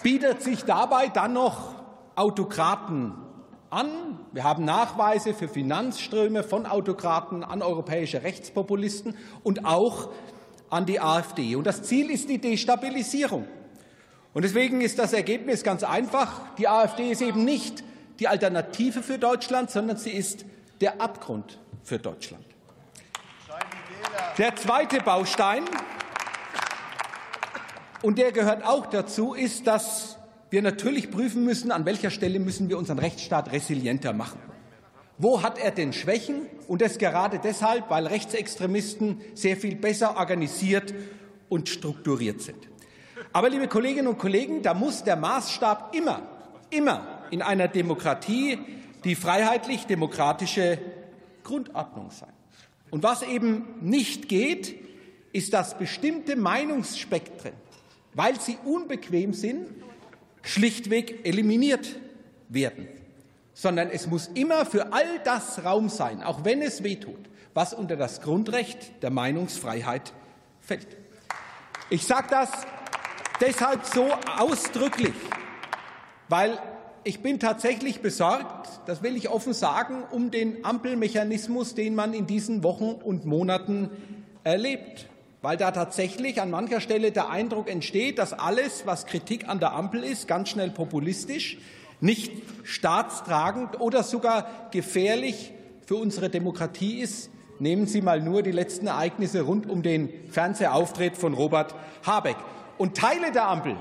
bietet 0.03 0.43
sich 0.43 0.65
dabei 0.65 1.09
dann 1.09 1.33
noch 1.35 1.75
Autokraten 2.17 3.15
an. 3.71 4.19
Wir 4.33 4.45
haben 4.45 4.65
Nachweise 4.65 5.35
für 5.35 5.49
Finanzströme 5.49 6.43
von 6.43 6.67
Autokraten 6.67 7.43
an 7.45 7.63
europäische 7.63 8.23
Rechtspopulisten 8.23 9.17
und 9.43 9.65
auch 9.65 10.11
an 10.71 10.87
die 10.87 11.01
AfD. 11.01 11.57
Und 11.57 11.67
das 11.67 11.83
Ziel 11.83 12.11
ist 12.11 12.29
die 12.29 12.39
Destabilisierung. 12.39 13.47
Und 14.35 14.43
deswegen 14.43 14.81
ist 14.81 14.99
das 14.99 15.13
Ergebnis 15.13 15.63
ganz 15.63 15.85
einfach. 15.85 16.55
Die 16.57 16.69
AfD 16.69 17.11
ist 17.11 17.23
eben 17.23 17.45
nicht 17.45 17.85
die 18.19 18.29
Alternative 18.29 19.03
für 19.03 19.19
Deutschland, 19.19 19.71
sondern 19.71 19.97
sie 19.97 20.13
ist 20.13 20.45
der 20.81 21.01
Abgrund 21.01 21.59
für 21.83 21.99
Deutschland. 21.99 22.45
Der 24.39 24.57
zweite 24.57 24.99
Baustein, 25.01 25.65
und 28.03 28.19
der 28.19 28.33
gehört 28.33 28.65
auch 28.65 28.87
dazu, 28.87 29.35
ist, 29.35 29.67
dass 29.67 30.19
wir 30.51 30.61
natürlich 30.61 31.11
prüfen 31.11 31.45
müssen, 31.45 31.73
an 31.73 31.87
welcher 31.87 32.11
Stelle 32.11 32.39
müssen 32.39 32.69
wir 32.69 32.77
unseren 32.77 32.99
Rechtsstaat 32.99 33.53
resilienter 33.53 34.13
machen. 34.13 34.39
Wo 35.19 35.43
hat 35.43 35.59
er 35.59 35.71
denn 35.71 35.93
Schwächen? 35.93 36.47
Und 36.69 36.83
das 36.83 36.99
gerade 36.99 37.39
deshalb, 37.39 37.89
weil 37.91 38.07
Rechtsextremisten 38.07 39.21
sehr 39.35 39.57
viel 39.57 39.77
besser 39.77 40.17
organisiert 40.17 40.93
und 41.49 41.69
strukturiert 41.69 42.43
sind. 42.43 42.69
Aber, 43.33 43.49
liebe 43.49 43.69
Kolleginnen 43.69 44.09
und 44.09 44.19
Kollegen, 44.19 44.63
da 44.63 44.75
muss 44.75 45.05
der 45.05 45.17
Maßstab 45.17 45.95
immer, 45.95 46.23
immer 46.71 47.25
in 47.31 47.41
einer 47.41 47.69
Demokratie 47.69 48.59
die 49.05 49.15
freiheitlich-demokratische 49.15 50.79
Grundordnung 51.45 52.11
sein. 52.11 52.33
Und 52.91 53.03
was 53.03 53.23
eben 53.23 53.65
nicht 53.81 54.29
geht, 54.29 54.77
ist, 55.33 55.55
dass 55.55 55.79
bestimmte 55.79 56.37
Meinungsspektren, 56.37 57.53
weil 58.15 58.39
sie 58.41 58.59
unbequem 58.65 59.33
sind, 59.33 59.69
schlichtweg 60.43 61.27
eliminiert 61.27 61.97
werden, 62.49 62.89
sondern 63.55 63.91
es 63.91 64.07
muss 64.07 64.29
immer 64.35 64.67
für 64.67 64.93
all 64.93 65.21
das 65.25 65.65
Raum 65.65 65.89
sein, 65.89 66.23
auch 66.23 66.45
wenn 66.45 66.63
es 66.63 66.83
wehtut, 66.83 67.31
was 67.55 67.75
unter 67.75 67.97
das 67.97 68.21
Grundrecht 68.21 69.03
der 69.03 69.11
Meinungsfreiheit 69.11 70.13
fällt. 70.61 70.89
Ich 71.91 72.07
sage 72.07 72.29
das 72.31 72.51
deshalb 73.41 73.85
so 73.85 74.09
ausdrücklich, 74.39 75.15
weil 76.29 76.59
ich 77.05 77.21
bin 77.21 77.41
tatsächlich 77.41 78.01
besorgt, 78.01 78.69
das 78.87 79.03
will 79.03 79.17
ich 79.17 79.29
offen 79.29 79.53
sagen, 79.53 80.05
um 80.11 80.31
den 80.31 80.65
Ampelmechanismus, 80.65 81.75
den 81.75 81.95
man 81.95 82.15
in 82.15 82.27
diesen 82.27 82.63
Wochen 82.63 82.93
und 82.93 83.27
Monaten 83.27 83.91
erlebt. 84.45 85.07
Weil 85.43 85.57
da 85.57 85.73
tatsächlich 85.73 86.41
an 86.41 86.51
mancher 86.51 86.81
Stelle 86.81 87.11
der 87.11 87.29
Eindruck 87.29 87.69
entsteht, 87.69 88.19
dass 88.19 88.33
alles, 88.33 88.87
was 88.87 89.07
Kritik 89.07 89.49
an 89.49 89.59
der 89.59 89.73
Ampel 89.73 90.05
ist, 90.05 90.29
ganz 90.29 90.49
schnell 90.49 90.71
populistisch, 90.71 91.59
nicht 92.01 92.33
staatstragend 92.63 93.81
oder 93.81 94.05
sogar 94.05 94.69
gefährlich 94.71 95.53
für 95.85 95.97
unsere 95.97 96.31
Demokratie 96.31 97.01
ist. 97.01 97.31
Nehmen 97.59 97.87
Sie 97.87 98.01
mal 98.01 98.21
nur 98.21 98.43
die 98.43 98.53
letzten 98.53 98.87
Ereignisse 98.87 99.43
rund 99.43 99.69
um 99.69 99.83
den 99.83 100.09
Fernsehauftritt 100.31 101.17
von 101.17 101.35
Robert 101.35 101.75
Habeck. 102.05 102.37
Und 102.79 102.97
Teile 102.97 103.31
der 103.31 103.49
Ampel, 103.49 103.77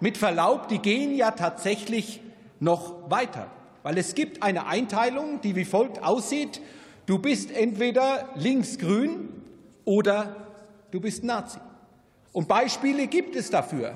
mit 0.00 0.18
Verlaub, 0.18 0.68
die 0.68 0.78
gehen 0.78 1.14
ja 1.14 1.30
tatsächlich 1.30 2.20
noch 2.60 3.10
weiter, 3.10 3.50
weil 3.82 3.98
es 3.98 4.14
gibt 4.14 4.42
eine 4.42 4.66
Einteilung, 4.66 5.40
die 5.40 5.56
wie 5.56 5.64
folgt 5.64 6.02
aussieht. 6.02 6.60
Du 7.06 7.18
bist 7.18 7.50
entweder 7.50 8.28
linksgrün 8.34 9.28
oder 9.84 10.45
du 10.96 11.00
bist 11.02 11.22
Nazi. 11.24 11.58
Und 12.32 12.48
Beispiele 12.48 13.06
gibt 13.06 13.36
es 13.36 13.50
dafür. 13.50 13.94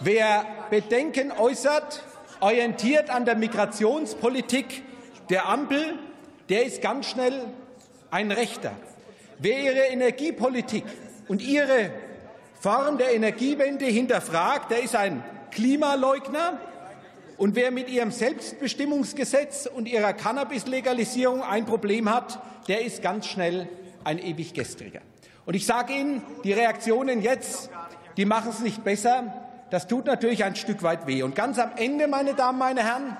Wer 0.00 0.44
Bedenken 0.70 1.30
äußert, 1.30 2.02
orientiert 2.40 3.10
an 3.10 3.24
der 3.24 3.36
Migrationspolitik 3.36 4.82
der 5.30 5.48
Ampel, 5.48 6.00
der 6.48 6.64
ist 6.64 6.82
ganz 6.82 7.06
schnell 7.06 7.44
ein 8.10 8.32
Rechter. 8.32 8.72
Wer 9.38 9.62
ihre 9.62 9.84
Energiepolitik 9.86 10.82
und 11.28 11.42
ihre 11.42 11.92
Form 12.60 12.98
der 12.98 13.14
Energiewende 13.14 13.84
hinterfragt, 13.84 14.72
der 14.72 14.82
ist 14.82 14.96
ein 14.96 15.22
Klimaleugner. 15.52 16.58
Und 17.36 17.54
wer 17.54 17.70
mit 17.70 17.88
ihrem 17.88 18.10
Selbstbestimmungsgesetz 18.10 19.66
und 19.72 19.86
ihrer 19.86 20.12
Cannabis-Legalisierung 20.12 21.42
ein 21.42 21.66
Problem 21.66 22.12
hat, 22.12 22.40
der 22.66 22.84
ist 22.84 23.00
ganz 23.00 23.26
schnell 23.26 23.68
ein 24.02 24.18
Ewiggestriger. 24.18 25.02
Und 25.44 25.54
ich 25.54 25.66
sage 25.66 25.92
Ihnen, 25.92 26.22
die 26.44 26.52
Reaktionen 26.52 27.22
jetzt, 27.22 27.70
die 28.16 28.24
machen 28.24 28.50
es 28.50 28.60
nicht 28.60 28.84
besser. 28.84 29.32
Das 29.70 29.86
tut 29.86 30.06
natürlich 30.06 30.44
ein 30.44 30.54
Stück 30.54 30.82
weit 30.82 31.06
weh. 31.06 31.22
Und 31.22 31.34
ganz 31.34 31.58
am 31.58 31.70
Ende, 31.76 32.06
meine 32.06 32.34
Damen, 32.34 32.58
meine 32.58 32.84
Herren, 32.84 33.16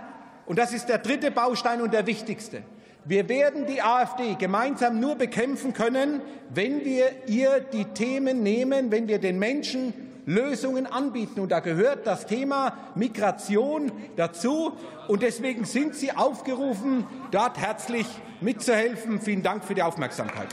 und 0.46 0.58
das 0.58 0.72
ist 0.72 0.88
der 0.88 0.98
dritte 0.98 1.30
Baustein 1.30 1.80
und 1.80 1.92
der 1.92 2.06
wichtigste, 2.06 2.62
wir 3.04 3.28
werden 3.28 3.66
die 3.66 3.82
AfD 3.82 4.34
gemeinsam 4.34 5.00
nur 5.00 5.16
bekämpfen 5.16 5.72
können, 5.72 6.20
wenn 6.50 6.84
wir 6.84 7.06
ihr 7.26 7.58
die 7.60 7.86
Themen 7.86 8.44
nehmen, 8.44 8.92
wenn 8.92 9.08
wir 9.08 9.18
den 9.18 9.40
Menschen 9.40 9.92
Lösungen 10.24 10.86
anbieten. 10.86 11.40
Und 11.40 11.50
da 11.50 11.58
gehört 11.58 12.06
das 12.06 12.26
Thema 12.26 12.76
Migration 12.94 13.90
dazu. 14.16 14.72
Und 15.08 15.22
deswegen 15.22 15.64
sind 15.64 15.96
Sie 15.96 16.12
aufgerufen, 16.12 17.06
dort 17.32 17.58
herzlich 17.58 18.06
mitzuhelfen. 18.40 19.20
Vielen 19.20 19.42
Dank 19.42 19.64
für 19.64 19.74
die 19.74 19.82
Aufmerksamkeit. 19.82 20.48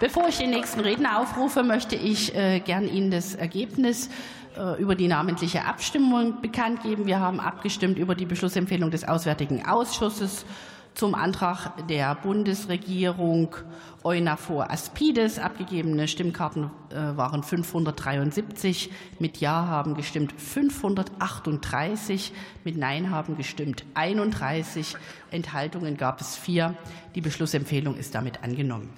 Bevor 0.00 0.28
ich 0.28 0.38
den 0.38 0.48
nächsten 0.48 0.80
Redner 0.80 1.20
aufrufe, 1.20 1.62
möchte 1.62 1.94
ich 1.94 2.34
äh, 2.34 2.60
gern 2.60 2.88
Ihnen 2.88 3.10
das 3.10 3.34
Ergebnis 3.34 4.08
äh, 4.56 4.80
über 4.80 4.94
die 4.94 5.08
namentliche 5.08 5.66
Abstimmung 5.66 6.40
bekannt 6.40 6.82
geben. 6.82 7.04
Wir 7.04 7.20
haben 7.20 7.38
abgestimmt 7.38 7.98
über 7.98 8.14
die 8.14 8.24
Beschlussempfehlung 8.24 8.90
des 8.90 9.06
Auswärtigen 9.06 9.66
Ausschusses 9.66 10.46
zum 10.94 11.14
Antrag 11.14 11.86
der 11.88 12.14
Bundesregierung 12.14 13.54
EUNAVFOR 14.02 14.70
Aspides. 14.70 15.38
Abgegebene 15.38 16.08
Stimmkarten 16.08 16.70
äh, 16.88 17.18
waren 17.18 17.42
573. 17.42 18.90
Mit 19.18 19.36
Ja 19.36 19.66
haben 19.66 19.94
gestimmt 19.94 20.32
538. 20.32 22.32
Mit 22.64 22.78
Nein 22.78 23.10
haben 23.10 23.36
gestimmt 23.36 23.84
31. 23.92 24.96
Enthaltungen 25.30 25.98
gab 25.98 26.22
es 26.22 26.38
vier. 26.38 26.74
Die 27.14 27.20
Beschlussempfehlung 27.20 27.96
ist 27.96 28.14
damit 28.14 28.42
angenommen. 28.42 28.88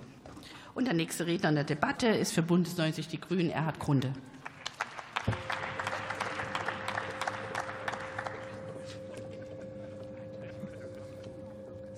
Und 0.75 0.87
der 0.87 0.95
nächste 0.95 1.27
Redner 1.27 1.51
in 1.51 1.55
der 1.57 1.65
Debatte 1.65 2.09
ist 2.09 2.33
für 2.33 2.43
Bundes 2.43 2.79
90 2.79 3.07
Die 3.09 3.21
Grünen 3.21 3.51
Erhard 3.51 3.79
Grunde. 3.79 4.15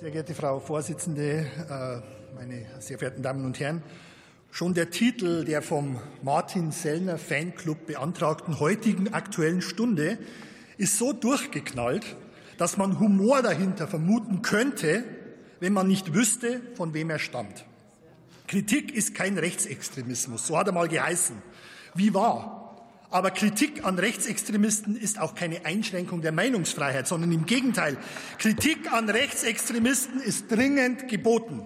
Sehr 0.00 0.10
geehrte 0.10 0.34
Frau 0.34 0.58
Vorsitzende, 0.58 1.46
äh, 1.70 2.34
meine 2.34 2.66
sehr 2.80 2.98
verehrten 2.98 3.22
Damen 3.22 3.44
und 3.44 3.60
Herren, 3.60 3.82
schon 4.50 4.74
der 4.74 4.90
Titel 4.90 5.44
der 5.44 5.62
vom 5.62 6.00
Martin 6.22 6.72
Sellner 6.72 7.16
Fanclub 7.16 7.86
beantragten 7.86 8.58
heutigen 8.58 9.14
Aktuellen 9.14 9.62
Stunde 9.62 10.18
ist 10.78 10.98
so 10.98 11.12
durchgeknallt, 11.12 12.16
dass 12.58 12.76
man 12.76 12.98
Humor 12.98 13.40
dahinter 13.40 13.86
vermuten 13.86 14.42
könnte, 14.42 15.04
wenn 15.60 15.72
man 15.72 15.86
nicht 15.86 16.12
wüsste, 16.12 16.60
von 16.74 16.92
wem 16.92 17.08
er 17.10 17.20
stammt. 17.20 17.64
Kritik 18.54 18.94
ist 18.94 19.16
kein 19.16 19.36
Rechtsextremismus, 19.36 20.46
so 20.46 20.56
hat 20.56 20.68
er 20.68 20.72
mal 20.72 20.86
geheißen. 20.86 21.34
Wie 21.96 22.14
wahr? 22.14 22.86
Aber 23.10 23.32
Kritik 23.32 23.84
an 23.84 23.98
Rechtsextremisten 23.98 24.94
ist 24.94 25.18
auch 25.18 25.34
keine 25.34 25.66
Einschränkung 25.66 26.20
der 26.20 26.30
Meinungsfreiheit, 26.30 27.08
sondern 27.08 27.32
im 27.32 27.46
Gegenteil. 27.46 27.96
Kritik 28.38 28.92
an 28.92 29.10
Rechtsextremisten 29.10 30.20
ist 30.20 30.52
dringend 30.52 31.08
geboten. 31.08 31.64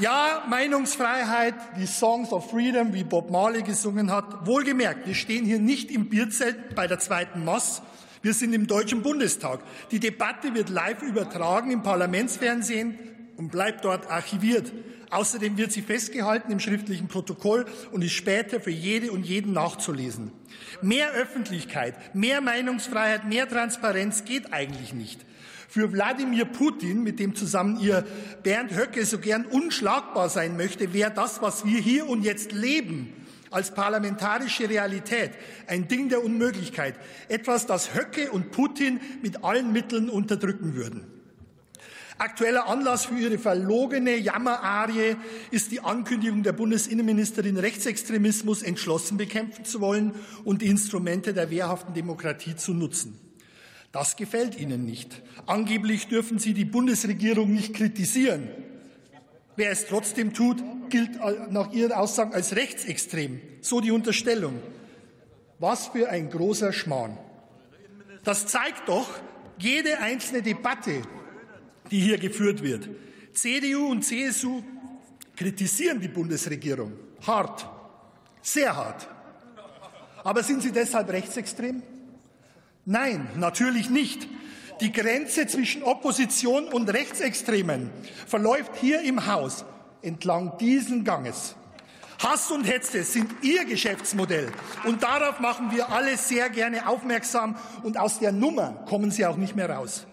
Ja, 0.00 0.44
Meinungsfreiheit, 0.50 1.54
die 1.78 1.86
Songs 1.86 2.30
of 2.30 2.50
Freedom, 2.50 2.92
wie 2.92 3.04
Bob 3.04 3.30
Marley 3.30 3.62
gesungen 3.62 4.12
hat. 4.12 4.46
Wohlgemerkt, 4.46 5.06
wir 5.06 5.14
stehen 5.14 5.46
hier 5.46 5.60
nicht 5.60 5.90
im 5.90 6.10
Bierzelt 6.10 6.74
bei 6.74 6.86
der 6.86 6.98
zweiten 6.98 7.42
Mass. 7.42 7.80
Wir 8.20 8.34
sind 8.34 8.52
im 8.52 8.66
Deutschen 8.66 9.00
Bundestag. 9.00 9.60
Die 9.92 9.98
Debatte 9.98 10.52
wird 10.54 10.68
live 10.68 11.00
übertragen 11.00 11.70
im 11.70 11.82
Parlamentsfernsehen 11.82 12.98
und 13.38 13.50
bleibt 13.50 13.84
dort 13.86 14.10
archiviert. 14.10 14.70
Außerdem 15.10 15.56
wird 15.56 15.72
sie 15.72 15.80
festgehalten 15.80 16.52
im 16.52 16.60
schriftlichen 16.60 17.08
Protokoll 17.08 17.64
und 17.92 18.02
ist 18.02 18.12
später 18.12 18.60
für 18.60 18.70
jede 18.70 19.10
und 19.10 19.24
jeden 19.24 19.54
nachzulesen. 19.54 20.32
Mehr 20.82 21.12
Öffentlichkeit, 21.12 22.14
mehr 22.14 22.42
Meinungsfreiheit, 22.42 23.26
mehr 23.26 23.48
Transparenz 23.48 24.24
geht 24.24 24.52
eigentlich 24.52 24.92
nicht. 24.92 25.24
Für 25.70 25.92
Wladimir 25.92 26.46
Putin, 26.46 27.02
mit 27.02 27.20
dem 27.20 27.34
zusammen 27.34 27.78
ihr 27.80 28.04
Bernd 28.42 28.76
Höcke 28.76 29.06
so 29.06 29.18
gern 29.18 29.46
unschlagbar 29.46 30.28
sein 30.28 30.56
möchte, 30.56 30.92
wäre 30.92 31.12
das, 31.12 31.40
was 31.40 31.64
wir 31.64 31.78
hier 31.78 32.08
und 32.08 32.24
jetzt 32.24 32.52
leben, 32.52 33.12
als 33.50 33.72
parlamentarische 33.72 34.68
Realität 34.68 35.30
ein 35.66 35.88
Ding 35.88 36.08
der 36.08 36.24
Unmöglichkeit, 36.24 36.96
etwas, 37.28 37.66
das 37.66 37.94
Höcke 37.94 38.30
und 38.30 38.50
Putin 38.50 39.00
mit 39.22 39.44
allen 39.44 39.72
Mitteln 39.72 40.10
unterdrücken 40.10 40.74
würden. 40.74 41.17
Aktueller 42.18 42.66
Anlass 42.66 43.06
für 43.06 43.16
ihre 43.16 43.38
verlogene 43.38 44.16
Jammerarie 44.16 45.14
ist 45.52 45.70
die 45.70 45.80
Ankündigung 45.80 46.42
der 46.42 46.52
Bundesinnenministerin, 46.52 47.56
Rechtsextremismus 47.56 48.62
entschlossen 48.62 49.16
bekämpfen 49.16 49.64
zu 49.64 49.80
wollen 49.80 50.12
und 50.42 50.60
die 50.60 50.66
Instrumente 50.66 51.32
der 51.32 51.50
wehrhaften 51.50 51.94
Demokratie 51.94 52.56
zu 52.56 52.74
nutzen. 52.74 53.18
Das 53.92 54.16
gefällt 54.16 54.58
Ihnen 54.58 54.84
nicht. 54.84 55.22
Angeblich 55.46 56.08
dürfen 56.08 56.40
Sie 56.40 56.54
die 56.54 56.64
Bundesregierung 56.64 57.54
nicht 57.54 57.72
kritisieren. 57.74 58.48
Wer 59.54 59.70
es 59.70 59.86
trotzdem 59.86 60.34
tut, 60.34 60.62
gilt 60.90 61.20
nach 61.50 61.72
Ihren 61.72 61.92
Aussagen 61.92 62.34
als 62.34 62.56
rechtsextrem. 62.56 63.40
So 63.60 63.80
die 63.80 63.92
Unterstellung. 63.92 64.60
Was 65.60 65.88
für 65.88 66.08
ein 66.08 66.30
großer 66.30 66.72
Schmarrn. 66.72 67.16
Das 68.24 68.46
zeigt 68.46 68.88
doch, 68.88 69.08
jede 69.58 69.98
einzelne 69.98 70.42
Debatte, 70.42 71.02
die 71.90 72.00
hier 72.00 72.18
geführt 72.18 72.62
wird. 72.62 72.88
CDU 73.32 73.90
und 73.90 74.02
CSU 74.02 74.62
kritisieren 75.36 76.00
die 76.00 76.08
Bundesregierung 76.08 76.92
hart, 77.26 77.68
sehr 78.42 78.74
hart. 78.74 79.08
Aber 80.24 80.42
sind 80.42 80.62
sie 80.62 80.72
deshalb 80.72 81.10
rechtsextrem? 81.10 81.82
Nein, 82.84 83.28
natürlich 83.36 83.90
nicht. 83.90 84.26
Die 84.80 84.92
Grenze 84.92 85.46
zwischen 85.46 85.82
Opposition 85.82 86.68
und 86.68 86.88
Rechtsextremen 86.88 87.90
verläuft 88.26 88.76
hier 88.76 89.00
im 89.02 89.26
Haus 89.26 89.64
entlang 90.02 90.56
diesen 90.58 91.04
Ganges. 91.04 91.56
Hass 92.22 92.50
und 92.50 92.64
Hetze 92.64 93.04
sind 93.04 93.30
Ihr 93.42 93.64
Geschäftsmodell. 93.64 94.50
Und 94.84 95.02
darauf 95.02 95.38
machen 95.38 95.70
wir 95.70 95.90
alle 95.90 96.16
sehr 96.16 96.50
gerne 96.50 96.88
aufmerksam. 96.88 97.56
Und 97.84 97.96
aus 97.96 98.18
der 98.18 98.32
Nummer 98.32 98.84
kommen 98.88 99.12
Sie 99.12 99.24
auch 99.24 99.36
nicht 99.36 99.54
mehr 99.54 99.70
raus. 99.70 100.07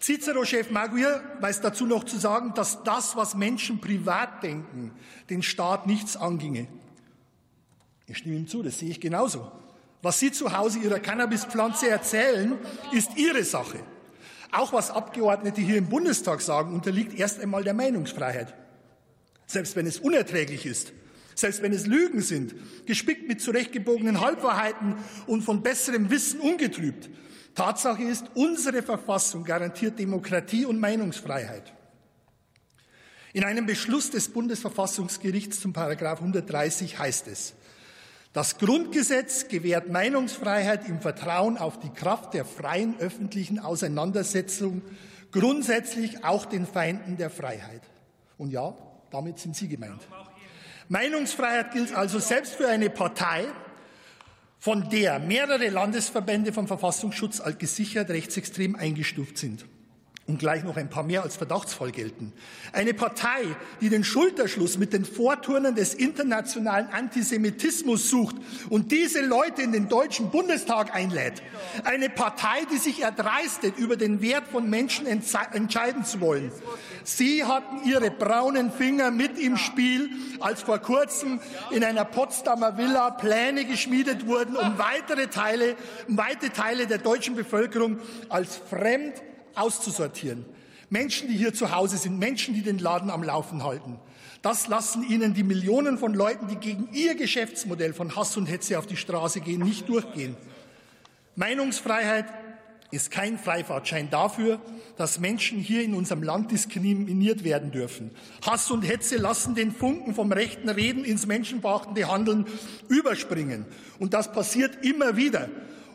Cicero-Chef 0.00 0.70
Maguire 0.70 1.20
weiß 1.40 1.60
dazu 1.60 1.86
noch 1.86 2.04
zu 2.04 2.18
sagen, 2.18 2.52
dass 2.54 2.82
das, 2.84 3.16
was 3.16 3.34
Menschen 3.34 3.80
privat 3.80 4.42
denken, 4.42 4.92
den 5.28 5.42
Staat 5.42 5.86
nichts 5.86 6.16
anginge. 6.16 6.68
Ich 8.06 8.18
stimme 8.18 8.36
ihm 8.36 8.46
zu, 8.46 8.62
das 8.62 8.78
sehe 8.78 8.90
ich 8.90 9.00
genauso. 9.00 9.50
Was 10.00 10.20
Sie 10.20 10.30
zu 10.30 10.56
Hause 10.56 10.78
Ihrer 10.78 11.00
Cannabispflanze 11.00 11.88
erzählen, 11.88 12.56
ist 12.92 13.16
Ihre 13.16 13.42
Sache. 13.42 13.80
Auch 14.52 14.72
was 14.72 14.90
Abgeordnete 14.90 15.60
hier 15.60 15.76
im 15.76 15.88
Bundestag 15.88 16.40
sagen, 16.40 16.72
unterliegt 16.72 17.18
erst 17.18 17.40
einmal 17.40 17.64
der 17.64 17.74
Meinungsfreiheit. 17.74 18.54
Selbst 19.46 19.76
wenn 19.76 19.86
es 19.86 19.98
unerträglich 19.98 20.64
ist, 20.64 20.92
selbst 21.34 21.62
wenn 21.62 21.72
es 21.72 21.86
Lügen 21.86 22.20
sind, 22.20 22.54
gespickt 22.86 23.28
mit 23.28 23.40
zurechtgebogenen 23.40 24.20
Halbwahrheiten 24.20 24.96
und 25.26 25.42
von 25.42 25.62
besserem 25.62 26.10
Wissen 26.10 26.40
ungetrübt, 26.40 27.10
Tatsache 27.58 28.04
ist, 28.04 28.24
unsere 28.34 28.82
Verfassung 28.82 29.42
garantiert 29.42 29.98
Demokratie 29.98 30.64
und 30.64 30.78
Meinungsfreiheit. 30.78 31.72
In 33.32 33.42
einem 33.42 33.66
Beschluss 33.66 34.10
des 34.10 34.28
Bundesverfassungsgerichts 34.28 35.60
zum 35.60 35.72
Paragraph 35.72 36.20
130 36.20 37.00
heißt 37.00 37.26
es, 37.26 37.54
das 38.32 38.58
Grundgesetz 38.58 39.48
gewährt 39.48 39.88
Meinungsfreiheit 39.88 40.88
im 40.88 41.00
Vertrauen 41.00 41.58
auf 41.58 41.80
die 41.80 41.90
Kraft 41.90 42.32
der 42.32 42.44
freien 42.44 42.96
öffentlichen 43.00 43.58
Auseinandersetzung 43.58 44.82
grundsätzlich 45.32 46.24
auch 46.24 46.44
den 46.44 46.64
Feinden 46.64 47.16
der 47.16 47.28
Freiheit. 47.28 47.82
Und 48.36 48.50
ja, 48.50 48.72
damit 49.10 49.40
sind 49.40 49.56
Sie 49.56 49.66
gemeint. 49.66 50.06
Meinungsfreiheit 50.88 51.72
gilt 51.72 51.92
also 51.92 52.20
selbst 52.20 52.54
für 52.54 52.68
eine 52.68 52.88
Partei, 52.88 53.46
von 54.58 54.88
der 54.90 55.18
mehrere 55.18 55.68
Landesverbände 55.68 56.52
vom 56.52 56.66
Verfassungsschutz 56.66 57.40
als 57.40 57.58
gesichert 57.58 58.10
rechtsextrem 58.10 58.74
eingestuft 58.74 59.38
sind 59.38 59.64
und 60.28 60.38
gleich 60.38 60.62
noch 60.62 60.76
ein 60.76 60.90
paar 60.90 61.02
mehr 61.02 61.22
als 61.22 61.36
verdachtsvoll 61.36 61.90
gelten. 61.90 62.34
Eine 62.72 62.92
Partei, 62.92 63.44
die 63.80 63.88
den 63.88 64.04
Schulterschluss 64.04 64.76
mit 64.76 64.92
den 64.92 65.06
Vorturnen 65.06 65.74
des 65.74 65.94
internationalen 65.94 66.86
Antisemitismus 66.88 68.10
sucht 68.10 68.36
und 68.68 68.92
diese 68.92 69.22
Leute 69.22 69.62
in 69.62 69.72
den 69.72 69.88
Deutschen 69.88 70.30
Bundestag 70.30 70.94
einlädt. 70.94 71.42
Eine 71.84 72.10
Partei, 72.10 72.66
die 72.70 72.76
sich 72.76 73.00
erdreistet, 73.00 73.78
über 73.78 73.96
den 73.96 74.20
Wert 74.20 74.46
von 74.48 74.68
Menschen 74.68 75.06
entscheiden 75.06 76.04
zu 76.04 76.20
wollen. 76.20 76.52
Sie 77.04 77.42
hatten 77.44 77.88
ihre 77.88 78.10
braunen 78.10 78.70
Finger 78.70 79.10
mit 79.10 79.38
im 79.38 79.56
Spiel, 79.56 80.10
als 80.40 80.60
vor 80.60 80.78
kurzem 80.78 81.40
in 81.70 81.82
einer 81.82 82.04
Potsdamer 82.04 82.76
Villa 82.76 83.12
Pläne 83.12 83.64
geschmiedet 83.64 84.26
wurden, 84.26 84.56
um 84.56 84.76
weitere 84.76 85.28
Teile, 85.28 85.74
um 86.06 86.18
weite 86.18 86.50
Teile 86.50 86.86
der 86.86 86.98
deutschen 86.98 87.34
Bevölkerung 87.34 87.98
als 88.28 88.56
fremd 88.56 89.14
auszusortieren. 89.60 90.44
Menschen, 90.90 91.28
die 91.28 91.36
hier 91.36 91.52
zu 91.52 91.74
Hause 91.74 91.98
sind, 91.98 92.18
Menschen, 92.18 92.54
die 92.54 92.62
den 92.62 92.78
Laden 92.78 93.10
am 93.10 93.22
Laufen 93.22 93.62
halten. 93.62 93.98
Das 94.40 94.68
lassen 94.68 95.02
Ihnen 95.08 95.34
die 95.34 95.42
Millionen 95.42 95.98
von 95.98 96.14
Leuten, 96.14 96.48
die 96.48 96.56
gegen 96.56 96.88
Ihr 96.92 97.14
Geschäftsmodell 97.14 97.92
von 97.92 98.16
Hass 98.16 98.36
und 98.36 98.46
Hetze 98.46 98.78
auf 98.78 98.86
die 98.86 98.96
Straße 98.96 99.40
gehen, 99.40 99.62
nicht 99.62 99.88
durchgehen. 99.88 100.36
Meinungsfreiheit 101.34 102.26
ist 102.90 103.10
kein 103.10 103.38
Freifahrtschein 103.38 104.08
dafür, 104.10 104.60
dass 104.96 105.20
Menschen 105.20 105.58
hier 105.58 105.82
in 105.82 105.94
unserem 105.94 106.22
Land 106.22 106.50
diskriminiert 106.50 107.44
werden 107.44 107.70
dürfen. 107.70 108.10
Hass 108.46 108.70
und 108.70 108.82
Hetze 108.82 109.16
lassen 109.16 109.54
den 109.54 109.72
Funken 109.72 110.14
vom 110.14 110.32
rechten 110.32 110.68
Reden 110.70 111.04
ins 111.04 111.26
menschenverachtende 111.26 112.10
Handeln 112.10 112.46
überspringen. 112.88 113.66
Und 113.98 114.14
das 114.14 114.32
passiert 114.32 114.84
immer 114.84 115.16
wieder. 115.16 115.48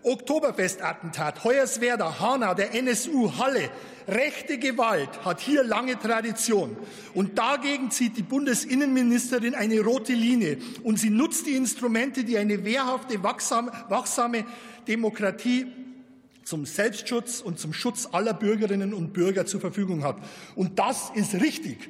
Oktoberfestattentat, 0.04 1.44
Hoyerswerda, 1.44 2.20
Hanau, 2.20 2.54
der 2.54 2.74
NSU, 2.74 3.32
Halle. 3.38 3.70
Rechte 4.08 4.58
Gewalt 4.58 5.24
hat 5.24 5.40
hier 5.40 5.64
lange 5.64 5.98
Tradition. 5.98 6.76
Und 7.14 7.38
dagegen 7.38 7.90
zieht 7.90 8.18
die 8.18 8.24
Bundesinnenministerin 8.24 9.56
eine 9.56 9.80
rote 9.80 10.14
Linie. 10.14 10.58
Und 10.84 11.00
sie 11.00 11.10
nutzt 11.10 11.46
die 11.46 11.56
Instrumente, 11.56 12.24
die 12.26 12.38
eine 12.38 12.66
wehrhafte, 12.66 13.24
wachsame, 13.24 13.72
wachsame 13.88 14.46
Demokratie 14.88 15.68
zum 16.44 16.66
Selbstschutz 16.66 17.40
und 17.40 17.60
zum 17.60 17.72
Schutz 17.72 18.10
aller 18.12 18.34
Bürgerinnen 18.34 18.94
und 18.94 19.14
Bürger 19.14 19.46
zur 19.46 19.62
Verfügung 19.62 20.04
hat. 20.04 20.18
Und 20.56 20.80
das 20.80 21.12
ist 21.16 21.36
richtig. 21.36 21.90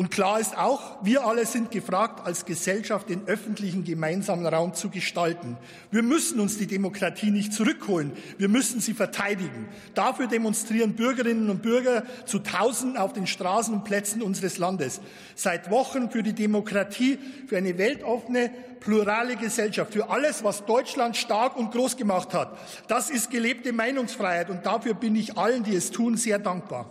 Und 0.00 0.10
klar 0.10 0.40
ist 0.40 0.56
auch, 0.56 0.96
wir 1.02 1.26
alle 1.26 1.44
sind 1.44 1.70
gefragt, 1.70 2.26
als 2.26 2.46
Gesellschaft 2.46 3.10
den 3.10 3.28
öffentlichen 3.28 3.84
gemeinsamen 3.84 4.46
Raum 4.46 4.72
zu 4.72 4.88
gestalten. 4.88 5.58
Wir 5.90 6.02
müssen 6.02 6.40
uns 6.40 6.56
die 6.56 6.66
Demokratie 6.66 7.30
nicht 7.30 7.52
zurückholen, 7.52 8.12
wir 8.38 8.48
müssen 8.48 8.80
sie 8.80 8.94
verteidigen. 8.94 9.68
Dafür 9.92 10.26
demonstrieren 10.26 10.94
Bürgerinnen 10.94 11.50
und 11.50 11.60
Bürger 11.60 12.04
zu 12.24 12.38
Tausenden 12.38 12.96
auf 12.96 13.12
den 13.12 13.26
Straßen 13.26 13.74
und 13.74 13.84
Plätzen 13.84 14.22
unseres 14.22 14.56
Landes. 14.56 15.02
Seit 15.34 15.70
Wochen 15.70 16.10
für 16.10 16.22
die 16.22 16.32
Demokratie, 16.32 17.18
für 17.46 17.58
eine 17.58 17.76
weltoffene, 17.76 18.50
plurale 18.80 19.36
Gesellschaft, 19.36 19.92
für 19.92 20.08
alles, 20.08 20.42
was 20.42 20.64
Deutschland 20.64 21.18
stark 21.18 21.58
und 21.58 21.72
groß 21.72 21.98
gemacht 21.98 22.32
hat. 22.32 22.56
Das 22.88 23.10
ist 23.10 23.30
gelebte 23.30 23.74
Meinungsfreiheit 23.74 24.48
und 24.48 24.64
dafür 24.64 24.94
bin 24.94 25.14
ich 25.14 25.36
allen, 25.36 25.62
die 25.62 25.76
es 25.76 25.90
tun, 25.90 26.16
sehr 26.16 26.38
dankbar. 26.38 26.90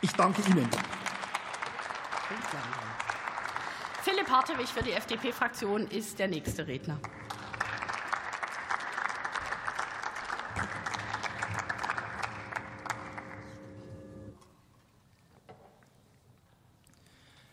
Ich 0.00 0.10
danke 0.10 0.42
Ihnen. 0.50 0.68
Philipp 4.04 4.28
Hartewig 4.28 4.66
für 4.66 4.82
die 4.82 4.90
FDP-Fraktion 4.90 5.86
ist 5.86 6.18
der 6.18 6.26
nächste 6.26 6.66
Redner. 6.66 6.98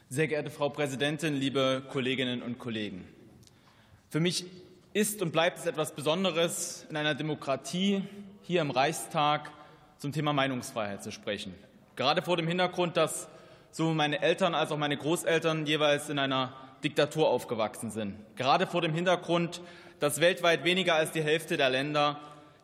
Sehr 0.09 0.27
geehrte 0.27 0.49
Frau 0.49 0.69
Präsidentin, 0.69 1.35
liebe 1.35 1.83
Kolleginnen 1.87 2.41
und 2.41 2.57
Kollegen! 2.57 3.07
Für 4.09 4.19
mich 4.19 4.45
ist 4.93 5.21
und 5.21 5.31
bleibt 5.31 5.59
es 5.59 5.67
etwas 5.67 5.93
Besonderes, 5.93 6.87
in 6.89 6.97
einer 6.97 7.13
Demokratie 7.13 8.01
hier 8.41 8.61
im 8.61 8.71
Reichstag 8.71 9.51
zum 9.99 10.11
Thema 10.11 10.33
Meinungsfreiheit 10.33 11.03
zu 11.03 11.11
sprechen. 11.11 11.53
Gerade 11.95 12.23
vor 12.23 12.37
dem 12.37 12.47
Hintergrund, 12.47 12.97
dass 12.97 13.29
sowohl 13.71 13.95
meine 13.95 14.21
Eltern 14.21 14.55
als 14.55 14.71
auch 14.71 14.77
meine 14.77 14.97
Großeltern 14.97 15.65
jeweils 15.65 16.09
in 16.09 16.19
einer 16.19 16.53
Diktatur 16.83 17.29
aufgewachsen 17.29 17.91
sind. 17.91 18.15
Gerade 18.35 18.67
vor 18.67 18.81
dem 18.81 18.93
Hintergrund, 18.93 19.61
dass 19.99 20.21
weltweit 20.21 20.63
weniger 20.63 20.95
als 20.95 21.11
die 21.11 21.21
Hälfte 21.21 21.57
der 21.57 21.69
Länder 21.69 22.19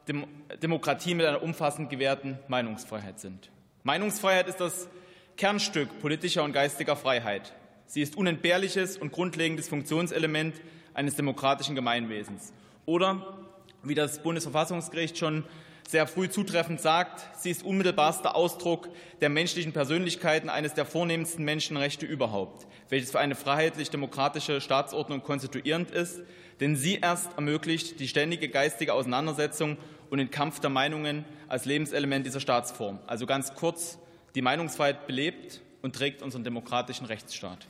Dem 0.08 0.26
Demokratie 0.62 1.16
mit 1.16 1.26
einer 1.26 1.42
umfassend 1.42 1.90
gewährten 1.90 2.38
Meinungsfreiheit 2.48 3.20
sind. 3.20 3.50
Meinungsfreiheit 3.84 4.48
ist 4.48 4.62
das 4.62 4.88
Kernstück 5.36 6.00
politischer 6.00 6.44
und 6.44 6.54
geistiger 6.54 6.96
Freiheit. 6.96 7.54
Sie 7.88 8.02
ist 8.02 8.16
unentbehrliches 8.16 8.98
und 8.98 9.12
grundlegendes 9.12 9.68
Funktionselement 9.68 10.56
eines 10.94 11.16
demokratischen 11.16 11.76
Gemeinwesens. 11.76 12.54
Oder, 12.86 13.38
wie 13.84 13.96
das 13.96 14.22
Bundesverfassungsgericht 14.22 15.18
schon 15.18 15.44
sehr 15.88 16.08
früh 16.08 16.30
zutreffend 16.30 16.82
sagt, 16.82 17.24
sie 17.40 17.52
ist 17.52 17.64
unmittelbarster 17.64 18.36
Ausdruck 18.36 18.90
der 19.22 19.30
menschlichen 19.30 19.72
Persönlichkeiten 19.72 20.50
eines 20.50 20.74
der 20.74 20.86
vornehmsten 20.86 21.46
Menschenrechte 21.46 22.06
überhaupt, 22.06 22.66
welches 22.90 23.12
für 23.12 23.20
eine 23.20 23.36
freiheitlich-demokratische 23.36 24.62
Staatsordnung 24.62 25.22
konstituierend 25.22 25.92
ist, 25.92 26.22
denn 26.60 26.76
sie 26.76 27.00
erst 27.02 27.34
ermöglicht 27.36 28.00
die 28.00 28.08
ständige 28.08 28.50
geistige 28.50 28.94
Auseinandersetzung 28.94 29.78
und 30.10 30.18
den 30.18 30.32
Kampf 30.32 30.60
der 30.60 30.70
Meinungen 30.70 31.26
als 31.48 31.66
Lebenselement 31.66 32.26
dieser 32.26 32.40
Staatsform. 32.40 33.00
Also 33.08 33.26
ganz 33.26 33.54
kurz, 33.54 34.00
die 34.34 34.42
Meinungsfreiheit 34.42 35.08
belebt 35.08 35.62
und 35.82 35.96
trägt 35.96 36.22
unseren 36.22 36.44
demokratischen 36.44 37.06
Rechtsstaat. 37.06 37.68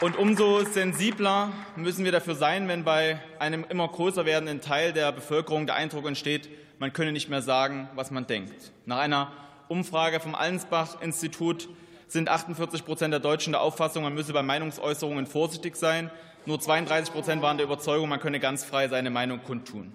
Und 0.00 0.16
umso 0.16 0.64
sensibler 0.64 1.50
müssen 1.74 2.04
wir 2.04 2.12
dafür 2.12 2.36
sein, 2.36 2.68
wenn 2.68 2.84
bei 2.84 3.18
einem 3.40 3.64
immer 3.68 3.88
größer 3.88 4.24
werdenden 4.24 4.60
Teil 4.60 4.92
der 4.92 5.10
Bevölkerung 5.10 5.66
der 5.66 5.74
Eindruck 5.74 6.06
entsteht, 6.06 6.48
man 6.78 6.92
könne 6.92 7.10
nicht 7.10 7.28
mehr 7.28 7.42
sagen, 7.42 7.88
was 7.96 8.12
man 8.12 8.24
denkt. 8.28 8.70
Nach 8.86 8.98
einer 8.98 9.32
Umfrage 9.66 10.20
vom 10.20 10.36
Allensbach-Institut 10.36 11.68
sind 12.06 12.28
48 12.28 12.84
Prozent 12.84 13.12
der 13.12 13.18
Deutschen 13.18 13.52
der 13.52 13.60
Auffassung, 13.60 14.04
man 14.04 14.14
müsse 14.14 14.32
bei 14.32 14.44
Meinungsäußerungen 14.44 15.26
vorsichtig 15.26 15.74
sein. 15.74 16.12
Nur 16.46 16.60
32 16.60 17.12
Prozent 17.12 17.42
waren 17.42 17.56
der 17.56 17.66
Überzeugung, 17.66 18.08
man 18.08 18.20
könne 18.20 18.38
ganz 18.38 18.64
frei 18.64 18.86
seine 18.86 19.10
Meinung 19.10 19.42
kundtun. 19.42 19.92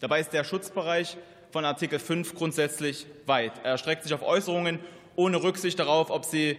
Dabei 0.00 0.20
ist 0.20 0.34
der 0.34 0.44
Schutzbereich 0.44 1.16
von 1.50 1.64
Artikel 1.64 1.98
5 1.98 2.34
grundsätzlich 2.34 3.06
weit. 3.24 3.52
Er 3.64 3.70
erstreckt 3.70 4.02
sich 4.02 4.12
auf 4.12 4.22
Äußerungen 4.22 4.80
ohne 5.14 5.42
Rücksicht 5.42 5.78
darauf, 5.78 6.10
ob 6.10 6.26
sie 6.26 6.58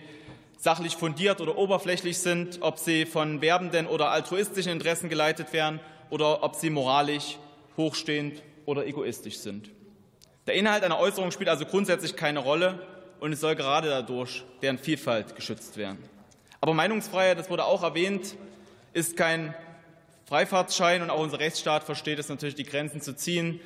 sachlich 0.57 0.95
fundiert 0.95 1.39
oder 1.39 1.57
oberflächlich 1.57 2.17
sind, 2.17 2.59
ob 2.61 2.79
sie 2.79 3.05
von 3.05 3.41
werbenden 3.41 3.87
oder 3.87 4.09
altruistischen 4.09 4.71
Interessen 4.71 5.09
geleitet 5.09 5.53
werden 5.53 5.79
oder 6.09 6.43
ob 6.43 6.55
sie 6.55 6.69
moralisch 6.69 7.37
hochstehend 7.77 8.41
oder 8.65 8.85
egoistisch 8.85 9.37
sind. 9.37 9.69
Der 10.47 10.55
Inhalt 10.55 10.83
einer 10.83 10.99
Äußerung 10.99 11.31
spielt 11.31 11.49
also 11.49 11.65
grundsätzlich 11.65 12.15
keine 12.15 12.39
Rolle 12.39 12.79
und 13.19 13.33
es 13.33 13.39
soll 13.39 13.55
gerade 13.55 13.89
dadurch 13.89 14.43
deren 14.61 14.77
Vielfalt 14.77 15.35
geschützt 15.35 15.77
werden. 15.77 15.97
Aber 16.59 16.73
Meinungsfreiheit, 16.73 17.37
das 17.37 17.49
wurde 17.49 17.65
auch 17.65 17.83
erwähnt, 17.83 18.35
ist 18.93 19.15
kein 19.15 19.53
Freifahrtschein 20.25 21.01
und 21.01 21.09
auch 21.09 21.19
unser 21.19 21.39
Rechtsstaat 21.39 21.83
versteht 21.83 22.19
es 22.19 22.29
natürlich, 22.29 22.55
die 22.55 22.63
Grenzen 22.63 23.01
zu 23.01 23.15
ziehen 23.15 23.59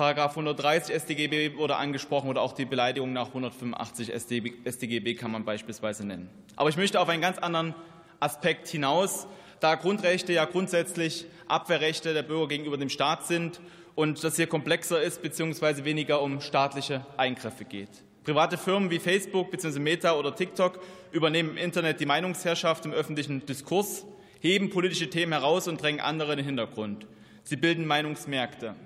Paragraph 0.00 0.30
130 0.30 0.98
StGB 0.98 1.58
wurde 1.58 1.76
angesprochen 1.76 2.30
oder 2.30 2.40
auch 2.40 2.54
die 2.54 2.64
Beleidigung 2.64 3.12
nach 3.12 3.26
185 3.26 4.10
StGB 4.10 5.14
kann 5.14 5.30
man 5.30 5.44
beispielsweise 5.44 6.06
nennen. 6.06 6.30
Aber 6.56 6.70
ich 6.70 6.78
möchte 6.78 6.98
auf 6.98 7.10
einen 7.10 7.20
ganz 7.20 7.36
anderen 7.36 7.74
Aspekt 8.18 8.66
hinaus, 8.68 9.26
da 9.60 9.74
Grundrechte 9.74 10.32
ja 10.32 10.46
grundsätzlich 10.46 11.26
Abwehrrechte 11.48 12.14
der 12.14 12.22
Bürger 12.22 12.48
gegenüber 12.48 12.78
dem 12.78 12.88
Staat 12.88 13.26
sind 13.26 13.60
und 13.94 14.24
das 14.24 14.36
hier 14.36 14.46
komplexer 14.46 15.02
ist 15.02 15.20
bzw. 15.20 15.84
weniger 15.84 16.22
um 16.22 16.40
staatliche 16.40 17.04
Eingriffe 17.18 17.66
geht. 17.66 17.90
Private 18.24 18.56
Firmen 18.56 18.90
wie 18.90 19.00
Facebook 19.00 19.50
bzw. 19.50 19.80
Meta 19.80 20.14
oder 20.14 20.34
TikTok 20.34 20.80
übernehmen 21.12 21.50
im 21.50 21.56
Internet 21.58 22.00
die 22.00 22.06
Meinungsherrschaft 22.06 22.86
im 22.86 22.94
öffentlichen 22.94 23.44
Diskurs, 23.44 24.06
heben 24.40 24.70
politische 24.70 25.10
Themen 25.10 25.32
heraus 25.32 25.68
und 25.68 25.82
drängen 25.82 26.00
andere 26.00 26.32
in 26.32 26.38
den 26.38 26.46
Hintergrund. 26.46 27.06
Sie 27.42 27.56
bilden 27.56 27.86
Meinungsmärkte. 27.86 28.76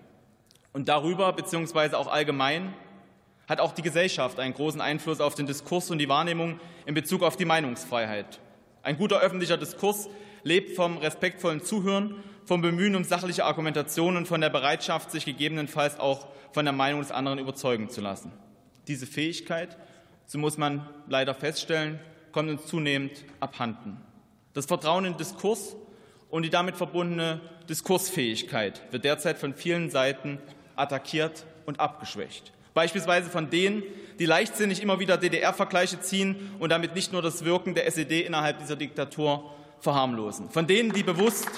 Und 0.75 0.89
darüber, 0.89 1.33
beziehungsweise 1.33 1.97
auch 1.97 2.09
allgemein, 2.09 2.75
hat 3.49 3.61
auch 3.61 3.73
die 3.73 3.83
Gesellschaft 3.83 4.41
einen 4.41 4.55
großen 4.55 4.81
Einfluss 4.81 5.21
auf 5.21 5.37
den 5.37 5.47
Diskurs 5.47 5.89
und 5.91 5.99
die 5.99 6.09
Wahrnehmung 6.09 6.59
in 6.85 6.95
Bezug 6.95 7.23
auf 7.23 7.37
die 7.37 7.45
Meinungsfreiheit. 7.45 8.41
Ein 8.83 8.97
guter 8.97 9.21
öffentlicher 9.21 9.57
Diskurs 9.57 10.09
lebt 10.43 10.75
vom 10.75 10.99
respektvollen 10.99 11.63
Zuhören, 11.63 12.17
vom 12.45 12.61
Bemühen 12.61 12.97
um 12.97 13.05
sachliche 13.05 13.45
Argumentation 13.45 14.17
und 14.17 14.27
von 14.27 14.41
der 14.41 14.51
Bereitschaft, 14.51 15.13
sich 15.13 15.25
gegebenenfalls 15.25 16.01
auch 16.01 16.27
von 16.51 16.65
der 16.65 16.75
Meinung 16.75 17.01
des 17.01 17.13
anderen 17.13 17.39
überzeugen 17.39 17.89
zu 17.89 18.01
lassen. 18.01 18.33
Diese 18.89 19.07
Fähigkeit, 19.07 19.79
so 20.27 20.39
muss 20.39 20.59
man 20.59 20.89
leider 21.07 21.35
feststellen, 21.35 22.01
kommt 22.33 22.51
uns 22.51 22.67
zunehmend 22.67 23.25
abhanden. 23.39 24.01
Das 24.55 24.67
Vertrauen 24.67 25.05
in 25.05 25.17
Diskurs 25.17 25.77
und 26.31 26.43
die 26.43 26.51
damit 26.51 26.77
verbundene 26.77 27.41
Diskursfähigkeit 27.69 28.83
wird 28.91 29.05
derzeit 29.05 29.39
von 29.39 29.55
vielen 29.55 29.89
Seiten 29.89 30.41
attackiert 30.77 31.45
und 31.67 31.81
abgeschwächt. 31.81 32.53
Beispielsweise 32.75 33.31
von 33.31 33.51
denen, 33.51 33.85
die 34.19 34.27
leichtsinnig 34.27 34.83
immer 34.83 34.99
wieder 34.99 35.17
DDR-Vergleiche 35.17 36.01
ziehen 36.01 36.53
und 36.59 36.71
damit 36.71 36.95
nicht 36.95 37.13
nur 37.13 37.23
das 37.23 37.45
Wirken 37.45 37.75
der 37.75 37.87
SED 37.87 38.23
innerhalb 38.23 38.59
dieser 38.59 38.77
Diktatur 38.77 39.51
verharmlosen. 39.81 40.51
Von 40.51 40.67
denen, 40.67 40.93
die 40.93 41.03
bewusst 41.03 41.49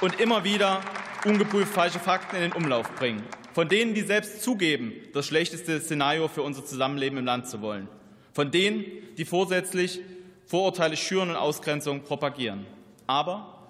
und 0.00 0.20
immer 0.20 0.44
wieder 0.44 0.80
ungeprüft 1.24 1.72
falsche 1.72 2.00
Fakten 2.00 2.36
in 2.36 2.42
den 2.42 2.52
Umlauf 2.52 2.90
bringen. 2.96 3.22
Von 3.52 3.68
denen, 3.68 3.94
die 3.94 4.02
selbst 4.02 4.42
zugeben, 4.42 4.92
das 5.12 5.26
schlechteste 5.26 5.80
Szenario 5.80 6.28
für 6.28 6.42
unser 6.42 6.64
Zusammenleben 6.64 7.18
im 7.18 7.24
Land 7.24 7.48
zu 7.48 7.60
wollen. 7.60 7.88
Von 8.32 8.50
denen, 8.50 8.84
die 9.18 9.24
vorsätzlich 9.24 10.00
Vorurteile 10.46 10.96
schüren 10.96 11.30
und 11.30 11.36
Ausgrenzung 11.36 12.02
propagieren. 12.02 12.66
Aber 13.06 13.68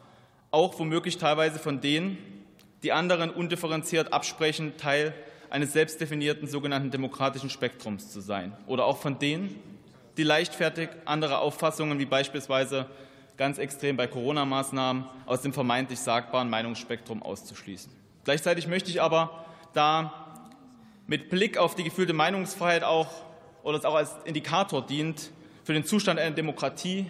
auch 0.50 0.78
womöglich 0.78 1.18
teilweise 1.18 1.58
von 1.58 1.80
denen, 1.80 2.18
die 2.82 2.92
anderen 2.92 3.30
undifferenziert 3.30 4.12
absprechen, 4.12 4.76
Teil 4.76 5.14
eines 5.50 5.72
selbstdefinierten 5.72 6.48
sogenannten 6.48 6.90
demokratischen 6.90 7.50
Spektrums 7.50 8.10
zu 8.12 8.20
sein. 8.20 8.56
Oder 8.66 8.84
auch 8.84 8.98
von 8.98 9.18
denen, 9.18 9.58
die 10.16 10.22
leichtfertig 10.22 10.88
andere 11.04 11.38
Auffassungen, 11.38 11.98
wie 11.98 12.06
beispielsweise 12.06 12.86
ganz 13.36 13.58
extrem 13.58 13.96
bei 13.96 14.06
Corona-Maßnahmen, 14.06 15.06
aus 15.26 15.42
dem 15.42 15.52
vermeintlich 15.52 15.98
sagbaren 15.98 16.50
Meinungsspektrum 16.50 17.22
auszuschließen. 17.22 17.90
Gleichzeitig 18.24 18.66
möchte 18.68 18.90
ich 18.90 19.00
aber 19.00 19.44
da 19.72 20.12
mit 21.06 21.30
Blick 21.30 21.58
auf 21.58 21.74
die 21.74 21.84
gefühlte 21.84 22.12
Meinungsfreiheit 22.12 22.84
auch 22.84 23.08
oder 23.62 23.78
es 23.78 23.84
auch 23.84 23.94
als 23.94 24.14
Indikator 24.24 24.86
dient 24.86 25.30
für 25.64 25.72
den 25.72 25.84
Zustand 25.84 26.20
einer 26.20 26.34
Demokratie 26.34 27.06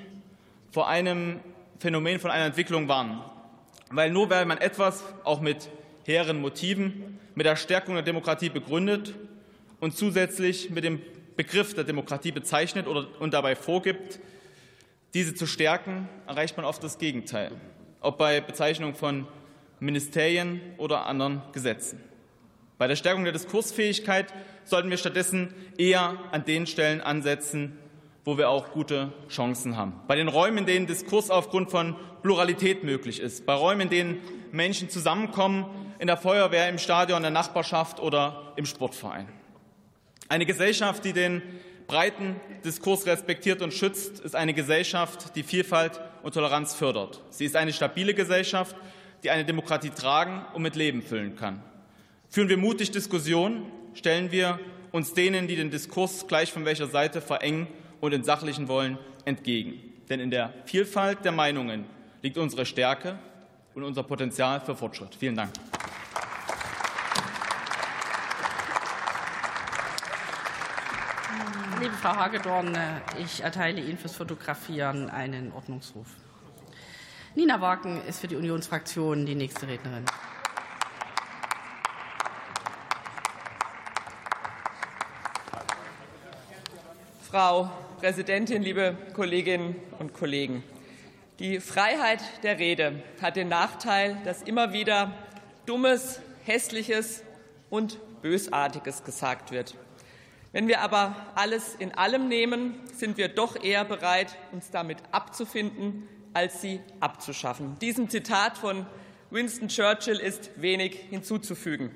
vor 0.70 0.88
einem 0.88 1.40
Phänomen 1.78 2.20
von 2.20 2.30
einer 2.30 2.44
Entwicklung 2.44 2.88
warnen. 2.88 3.20
Weil 3.90 4.10
nur 4.10 4.30
weil 4.30 4.46
man 4.46 4.58
etwas 4.58 5.02
auch 5.24 5.40
mit 5.40 5.68
hehren 6.04 6.40
Motiven, 6.40 7.18
mit 7.34 7.44
der 7.44 7.56
Stärkung 7.56 7.94
der 7.94 8.04
Demokratie 8.04 8.48
begründet 8.48 9.14
und 9.80 9.96
zusätzlich 9.96 10.70
mit 10.70 10.84
dem 10.84 11.00
Begriff 11.36 11.74
der 11.74 11.84
Demokratie 11.84 12.32
bezeichnet 12.32 12.86
und 12.86 13.34
dabei 13.34 13.56
vorgibt, 13.56 14.20
diese 15.14 15.34
zu 15.34 15.46
stärken, 15.46 16.08
erreicht 16.26 16.56
man 16.56 16.66
oft 16.66 16.82
das 16.84 16.98
Gegenteil, 16.98 17.50
ob 18.00 18.16
bei 18.18 18.40
Bezeichnung 18.40 18.94
von 18.94 19.26
Ministerien 19.80 20.60
oder 20.76 21.06
anderen 21.06 21.42
Gesetzen. 21.52 22.00
Bei 22.78 22.86
der 22.86 22.96
Stärkung 22.96 23.24
der 23.24 23.32
Diskursfähigkeit 23.32 24.32
sollten 24.64 24.90
wir 24.90 24.98
stattdessen 24.98 25.52
eher 25.76 26.16
an 26.30 26.44
den 26.44 26.66
Stellen 26.66 27.00
ansetzen, 27.00 27.76
wo 28.24 28.36
wir 28.36 28.48
auch 28.50 28.72
gute 28.72 29.12
Chancen 29.28 29.76
haben. 29.76 29.94
Bei 30.06 30.16
den 30.16 30.28
Räumen, 30.28 30.58
in 30.58 30.66
denen 30.66 30.86
Diskurs 30.86 31.30
aufgrund 31.30 31.70
von 31.70 31.96
Pluralität 32.22 32.84
möglich 32.84 33.20
ist, 33.20 33.46
bei 33.46 33.54
Räumen, 33.54 33.82
in 33.82 33.90
denen 33.90 34.18
Menschen 34.52 34.90
zusammenkommen, 34.90 35.66
in 35.98 36.06
der 36.06 36.16
Feuerwehr, 36.16 36.68
im 36.68 36.78
Stadion, 36.78 37.18
in 37.18 37.22
der 37.22 37.30
Nachbarschaft 37.30 38.00
oder 38.00 38.52
im 38.56 38.66
Sportverein. 38.66 39.28
Eine 40.28 40.46
Gesellschaft, 40.46 41.04
die 41.04 41.12
den 41.12 41.42
breiten 41.86 42.36
Diskurs 42.64 43.06
respektiert 43.06 43.62
und 43.62 43.74
schützt, 43.74 44.20
ist 44.20 44.36
eine 44.36 44.54
Gesellschaft, 44.54 45.34
die 45.34 45.42
Vielfalt 45.42 46.00
und 46.22 46.34
Toleranz 46.34 46.74
fördert. 46.74 47.20
Sie 47.30 47.44
ist 47.44 47.56
eine 47.56 47.72
stabile 47.72 48.14
Gesellschaft, 48.14 48.76
die 49.24 49.30
eine 49.30 49.44
Demokratie 49.44 49.90
tragen 49.90 50.44
und 50.54 50.62
mit 50.62 50.76
Leben 50.76 51.02
füllen 51.02 51.36
kann. 51.36 51.62
Führen 52.28 52.48
wir 52.48 52.58
mutig 52.58 52.92
Diskussionen, 52.92 53.66
stellen 53.94 54.30
wir 54.30 54.60
uns 54.92 55.14
denen, 55.14 55.48
die 55.48 55.56
den 55.56 55.70
Diskurs 55.70 56.26
gleich 56.26 56.52
von 56.52 56.64
welcher 56.64 56.86
Seite 56.86 57.20
verengen 57.20 57.66
und 58.00 58.12
in 58.12 58.24
sachlichen 58.24 58.68
wollen, 58.68 58.98
entgegen. 59.24 59.80
Denn 60.08 60.20
in 60.20 60.30
der 60.30 60.52
Vielfalt 60.64 61.24
der 61.24 61.32
Meinungen 61.32 61.84
liegt 62.22 62.38
unsere 62.38 62.66
Stärke 62.66 63.18
und 63.74 63.84
unser 63.84 64.02
Potenzial 64.02 64.60
für 64.60 64.74
Fortschritt. 64.74 65.14
Vielen 65.14 65.36
Dank. 65.36 65.52
Liebe 71.80 71.94
Frau 71.94 72.14
Hagedorn, 72.14 72.76
ich 73.18 73.42
erteile 73.42 73.80
Ihnen 73.80 73.96
fürs 73.96 74.14
Fotografieren 74.14 75.08
einen 75.08 75.52
Ordnungsruf. 75.52 76.08
Nina 77.34 77.60
Wagen 77.60 78.02
ist 78.06 78.20
für 78.20 78.28
die 78.28 78.36
Unionsfraktion 78.36 79.24
die 79.24 79.34
nächste 79.34 79.66
Rednerin. 79.66 80.04
Frau 87.30 87.70
Präsidentin, 88.00 88.62
liebe 88.62 88.96
Kolleginnen 89.12 89.76
und 89.98 90.14
Kollegen! 90.14 90.62
Die 91.38 91.60
Freiheit 91.60 92.22
der 92.42 92.58
Rede 92.58 93.02
hat 93.20 93.36
den 93.36 93.48
Nachteil, 93.48 94.16
dass 94.24 94.40
immer 94.40 94.72
wieder 94.72 95.12
Dummes, 95.66 96.22
Hässliches 96.46 97.22
und 97.68 97.98
Bösartiges 98.22 99.04
gesagt 99.04 99.50
wird. 99.50 99.74
Wenn 100.52 100.66
wir 100.66 100.80
aber 100.80 101.14
alles 101.34 101.74
in 101.74 101.92
allem 101.92 102.28
nehmen, 102.28 102.80
sind 102.96 103.18
wir 103.18 103.28
doch 103.28 103.62
eher 103.62 103.84
bereit, 103.84 104.34
uns 104.50 104.70
damit 104.70 104.96
abzufinden, 105.12 106.08
als 106.32 106.62
sie 106.62 106.80
abzuschaffen. 107.00 107.78
Diesem 107.80 108.08
Zitat 108.08 108.56
von 108.56 108.86
Winston 109.28 109.68
Churchill 109.68 110.16
ist 110.16 110.52
wenig 110.56 110.98
hinzuzufügen. 111.10 111.90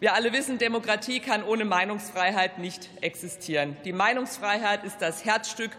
Wir 0.00 0.14
alle 0.14 0.32
wissen, 0.32 0.58
Demokratie 0.58 1.20
kann 1.20 1.44
ohne 1.44 1.64
Meinungsfreiheit 1.64 2.58
nicht 2.58 2.90
existieren. 3.00 3.76
Die 3.84 3.92
Meinungsfreiheit 3.92 4.82
ist 4.82 5.00
das 5.00 5.24
Herzstück 5.24 5.70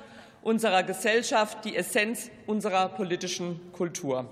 unserer 0.41 0.84
Gesellschaft, 0.84 1.66
die 1.66 1.76
Essenz 1.76 2.32
unserer 2.47 2.88
politischen 2.89 3.59
Kultur. 3.74 4.30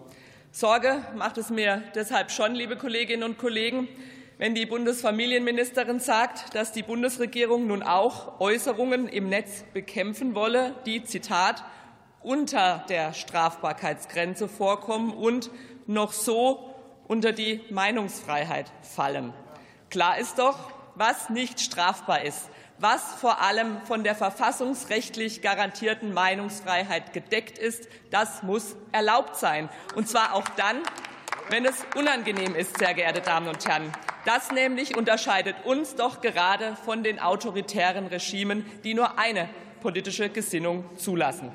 Sorge 0.52 1.04
macht 1.16 1.38
es 1.38 1.50
mir 1.50 1.84
deshalb 1.96 2.32
schon, 2.32 2.56
liebe 2.56 2.78
Kolleginnen 2.78 3.24
und 3.24 3.38
Kollegen, 3.38 3.90
wenn 4.38 4.56
die 4.56 4.66
Bundesfamilienministerin 4.66 6.00
sagt, 6.00 6.56
dass 6.56 6.72
die 6.72 6.84
Bundesregierung 6.84 7.68
nun 7.68 7.84
auch 7.84 8.40
Äußerungen 8.40 9.10
im 9.10 9.28
Netz 9.28 9.64
bekämpfen 9.74 10.34
wolle, 10.34 10.76
die, 10.86 11.04
Zitat, 11.04 11.64
unter 12.22 12.86
der 12.88 13.14
Strafbarkeitsgrenze 13.14 14.48
vorkommen 14.48 15.12
und 15.12 15.52
noch 15.88 16.14
so 16.14 16.74
unter 17.08 17.34
die 17.34 17.62
Meinungsfreiheit 17.70 18.72
fallen. 18.82 19.34
Klar 19.94 20.18
ist 20.18 20.40
doch, 20.40 20.58
was 20.96 21.30
nicht 21.30 21.60
strafbar 21.60 22.24
ist, 22.24 22.50
was 22.80 23.14
vor 23.14 23.44
allem 23.44 23.80
von 23.84 24.04
der 24.04 24.16
verfassungsrechtlich 24.16 25.44
garantierten 25.44 26.16
Meinungsfreiheit 26.16 27.14
gedeckt 27.14 27.60
ist, 27.60 27.88
das 28.10 28.42
muss 28.42 28.76
erlaubt 28.92 29.36
sein. 29.36 29.70
Und 29.94 30.10
zwar 30.10 30.34
auch 30.34 30.50
dann, 30.58 30.78
wenn 31.50 31.64
es 31.64 31.86
unangenehm 31.96 32.56
ist, 32.56 32.80
sehr 32.80 32.96
geehrte 32.96 33.22
Damen 33.22 33.48
und 33.48 33.68
Herren. 33.68 33.92
Das 34.26 34.52
nämlich 34.52 34.98
unterscheidet 34.98 35.58
uns 35.64 35.96
doch 35.96 36.22
gerade 36.22 36.76
von 36.76 37.04
den 37.04 37.20
autoritären 37.20 38.08
Regimen, 38.08 38.66
die 38.84 38.96
nur 38.96 39.20
eine 39.20 39.48
politische 39.80 40.30
Gesinnung 40.30 40.86
zulassen. 40.98 41.52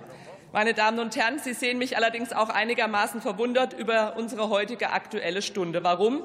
Meine 0.53 0.75
Damen 0.75 1.01
und 1.01 1.17
Herren, 1.17 1.41
Sie 1.41 1.55
sehen 1.55 1.79
mich 1.79 1.97
allerdings 1.97 2.33
auch 2.33 2.51
einigermaßen 2.51 3.21
verwundert 3.21 3.73
über 3.73 4.15
unsere 4.17 4.49
heutige 4.49 4.93
Aktuelle 4.93 5.43
Stunde. 5.43 5.83
Warum? 5.83 6.23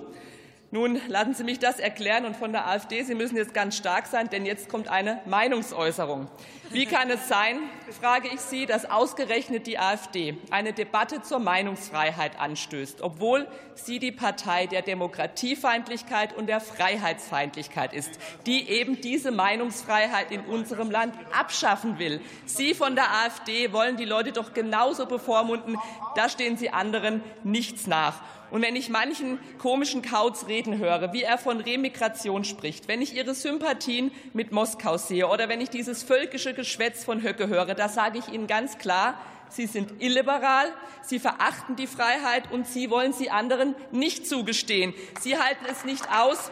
Nun 0.74 1.00
lassen 1.08 1.36
Sie 1.36 1.44
mich 1.44 1.60
das 1.60 1.78
erklären 1.78 2.26
und 2.26 2.36
von 2.36 2.52
der 2.52 2.66
AfD, 2.68 3.04
Sie 3.04 3.14
müssen 3.14 3.38
jetzt 3.38 3.54
ganz 3.54 3.78
stark 3.78 4.08
sein, 4.08 4.32
denn 4.32 4.44
jetzt 4.44 4.70
kommt 4.70 4.88
eine 4.88 5.22
Meinungsäußerung. 5.28 6.28
Wie 6.72 6.88
kann 6.88 7.12
es 7.12 7.28
sein, 7.28 7.60
frage 8.02 8.30
ich 8.34 8.40
Sie, 8.40 8.66
dass 8.66 8.90
ausgerechnet 8.90 9.68
die 9.68 9.78
AfD 9.78 10.36
eine 10.50 10.74
Debatte 10.74 11.22
zur 11.22 11.38
Meinungsfreiheit 11.38 12.40
anstößt, 12.40 13.04
obwohl 13.04 13.48
sie 13.76 14.00
die 14.00 14.12
Partei 14.12 14.66
der 14.66 14.82
Demokratiefeindlichkeit 14.82 16.36
und 16.36 16.48
der 16.48 16.60
Freiheitsfeindlichkeit 16.60 17.94
ist, 17.94 18.10
die 18.48 18.68
eben 18.68 19.00
diese 19.00 19.30
Meinungsfreiheit 19.30 20.32
in 20.32 20.42
unserem 20.42 20.90
Land 20.90 21.14
abschaffen 21.38 22.00
will. 22.00 22.20
Sie 22.46 22.74
von 22.74 22.96
der 22.96 23.12
AfD 23.26 23.74
wollen 23.74 23.96
die 23.96 24.06
Leute 24.06 24.32
doch 24.32 24.56
genauso 24.56 25.06
bevormunden. 25.06 25.78
Da 26.16 26.30
stehen 26.30 26.58
Sie 26.58 26.72
anderen 26.72 27.22
nichts 27.44 27.86
nach. 27.86 28.22
Und 28.54 28.62
wenn 28.62 28.76
ich 28.76 28.90
manchen 28.90 29.40
komischen 29.58 30.04
Kauz 30.04 30.46
reden 30.46 30.78
höre, 30.78 31.12
wie 31.12 31.24
er 31.24 31.40
von 31.40 31.60
Remigration 31.60 32.44
spricht, 32.44 32.88
wenn 32.88 33.02
ich 33.02 33.16
Ihre 33.16 33.34
Sympathien 33.34 34.12
mit 34.34 34.52
Moskau 34.52 34.98
sehe 34.98 35.28
oder 35.28 35.50
wenn 35.50 35.60
ich 35.60 35.72
dieses 35.72 36.04
völkische 36.04 36.54
Geschwätz 36.54 37.04
von 37.04 37.24
Höcke 37.24 37.48
höre, 37.48 37.74
da 37.74 37.90
sage 37.90 38.20
ich 38.20 38.28
Ihnen 38.28 38.46
ganz 38.46 38.78
klar, 38.78 39.20
Sie 39.50 39.66
sind 39.66 40.04
illiberal, 40.04 40.72
Sie 41.02 41.18
verachten 41.18 41.76
die 41.76 41.88
Freiheit 41.88 42.52
und 42.52 42.68
Sie 42.68 42.92
wollen 42.92 43.12
sie 43.12 43.32
anderen 43.32 43.74
nicht 43.90 44.28
zugestehen. 44.28 44.94
Sie 45.20 45.36
halten 45.36 45.66
es 45.68 45.84
nicht 45.84 46.08
aus, 46.12 46.52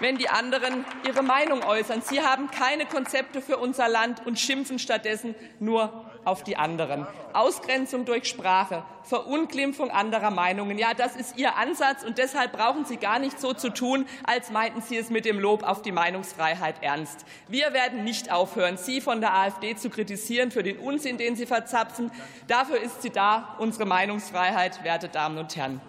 wenn 0.00 0.16
die 0.16 0.30
anderen 0.30 0.86
ihre 1.06 1.22
Meinung 1.22 1.62
äußern. 1.64 2.00
Sie 2.00 2.22
haben 2.22 2.50
keine 2.50 2.86
Konzepte 2.86 3.42
für 3.42 3.58
unser 3.58 3.90
Land 3.90 4.24
und 4.24 4.40
schimpfen 4.40 4.78
stattdessen 4.78 5.34
nur 5.60 6.05
auf 6.26 6.42
die 6.42 6.56
anderen. 6.56 7.06
Ausgrenzung 7.32 8.04
durch 8.04 8.26
Sprache, 8.26 8.82
Verunglimpfung 9.02 9.90
anderer 9.90 10.30
Meinungen. 10.30 10.78
Ja, 10.78 10.94
das 10.94 11.16
ist 11.16 11.38
Ihr 11.38 11.56
Ansatz, 11.56 12.02
und 12.02 12.18
deshalb 12.18 12.52
brauchen 12.52 12.84
Sie 12.84 12.96
gar 12.96 13.18
nicht 13.18 13.40
so 13.40 13.52
zu 13.52 13.70
tun, 13.70 14.06
als 14.24 14.50
meinten 14.50 14.82
Sie 14.82 14.96
es 14.96 15.10
mit 15.10 15.24
dem 15.24 15.38
Lob 15.38 15.62
auf 15.62 15.82
die 15.82 15.92
Meinungsfreiheit 15.92 16.82
ernst. 16.82 17.24
Wir 17.48 17.72
werden 17.72 18.04
nicht 18.04 18.32
aufhören, 18.32 18.76
Sie 18.76 19.00
von 19.00 19.20
der 19.20 19.34
AfD 19.34 19.76
zu 19.76 19.88
kritisieren 19.88 20.50
für 20.50 20.62
den 20.62 20.78
Unsinn, 20.78 21.18
den 21.18 21.36
Sie 21.36 21.46
verzapfen. 21.46 22.10
Dafür 22.48 22.80
ist 22.80 23.02
sie 23.02 23.10
da, 23.10 23.56
unsere 23.58 23.86
Meinungsfreiheit, 23.86 24.82
werte 24.82 25.08
Damen 25.08 25.38
und 25.38 25.54
Herren. 25.56 25.80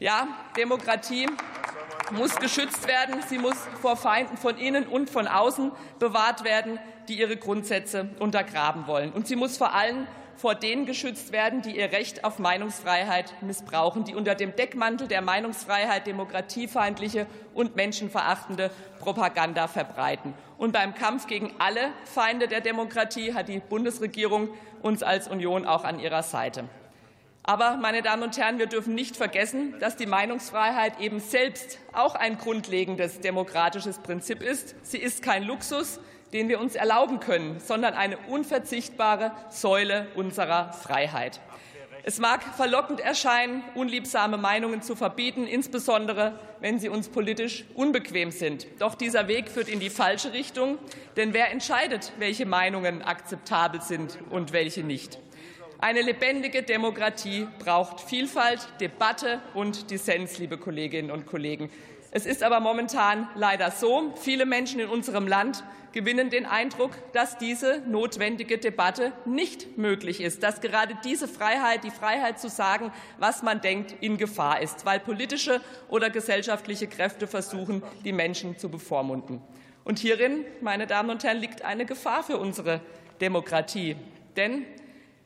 Ja, 0.00 0.28
Demokratie 0.56 1.26
muss 2.10 2.36
geschützt 2.36 2.86
werden. 2.86 3.22
Sie 3.28 3.38
muss 3.38 3.56
vor 3.80 3.96
Feinden 3.96 4.36
von 4.36 4.56
innen 4.58 4.86
und 4.86 5.10
von 5.10 5.26
außen 5.26 5.72
bewahrt 5.98 6.44
werden, 6.44 6.78
die 7.08 7.18
ihre 7.18 7.36
Grundsätze 7.36 8.10
untergraben 8.18 8.86
wollen. 8.86 9.12
Und 9.12 9.26
sie 9.26 9.36
muss 9.36 9.56
vor 9.56 9.74
allem 9.74 10.06
vor 10.38 10.54
denen 10.54 10.86
geschützt 10.86 11.32
werden, 11.32 11.62
die 11.62 11.76
ihr 11.76 11.90
Recht 11.90 12.22
auf 12.24 12.38
Meinungsfreiheit 12.38 13.34
missbrauchen, 13.42 14.04
die 14.04 14.14
unter 14.14 14.36
dem 14.36 14.54
Deckmantel 14.54 15.08
der 15.08 15.20
Meinungsfreiheit 15.20 16.06
demokratiefeindliche 16.06 17.26
und 17.54 17.74
menschenverachtende 17.74 18.70
Propaganda 19.00 19.66
verbreiten. 19.66 20.34
Und 20.56 20.72
beim 20.72 20.94
Kampf 20.94 21.26
gegen 21.26 21.52
alle 21.58 21.90
Feinde 22.04 22.46
der 22.46 22.60
Demokratie 22.60 23.34
hat 23.34 23.48
die 23.48 23.58
Bundesregierung 23.58 24.50
uns 24.80 25.02
als 25.02 25.26
Union 25.26 25.66
auch 25.66 25.84
an 25.84 25.98
ihrer 25.98 26.22
Seite. 26.22 26.64
Aber, 27.48 27.78
meine 27.78 28.02
Damen 28.02 28.24
und 28.24 28.36
Herren, 28.36 28.58
wir 28.58 28.66
dürfen 28.66 28.94
nicht 28.94 29.16
vergessen, 29.16 29.74
dass 29.80 29.96
die 29.96 30.04
Meinungsfreiheit 30.04 31.00
eben 31.00 31.18
selbst 31.18 31.78
auch 31.94 32.14
ein 32.14 32.36
grundlegendes 32.36 33.20
demokratisches 33.20 34.00
Prinzip 34.00 34.42
ist. 34.42 34.74
Sie 34.82 34.98
ist 34.98 35.22
kein 35.22 35.44
Luxus, 35.44 35.98
den 36.34 36.50
wir 36.50 36.60
uns 36.60 36.74
erlauben 36.74 37.20
können, 37.20 37.58
sondern 37.58 37.94
eine 37.94 38.18
unverzichtbare 38.18 39.32
Säule 39.48 40.08
unserer 40.14 40.74
Freiheit. 40.74 41.40
Es 42.02 42.18
mag 42.18 42.42
verlockend 42.54 43.00
erscheinen, 43.00 43.64
unliebsame 43.74 44.36
Meinungen 44.36 44.82
zu 44.82 44.94
verbieten, 44.94 45.46
insbesondere 45.46 46.38
wenn 46.60 46.78
sie 46.78 46.90
uns 46.90 47.08
politisch 47.08 47.64
unbequem 47.74 48.30
sind. 48.30 48.66
Doch 48.78 48.94
dieser 48.94 49.26
Weg 49.26 49.48
führt 49.48 49.70
in 49.70 49.80
die 49.80 49.88
falsche 49.88 50.34
Richtung, 50.34 50.76
denn 51.16 51.32
wer 51.32 51.50
entscheidet, 51.50 52.12
welche 52.18 52.44
Meinungen 52.44 53.00
akzeptabel 53.00 53.80
sind 53.80 54.18
und 54.28 54.52
welche 54.52 54.82
nicht? 54.82 55.18
Eine 55.80 56.02
lebendige 56.02 56.64
Demokratie 56.64 57.46
braucht 57.60 58.00
Vielfalt, 58.00 58.66
Debatte 58.80 59.40
und 59.54 59.92
Dissens, 59.92 60.36
liebe 60.38 60.58
Kolleginnen 60.58 61.12
und 61.12 61.24
Kollegen. 61.24 61.70
Es 62.10 62.26
ist 62.26 62.42
aber 62.42 62.58
momentan 62.58 63.28
leider 63.36 63.70
so, 63.70 64.12
viele 64.16 64.44
Menschen 64.44 64.80
in 64.80 64.88
unserem 64.88 65.28
Land 65.28 65.62
gewinnen 65.92 66.30
den 66.30 66.46
Eindruck, 66.46 66.90
dass 67.12 67.38
diese 67.38 67.80
notwendige 67.86 68.58
Debatte 68.58 69.12
nicht 69.24 69.78
möglich 69.78 70.20
ist, 70.20 70.42
dass 70.42 70.60
gerade 70.60 70.98
diese 71.04 71.28
Freiheit, 71.28 71.84
die 71.84 71.92
Freiheit 71.92 72.40
zu 72.40 72.48
sagen, 72.48 72.90
was 73.20 73.44
man 73.44 73.60
denkt, 73.60 73.94
in 74.00 74.16
Gefahr 74.16 74.60
ist, 74.60 74.84
weil 74.84 74.98
politische 74.98 75.60
oder 75.88 76.10
gesellschaftliche 76.10 76.88
Kräfte 76.88 77.28
versuchen, 77.28 77.84
die 78.04 78.12
Menschen 78.12 78.58
zu 78.58 78.68
bevormunden. 78.68 79.40
Und 79.84 80.00
hierin, 80.00 80.44
meine 80.60 80.88
Damen 80.88 81.10
und 81.10 81.22
Herren, 81.22 81.38
liegt 81.38 81.62
eine 81.62 81.86
Gefahr 81.86 82.24
für 82.24 82.36
unsere 82.38 82.80
Demokratie. 83.20 83.94
Denn 84.36 84.66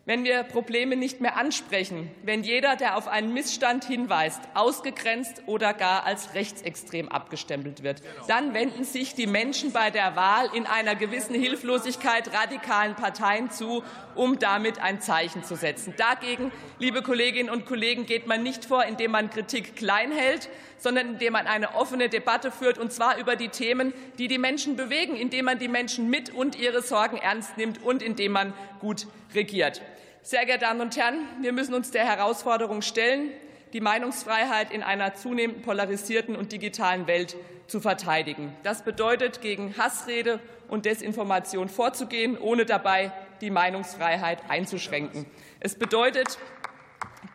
wenn 0.05 0.25
wir 0.25 0.43
Probleme 0.43 0.97
nicht 0.97 1.21
mehr 1.21 1.37
ansprechen, 1.37 2.11
wenn 2.25 2.43
jeder, 2.43 2.75
der 2.75 2.97
auf 2.97 3.07
einen 3.07 3.33
Missstand 3.33 3.85
hinweist, 3.85 4.41
ausgegrenzt 4.55 5.45
oder 5.47 5.75
gar 5.75 6.05
als 6.05 6.35
rechtsextrem 6.35 7.09
abgestempelt 7.09 7.85
wird, 7.85 8.03
dann 8.27 8.53
wenden 8.53 8.83
sich 8.83 9.15
die 9.15 9.29
Menschen 9.29 9.73
bei 9.73 9.91
der 9.91 10.17
Wahl 10.17 10.51
in 10.55 10.67
einer 10.67 10.97
gewissen 10.97 11.37
Hilflosigkeit 11.37 12.33
radikalen 12.35 12.97
Parteien 12.97 13.51
zu, 13.51 13.85
um 14.17 14.41
damit 14.41 14.81
ein 14.81 15.01
Zeichen 15.01 15.45
zu 15.45 15.55
setzen. 15.55 15.95
Dagegen, 15.97 16.51
liebe 16.81 17.03
Kolleginnen 17.03 17.49
und 17.49 17.65
Kollegen, 17.65 18.05
geht 18.05 18.27
man 18.27 18.43
nicht 18.43 18.65
vor, 18.65 18.85
indem 18.85 19.13
man 19.13 19.31
Kritik 19.31 19.77
klein 19.77 20.11
hält, 20.11 20.49
sondern 20.79 21.11
indem 21.11 21.35
man 21.35 21.47
eine 21.47 21.77
offene 21.77 22.09
Debatte 22.09 22.51
führt, 22.51 22.77
und 22.77 22.93
zwar 22.93 23.19
über 23.19 23.37
die 23.37 23.51
Themen, 23.51 23.95
die 24.19 24.27
die 24.27 24.39
Menschen 24.39 24.75
bewegen, 24.75 25.15
indem 25.15 25.45
man 25.45 25.61
die 25.61 25.69
Menschen 25.69 26.11
mit 26.11 26.35
und 26.35 26.59
ihre 26.59 26.83
Sorgen 26.83 27.19
ernst 27.19 27.57
nimmt 27.57 27.81
und 27.85 28.03
indem 28.03 28.33
man 28.33 28.53
gut 28.81 29.07
regiert. 29.33 29.81
Sehr 30.25 30.47
geehrte 30.47 30.67
Damen 30.67 30.81
und 30.81 30.97
Herren, 30.97 31.19
wir 31.41 31.53
müssen 31.53 31.75
uns 31.75 31.91
der 31.91 32.05
Herausforderung 32.05 32.81
stellen, 32.83 33.33
die 33.73 33.81
Meinungsfreiheit 33.81 34.71
in 34.71 34.85
einer 34.85 35.15
zunehmend 35.15 35.63
polarisierten 35.65 36.37
und 36.37 36.53
digitalen 36.53 37.09
Welt 37.09 37.35
zu 37.67 37.81
verteidigen. 37.81 38.55
Das 38.63 38.85
bedeutet, 38.85 39.41
gegen 39.41 39.77
Hassrede 39.77 40.39
und 40.69 40.85
Desinformation 40.85 41.69
vorzugehen, 41.69 42.39
ohne 42.39 42.65
dabei 42.67 43.11
die 43.41 43.51
Meinungsfreiheit 43.51 44.49
einzuschränken. 44.49 45.27
Es 45.59 45.75
bedeutet, 45.75 46.39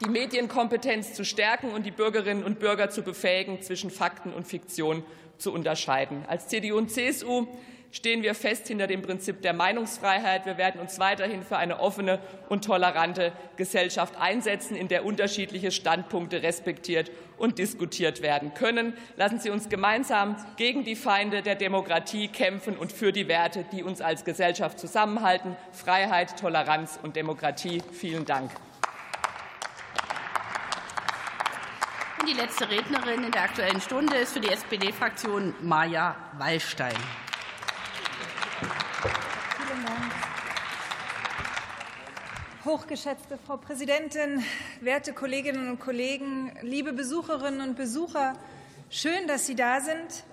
die 0.02 0.10
Medienkompetenz 0.10 1.14
zu 1.14 1.26
stärken 1.26 1.72
und 1.72 1.86
die 1.86 1.92
Bürgerinnen 1.92 2.46
und 2.46 2.58
Bürger 2.58 2.90
zu 2.90 3.02
befähigen, 3.02 3.62
zwischen 3.62 3.92
Fakten 3.92 4.32
und 4.32 4.48
Fiktion 4.48 5.04
zu 5.38 5.52
unterscheiden. 5.52 6.24
Als 6.30 6.48
CDU 6.48 6.78
und 6.78 6.90
CSU 6.90 7.48
stehen 7.92 8.24
wir 8.24 8.36
fest 8.36 8.68
hinter 8.68 8.88
dem 8.88 9.02
Prinzip 9.02 9.42
der 9.42 9.54
Meinungsfreiheit. 9.54 10.46
Wir 10.46 10.58
werden 10.58 10.80
uns 10.82 11.00
weiterhin 11.00 11.44
für 11.44 11.58
eine 11.58 11.80
offene 11.80 12.20
und 12.50 12.66
tolerante 12.66 13.32
Gesellschaft 13.56 14.16
einsetzen, 14.20 14.76
in 14.76 14.88
der 14.88 15.06
unterschiedliche 15.06 15.72
Standpunkte 15.72 16.44
respektiert 16.44 17.12
und 17.38 17.60
diskutiert 17.60 18.22
werden 18.22 18.54
können. 18.54 18.94
Lassen 19.16 19.40
Sie 19.40 19.50
uns 19.50 19.70
gemeinsam 19.70 20.36
gegen 20.58 20.84
die 20.84 20.96
Feinde 20.96 21.42
der 21.42 21.56
Demokratie 21.56 22.28
kämpfen 22.28 22.78
und 22.78 22.92
für 22.92 23.12
die 23.12 23.28
Werte, 23.28 23.66
die 23.72 23.84
uns 23.84 24.02
als 24.02 24.26
Gesellschaft 24.26 24.80
zusammenhalten 24.80 25.56
Freiheit, 25.72 26.40
Toleranz 26.40 27.00
und 27.02 27.16
Demokratie. 27.16 27.82
Vielen 27.92 28.26
Dank. 28.26 28.52
Die 32.28 32.34
letzte 32.34 32.70
Rednerin 32.70 33.24
in 33.24 33.32
der 33.32 33.44
Aktuellen 33.44 33.80
Stunde 33.80 34.18
ist 34.18 34.34
für 34.34 34.42
die 34.42 34.50
SPD-Fraktion 34.50 35.56
Maja 35.62 36.16
Wallstein. 36.38 36.96
Hochgeschätzte 42.68 43.38
Frau 43.38 43.56
Präsidentin, 43.56 44.44
werte 44.82 45.14
Kolleginnen 45.14 45.70
und 45.70 45.80
Kollegen, 45.80 46.52
liebe 46.64 46.92
Besucherinnen 46.92 47.62
und 47.62 47.78
Besucher, 47.78 48.34
schön, 48.90 49.26
dass 49.26 49.46
Sie 49.46 49.56
da 49.56 49.80
sind. 49.80 50.26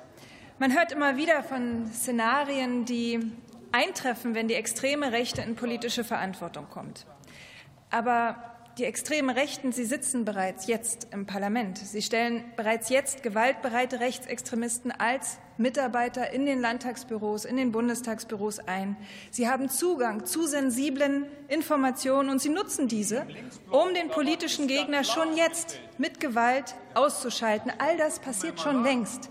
Man 0.58 0.76
hört 0.76 0.90
immer 0.90 1.16
wieder 1.16 1.44
von 1.44 1.86
Szenarien, 1.92 2.86
die 2.86 3.20
eintreffen, 3.70 4.34
wenn 4.34 4.48
die 4.48 4.54
extreme 4.54 5.12
Rechte 5.12 5.42
in 5.42 5.54
politische 5.54 6.02
Verantwortung 6.02 6.68
kommt. 6.68 7.06
Aber 7.92 8.53
die 8.78 8.84
extremen 8.84 9.30
Rechten, 9.30 9.70
sie 9.70 9.84
sitzen 9.84 10.24
bereits 10.24 10.66
jetzt 10.66 11.08
im 11.12 11.26
Parlament. 11.26 11.78
Sie 11.78 12.02
stellen 12.02 12.44
bereits 12.56 12.88
jetzt 12.88 13.22
gewaltbereite 13.22 14.00
Rechtsextremisten 14.00 14.90
als 14.90 15.38
Mitarbeiter 15.58 16.32
in 16.32 16.44
den 16.44 16.60
Landtagsbüros, 16.60 17.44
in 17.44 17.56
den 17.56 17.70
Bundestagsbüros 17.70 18.58
ein. 18.58 18.96
Sie 19.30 19.48
haben 19.48 19.68
Zugang 19.68 20.26
zu 20.26 20.46
sensiblen 20.46 21.26
Informationen 21.46 22.30
und 22.30 22.40
sie 22.40 22.48
nutzen 22.48 22.88
diese, 22.88 23.26
um 23.70 23.94
den 23.94 24.08
politischen 24.08 24.66
Gegner 24.66 25.04
schon 25.04 25.36
jetzt 25.36 25.78
mit 25.96 26.18
Gewalt 26.18 26.74
auszuschalten. 26.94 27.70
All 27.78 27.96
das 27.96 28.18
passiert 28.18 28.60
schon 28.60 28.82
längst. 28.82 29.30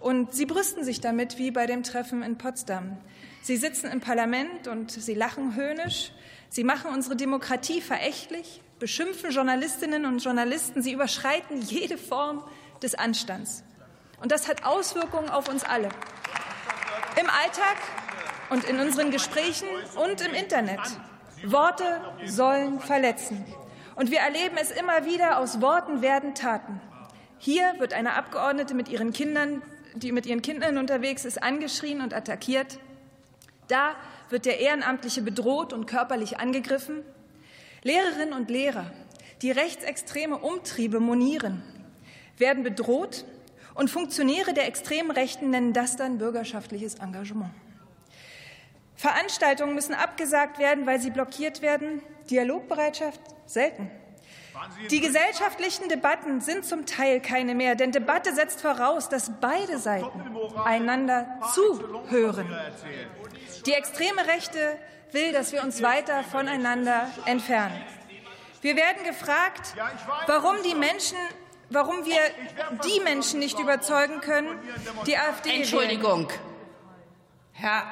Und 0.00 0.32
sie 0.32 0.46
brüsten 0.46 0.84
sich 0.84 1.00
damit 1.00 1.36
wie 1.36 1.50
bei 1.50 1.66
dem 1.66 1.82
Treffen 1.82 2.22
in 2.22 2.38
Potsdam. 2.38 2.96
Sie 3.42 3.56
sitzen 3.56 3.90
im 3.90 4.00
Parlament 4.00 4.66
und 4.66 4.90
sie 4.90 5.14
lachen 5.14 5.56
höhnisch. 5.56 6.12
Sie 6.48 6.64
machen 6.64 6.90
unsere 6.94 7.16
Demokratie 7.16 7.82
verächtlich 7.82 8.62
beschimpfen 8.78 9.30
Journalistinnen 9.30 10.06
und 10.06 10.22
Journalisten, 10.22 10.82
sie 10.82 10.92
überschreiten 10.92 11.60
jede 11.60 11.98
Form 11.98 12.44
des 12.82 12.94
Anstands. 12.94 13.64
Und 14.20 14.32
das 14.32 14.48
hat 14.48 14.64
Auswirkungen 14.64 15.28
auf 15.28 15.48
uns 15.48 15.64
alle. 15.64 15.88
Im 17.20 17.28
Alltag 17.28 17.76
und 18.50 18.64
in 18.64 18.78
unseren 18.80 19.10
Gesprächen 19.10 19.68
und 19.96 20.20
im 20.20 20.34
Internet. 20.34 20.80
Worte 21.44 22.00
sollen 22.26 22.80
verletzen. 22.80 23.44
Und 23.94 24.10
wir 24.10 24.20
erleben 24.20 24.56
es 24.60 24.70
immer 24.70 25.04
wieder, 25.06 25.38
aus 25.38 25.60
Worten 25.60 26.02
werden 26.02 26.34
Taten. 26.34 26.80
Hier 27.38 27.74
wird 27.78 27.92
eine 27.92 28.14
Abgeordnete 28.14 28.74
mit 28.74 28.88
ihren 28.88 29.12
Kindern, 29.12 29.62
die 29.94 30.12
mit 30.12 30.26
ihren 30.26 30.42
Kindern 30.42 30.78
unterwegs 30.78 31.24
ist, 31.24 31.42
angeschrien 31.42 32.00
und 32.00 32.14
attackiert. 32.14 32.78
Da 33.68 33.94
wird 34.30 34.44
der 34.44 34.60
Ehrenamtliche 34.60 35.22
bedroht 35.22 35.72
und 35.72 35.86
körperlich 35.86 36.38
angegriffen. 36.38 37.02
Lehrerinnen 37.82 38.32
und 38.32 38.50
Lehrer, 38.50 38.90
die 39.42 39.50
rechtsextreme 39.50 40.38
Umtriebe 40.38 41.00
monieren, 41.00 41.62
werden 42.36 42.62
bedroht 42.62 43.24
und 43.74 43.90
Funktionäre 43.90 44.54
der 44.54 44.66
extremen 44.66 45.10
Rechten 45.10 45.50
nennen 45.50 45.72
das 45.72 45.96
dann 45.96 46.18
bürgerschaftliches 46.18 46.96
Engagement. 46.96 47.52
Veranstaltungen 48.96 49.76
müssen 49.76 49.94
abgesagt 49.94 50.58
werden, 50.58 50.86
weil 50.86 51.00
sie 51.00 51.10
blockiert 51.10 51.62
werden. 51.62 52.02
Dialogbereitschaft 52.28 53.20
selten. 53.46 53.88
Die 54.90 55.00
gesellschaftlichen 55.00 55.88
Debatten 55.88 56.40
sind 56.40 56.64
zum 56.64 56.84
Teil 56.84 57.20
keine 57.20 57.54
mehr, 57.54 57.76
denn 57.76 57.92
Debatte 57.92 58.34
setzt 58.34 58.60
voraus, 58.60 59.08
dass 59.08 59.30
beide 59.40 59.78
Seiten 59.78 60.10
einander 60.64 61.40
zuhören. 61.54 62.48
Die 63.66 63.72
extreme 63.72 64.26
Rechte 64.26 64.78
will, 65.12 65.32
dass 65.32 65.52
wir 65.52 65.62
uns 65.62 65.82
weiter 65.82 66.22
voneinander 66.24 67.08
entfernen. 67.24 67.80
Wir 68.60 68.76
werden 68.76 69.04
gefragt, 69.04 69.74
warum 70.26 70.56
die 70.64 70.74
Menschen 70.74 71.18
warum 71.70 72.04
wir 72.04 72.20
die 72.84 73.00
Menschen 73.00 73.40
nicht 73.40 73.58
überzeugen 73.58 74.20
können, 74.20 74.58
die 75.06 75.16
AfD 75.16 75.56
Entschuldigung. 75.56 76.28
Wählen. 76.28 76.40
Herr. 77.52 77.82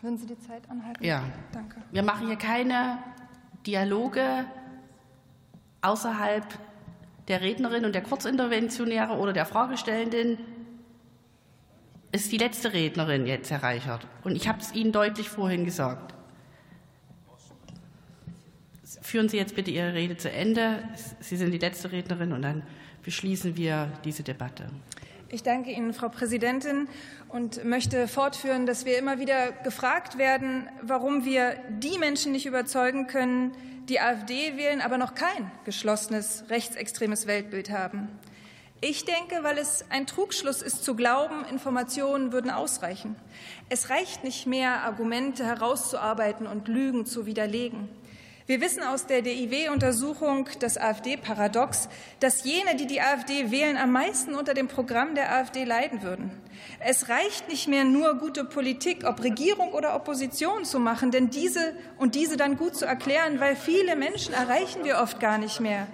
Würden 0.00 0.18
Sie 0.18 0.26
die 0.26 0.38
Zeit 0.38 0.68
anhalten? 0.68 1.04
Ja. 1.04 1.22
Danke. 1.52 1.76
Wir 1.92 2.02
machen 2.02 2.26
hier 2.26 2.36
keine 2.36 2.98
Dialoge 3.66 4.44
außerhalb 5.80 6.44
der 7.28 7.40
Rednerin 7.40 7.84
und 7.84 7.94
der 7.94 8.02
Kurzinterventionäre 8.02 9.12
oder 9.12 9.32
der 9.32 9.46
Fragestellenden. 9.46 10.38
Ist 12.12 12.30
die 12.30 12.36
letzte 12.36 12.74
Rednerin 12.74 13.26
jetzt, 13.26 13.50
Herr 13.50 13.62
Reichert. 13.62 14.06
Und 14.22 14.36
ich 14.36 14.46
habe 14.46 14.60
es 14.60 14.74
Ihnen 14.74 14.92
deutlich 14.92 15.30
vorhin 15.30 15.64
gesagt. 15.64 16.14
Führen 19.00 19.30
Sie 19.30 19.38
jetzt 19.38 19.56
bitte 19.56 19.70
Ihre 19.70 19.94
Rede 19.94 20.18
zu 20.18 20.30
Ende. 20.30 20.82
Sie 21.20 21.38
sind 21.38 21.52
die 21.52 21.58
letzte 21.58 21.90
Rednerin 21.90 22.32
und 22.32 22.42
dann 22.42 22.62
beschließen 23.02 23.56
wir 23.56 23.90
diese 24.04 24.22
Debatte. 24.22 24.66
Ich 25.30 25.42
danke 25.42 25.70
Ihnen, 25.70 25.94
Frau 25.94 26.10
Präsidentin, 26.10 26.86
und 27.30 27.64
möchte 27.64 28.06
fortführen, 28.06 28.66
dass 28.66 28.84
wir 28.84 28.98
immer 28.98 29.18
wieder 29.18 29.50
gefragt 29.50 30.18
werden, 30.18 30.68
warum 30.82 31.24
wir 31.24 31.56
die 31.70 31.98
Menschen 31.98 32.32
nicht 32.32 32.44
überzeugen 32.44 33.06
können, 33.06 33.52
die 33.88 33.98
AfD 33.98 34.58
wählen, 34.58 34.82
aber 34.82 34.98
noch 34.98 35.14
kein 35.14 35.50
geschlossenes 35.64 36.44
rechtsextremes 36.50 37.26
Weltbild 37.26 37.70
haben. 37.70 38.08
Ich 38.84 39.04
denke, 39.04 39.44
weil 39.44 39.58
es 39.58 39.84
ein 39.90 40.08
Trugschluss 40.08 40.60
ist 40.60 40.82
zu 40.82 40.96
glauben, 40.96 41.44
Informationen 41.48 42.32
würden 42.32 42.50
ausreichen. 42.50 43.14
Es 43.68 43.90
reicht 43.90 44.24
nicht 44.24 44.48
mehr, 44.48 44.82
Argumente 44.82 45.44
herauszuarbeiten 45.44 46.48
und 46.48 46.66
Lügen 46.66 47.06
zu 47.06 47.24
widerlegen. 47.24 47.88
Wir 48.46 48.60
wissen 48.60 48.82
aus 48.82 49.06
der 49.06 49.22
DIW-Untersuchung 49.22 50.48
das 50.58 50.78
AfD-Paradox, 50.78 51.88
dass 52.18 52.42
jene, 52.42 52.74
die 52.74 52.88
die 52.88 53.00
AfD 53.00 53.52
wählen, 53.52 53.76
am 53.76 53.92
meisten 53.92 54.34
unter 54.34 54.52
dem 54.52 54.66
Programm 54.66 55.14
der 55.14 55.32
AfD 55.32 55.62
leiden 55.62 56.02
würden. 56.02 56.32
Es 56.80 57.08
reicht 57.08 57.48
nicht 57.48 57.68
mehr 57.68 57.84
nur 57.84 58.18
gute 58.18 58.44
Politik, 58.44 59.04
ob 59.04 59.22
Regierung 59.22 59.74
oder 59.74 59.94
Opposition 59.94 60.64
zu 60.64 60.80
machen, 60.80 61.12
denn 61.12 61.30
diese 61.30 61.76
und 61.98 62.16
diese 62.16 62.36
dann 62.36 62.56
gut 62.56 62.74
zu 62.74 62.84
erklären, 62.84 63.38
weil 63.38 63.54
viele 63.54 63.94
Menschen 63.94 64.34
erreichen 64.34 64.82
wir 64.82 64.98
oft 64.98 65.20
gar 65.20 65.38
nicht 65.38 65.60
mehr. 65.60 65.86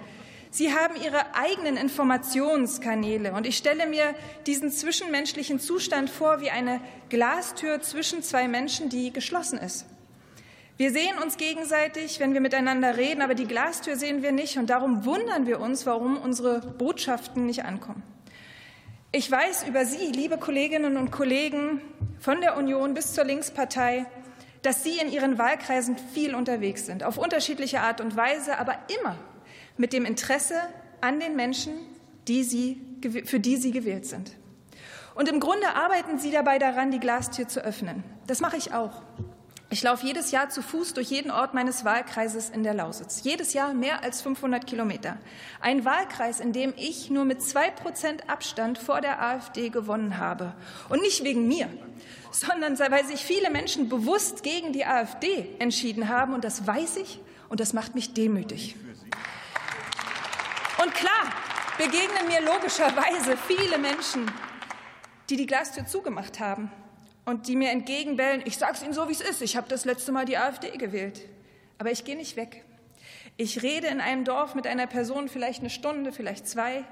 Sie 0.51 0.73
haben 0.73 0.95
ihre 0.95 1.35
eigenen 1.35 1.77
Informationskanäle. 1.77 3.33
Und 3.33 3.45
ich 3.45 3.57
stelle 3.57 3.85
mir 3.85 4.15
diesen 4.47 4.71
zwischenmenschlichen 4.71 5.59
Zustand 5.59 6.09
vor 6.09 6.41
wie 6.41 6.49
eine 6.49 6.81
Glastür 7.09 7.81
zwischen 7.81 8.23
zwei 8.23 8.47
Menschen, 8.47 8.89
die 8.89 9.13
geschlossen 9.13 9.59
ist. 9.59 9.85
Wir 10.77 10.91
sehen 10.91 11.19
uns 11.21 11.37
gegenseitig, 11.37 12.19
wenn 12.19 12.33
wir 12.33 12.41
miteinander 12.41 12.97
reden, 12.97 13.21
aber 13.21 13.35
die 13.35 13.45
Glastür 13.45 13.95
sehen 13.95 14.23
wir 14.23 14.31
nicht. 14.31 14.57
Und 14.57 14.69
darum 14.69 15.05
wundern 15.05 15.45
wir 15.45 15.59
uns, 15.59 15.85
warum 15.85 16.17
unsere 16.17 16.61
Botschaften 16.61 17.45
nicht 17.45 17.65
ankommen. 17.65 18.01
Ich 19.11 19.29
weiß 19.29 19.67
über 19.67 19.85
Sie, 19.85 20.11
liebe 20.11 20.37
Kolleginnen 20.37 20.97
und 20.97 21.11
Kollegen 21.11 21.81
von 22.19 22.41
der 22.41 22.57
Union 22.57 22.93
bis 22.93 23.13
zur 23.13 23.23
Linkspartei, 23.23 24.05
dass 24.61 24.83
Sie 24.83 24.97
in 24.99 25.11
Ihren 25.11 25.37
Wahlkreisen 25.37 25.97
viel 26.13 26.33
unterwegs 26.33 26.85
sind, 26.85 27.03
auf 27.03 27.17
unterschiedliche 27.17 27.81
Art 27.81 28.01
und 28.01 28.15
Weise, 28.15 28.57
aber 28.57 28.77
immer 28.99 29.15
mit 29.79 29.93
dem 29.93 30.05
Interesse 30.05 30.55
an 31.01 31.19
den 31.19 31.35
Menschen, 31.35 31.73
die 32.27 32.43
Sie, 32.43 32.81
für 33.25 33.39
die 33.39 33.55
Sie 33.55 33.71
gewählt 33.71 34.05
sind. 34.05 34.33
Und 35.15 35.29
im 35.29 35.39
Grunde 35.39 35.73
arbeiten 35.73 36.19
Sie 36.19 36.31
dabei 36.31 36.59
daran, 36.59 36.91
die 36.91 36.99
Glastür 36.99 37.47
zu 37.47 37.61
öffnen. 37.63 38.03
Das 38.27 38.41
mache 38.41 38.57
ich 38.57 38.73
auch. 38.73 39.01
Ich 39.71 39.81
laufe 39.83 40.05
jedes 40.05 40.31
Jahr 40.31 40.49
zu 40.49 40.61
Fuß 40.61 40.95
durch 40.95 41.11
jeden 41.11 41.31
Ort 41.31 41.53
meines 41.53 41.85
Wahlkreises 41.85 42.49
in 42.49 42.63
der 42.63 42.73
Lausitz. 42.73 43.21
Jedes 43.23 43.53
Jahr 43.53 43.73
mehr 43.73 44.03
als 44.03 44.21
500 44.21 44.65
Kilometer. 44.67 45.17
Ein 45.61 45.85
Wahlkreis, 45.85 46.39
in 46.39 46.51
dem 46.53 46.73
ich 46.75 47.09
nur 47.09 47.23
mit 47.23 47.41
zwei 47.41 47.69
Prozent 47.69 48.29
Abstand 48.29 48.79
vor 48.79 48.99
der 48.99 49.21
AfD 49.21 49.69
gewonnen 49.69 50.17
habe. 50.17 50.53
Und 50.89 51.01
nicht 51.01 51.23
wegen 51.23 51.47
mir, 51.47 51.69
sondern 52.31 52.77
weil 52.79 53.05
sich 53.05 53.23
viele 53.23 53.49
Menschen 53.49 53.87
bewusst 53.87 54.43
gegen 54.43 54.73
die 54.73 54.85
AfD 54.85 55.47
entschieden 55.59 56.09
haben. 56.09 56.33
Und 56.33 56.43
das 56.43 56.67
weiß 56.67 56.97
ich 56.97 57.19
und 57.47 57.59
das 57.59 57.73
macht 57.73 57.95
mich 57.95 58.13
demütig. 58.13 58.75
Und 60.81 60.93
klar 60.93 61.33
begegnen 61.77 62.27
mir 62.27 62.41
logischerweise 62.41 63.35
viele 63.35 63.77
Menschen, 63.77 64.31
die 65.29 65.35
die 65.35 65.45
Glastür 65.45 65.85
zugemacht 65.85 66.39
haben 66.39 66.71
und 67.25 67.47
die 67.47 67.57
mir 67.57 67.71
entgegenbellen, 67.71 68.41
ich 68.45 68.57
sage 68.57 68.73
es 68.73 68.83
Ihnen 68.83 68.93
so, 68.93 69.09
wie 69.09 69.11
es 69.11 69.19
ist, 69.19 69.41
ich 69.41 69.57
habe 69.57 69.67
das 69.67 69.83
letzte 69.83 70.13
Mal 70.13 70.23
die 70.25 70.37
AfD 70.37 70.71
gewählt. 70.77 71.21
Aber 71.79 71.91
ich 71.91 72.05
gehe 72.05 72.15
nicht 72.15 72.37
weg. 72.37 72.63
Ich 73.35 73.61
rede 73.61 73.87
in 73.87 73.99
einem 73.99 74.23
Dorf 74.23 74.55
mit 74.55 74.67
einer 74.67 74.87
Person 74.87 75.27
vielleicht 75.27 75.59
eine 75.59 75.69
Stunde, 75.69 76.13
vielleicht 76.13 76.47
zwei. 76.47 76.85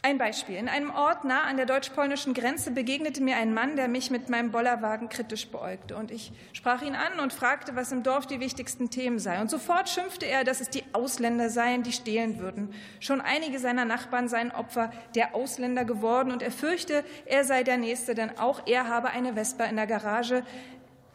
Ein 0.00 0.16
Beispiel. 0.16 0.54
In 0.54 0.68
einem 0.68 0.90
Ort 0.90 1.24
nah 1.24 1.42
an 1.42 1.56
der 1.56 1.66
deutsch-polnischen 1.66 2.32
Grenze 2.32 2.70
begegnete 2.70 3.20
mir 3.20 3.36
ein 3.36 3.52
Mann, 3.52 3.74
der 3.74 3.88
mich 3.88 4.12
mit 4.12 4.28
meinem 4.28 4.52
Bollerwagen 4.52 5.08
kritisch 5.08 5.48
beäugte. 5.48 5.96
Und 5.96 6.12
ich 6.12 6.30
sprach 6.52 6.82
ihn 6.82 6.94
an 6.94 7.18
und 7.18 7.32
fragte, 7.32 7.74
was 7.74 7.90
im 7.90 8.04
Dorf 8.04 8.24
die 8.24 8.38
wichtigsten 8.38 8.90
Themen 8.90 9.18
seien. 9.18 9.40
Und 9.40 9.50
sofort 9.50 9.88
schimpfte 9.88 10.24
er, 10.24 10.44
dass 10.44 10.60
es 10.60 10.70
die 10.70 10.84
Ausländer 10.92 11.50
seien, 11.50 11.82
die 11.82 11.90
stehlen 11.90 12.38
würden. 12.38 12.72
Schon 13.00 13.20
einige 13.20 13.58
seiner 13.58 13.84
Nachbarn 13.84 14.28
seien 14.28 14.52
Opfer 14.52 14.92
der 15.16 15.34
Ausländer 15.34 15.84
geworden 15.84 16.30
und 16.30 16.42
er 16.42 16.52
fürchte, 16.52 17.04
er 17.26 17.42
sei 17.42 17.64
der 17.64 17.76
Nächste, 17.76 18.14
denn 18.14 18.38
auch 18.38 18.68
er 18.68 18.86
habe 18.86 19.10
eine 19.10 19.34
Vespa 19.34 19.64
in 19.64 19.74
der 19.74 19.88
Garage. 19.88 20.44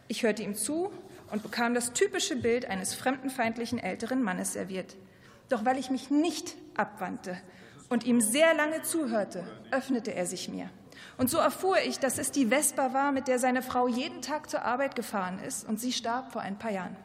Ich 0.09 0.23
hörte 0.23 0.43
ihm 0.43 0.55
zu 0.55 0.91
und 1.31 1.41
bekam 1.41 1.73
das 1.73 1.93
typische 1.93 2.35
Bild 2.35 2.65
eines 2.65 2.93
fremdenfeindlichen 2.93 3.79
älteren 3.79 4.21
Mannes 4.21 4.51
serviert. 4.51 4.97
Doch 5.47 5.63
weil 5.63 5.77
ich 5.77 5.89
mich 5.89 6.09
nicht 6.09 6.55
abwandte, 6.75 7.37
und 7.89 8.05
ihm 8.05 8.21
sehr 8.21 8.53
lange 8.53 8.81
zuhörte, 8.83 9.45
öffnete 9.71 10.13
er 10.13 10.25
sich 10.25 10.49
mir. 10.49 10.69
Und 11.17 11.29
so 11.29 11.37
erfuhr 11.37 11.77
ich, 11.85 11.99
dass 11.99 12.17
es 12.17 12.31
die 12.31 12.47
Vespa 12.47 12.93
war, 12.93 13.11
mit 13.11 13.27
der 13.27 13.39
seine 13.39 13.61
Frau 13.61 13.87
jeden 13.87 14.21
Tag 14.21 14.49
zur 14.49 14.63
Arbeit 14.63 14.95
gefahren 14.95 15.39
ist, 15.39 15.67
und 15.67 15.79
sie 15.79 15.91
starb 15.91 16.31
vor 16.31 16.41
ein 16.41 16.57
paar 16.57 16.71
Jahren. 16.71 16.95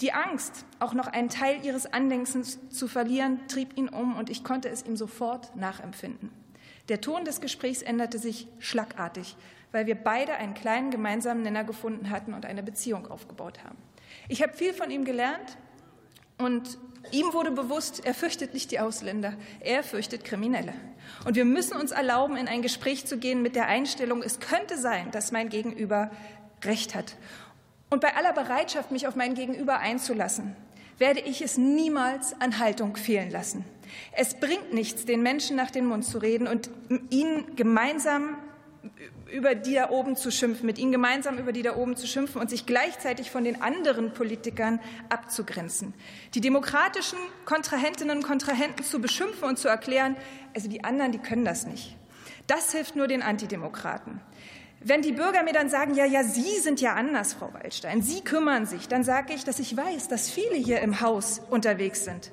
Die 0.00 0.12
Angst, 0.12 0.64
auch 0.78 0.94
noch 0.94 1.06
einen 1.06 1.28
Teil 1.28 1.64
ihres 1.64 1.92
Andenkens 1.92 2.58
zu 2.70 2.88
verlieren, 2.88 3.46
trieb 3.48 3.76
ihn 3.76 3.88
um, 3.88 4.16
und 4.16 4.30
ich 4.30 4.42
konnte 4.44 4.68
es 4.68 4.84
ihm 4.84 4.96
sofort 4.96 5.54
nachempfinden. 5.56 6.30
Der 6.88 7.00
Ton 7.00 7.24
des 7.24 7.40
Gesprächs 7.40 7.82
änderte 7.82 8.18
sich 8.18 8.48
schlagartig, 8.58 9.36
weil 9.72 9.86
wir 9.86 9.94
beide 9.94 10.34
einen 10.34 10.54
kleinen 10.54 10.90
gemeinsamen 10.90 11.42
Nenner 11.42 11.64
gefunden 11.64 12.10
hatten 12.10 12.34
und 12.34 12.46
eine 12.46 12.62
Beziehung 12.62 13.06
aufgebaut 13.08 13.62
haben. 13.62 13.76
Ich 14.28 14.42
habe 14.42 14.54
viel 14.54 14.72
von 14.72 14.90
ihm 14.90 15.04
gelernt 15.04 15.56
und 16.38 16.78
Ihm 17.12 17.32
wurde 17.32 17.50
bewusst, 17.50 18.04
er 18.04 18.14
fürchtet 18.14 18.54
nicht 18.54 18.70
die 18.70 18.78
Ausländer, 18.78 19.34
er 19.60 19.82
fürchtet 19.82 20.24
Kriminelle. 20.24 20.74
Und 21.24 21.34
wir 21.34 21.44
müssen 21.44 21.76
uns 21.76 21.90
erlauben, 21.90 22.36
in 22.36 22.46
ein 22.46 22.62
Gespräch 22.62 23.06
zu 23.06 23.18
gehen 23.18 23.42
mit 23.42 23.56
der 23.56 23.66
Einstellung, 23.66 24.22
es 24.22 24.38
könnte 24.38 24.78
sein, 24.78 25.10
dass 25.10 25.32
mein 25.32 25.48
Gegenüber 25.48 26.10
Recht 26.62 26.94
hat. 26.94 27.16
Und 27.88 28.00
bei 28.00 28.14
aller 28.14 28.32
Bereitschaft, 28.32 28.90
mich 28.90 29.08
auf 29.08 29.16
mein 29.16 29.34
Gegenüber 29.34 29.78
einzulassen, 29.78 30.54
werde 30.98 31.20
ich 31.20 31.42
es 31.42 31.56
niemals 31.56 32.38
an 32.40 32.58
Haltung 32.58 32.96
fehlen 32.96 33.30
lassen. 33.30 33.64
Es 34.12 34.34
bringt 34.34 34.72
nichts, 34.72 35.04
den 35.06 35.22
Menschen 35.22 35.56
nach 35.56 35.70
den 35.70 35.86
Mund 35.86 36.04
zu 36.04 36.18
reden 36.18 36.46
und 36.46 36.70
ihnen 37.08 37.56
gemeinsam 37.56 38.36
über 39.30 39.54
die 39.54 39.74
da 39.74 39.90
oben 39.90 40.16
zu 40.16 40.30
schimpfen, 40.30 40.66
mit 40.66 40.78
ihnen 40.78 40.92
gemeinsam 40.92 41.38
über 41.38 41.52
die 41.52 41.62
da 41.62 41.76
oben 41.76 41.96
zu 41.96 42.06
schimpfen 42.06 42.40
und 42.40 42.50
sich 42.50 42.66
gleichzeitig 42.66 43.30
von 43.30 43.44
den 43.44 43.60
anderen 43.62 44.12
Politikern 44.12 44.80
abzugrenzen. 45.08 45.94
Die 46.34 46.40
demokratischen 46.40 47.18
Kontrahentinnen 47.44 48.18
und 48.18 48.22
Kontrahenten 48.24 48.84
zu 48.84 49.00
beschimpfen 49.00 49.48
und 49.48 49.58
zu 49.58 49.68
erklären, 49.68 50.16
also 50.54 50.68
die 50.68 50.82
anderen, 50.84 51.12
die 51.12 51.18
können 51.18 51.44
das 51.44 51.66
nicht. 51.66 51.96
Das 52.46 52.72
hilft 52.72 52.96
nur 52.96 53.06
den 53.06 53.22
Antidemokraten. 53.22 54.20
Wenn 54.82 55.02
die 55.02 55.12
Bürger 55.12 55.42
mir 55.42 55.52
dann 55.52 55.68
sagen, 55.68 55.94
ja, 55.94 56.06
ja, 56.06 56.24
Sie 56.24 56.58
sind 56.58 56.80
ja 56.80 56.94
anders, 56.94 57.34
Frau 57.34 57.52
Waldstein, 57.52 58.00
Sie 58.00 58.22
kümmern 58.22 58.64
sich, 58.64 58.88
dann 58.88 59.04
sage 59.04 59.34
ich, 59.34 59.44
dass 59.44 59.58
ich 59.58 59.76
weiß, 59.76 60.08
dass 60.08 60.30
viele 60.30 60.56
hier 60.56 60.80
im 60.80 61.02
Haus 61.02 61.42
unterwegs 61.50 62.04
sind. 62.04 62.32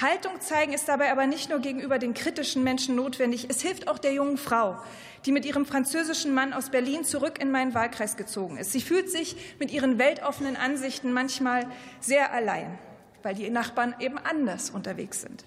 Haltung 0.00 0.40
zeigen 0.40 0.72
ist 0.72 0.88
dabei 0.88 1.12
aber 1.12 1.26
nicht 1.26 1.50
nur 1.50 1.60
gegenüber 1.60 1.98
den 1.98 2.14
kritischen 2.14 2.64
Menschen 2.64 2.96
notwendig, 2.96 3.46
es 3.50 3.60
hilft 3.60 3.88
auch 3.88 3.98
der 3.98 4.12
jungen 4.12 4.38
Frau, 4.38 4.78
die 5.26 5.32
mit 5.32 5.44
ihrem 5.44 5.66
französischen 5.66 6.34
Mann 6.34 6.52
aus 6.52 6.70
Berlin 6.70 7.04
zurück 7.04 7.40
in 7.40 7.50
meinen 7.50 7.74
Wahlkreis 7.74 8.16
gezogen 8.16 8.56
ist. 8.56 8.72
Sie 8.72 8.80
fühlt 8.80 9.10
sich 9.10 9.36
mit 9.58 9.70
ihren 9.70 9.98
weltoffenen 9.98 10.56
Ansichten 10.56 11.12
manchmal 11.12 11.66
sehr 12.00 12.32
allein, 12.32 12.78
weil 13.22 13.34
die 13.34 13.50
Nachbarn 13.50 13.94
eben 14.00 14.18
anders 14.18 14.70
unterwegs 14.70 15.20
sind. 15.20 15.44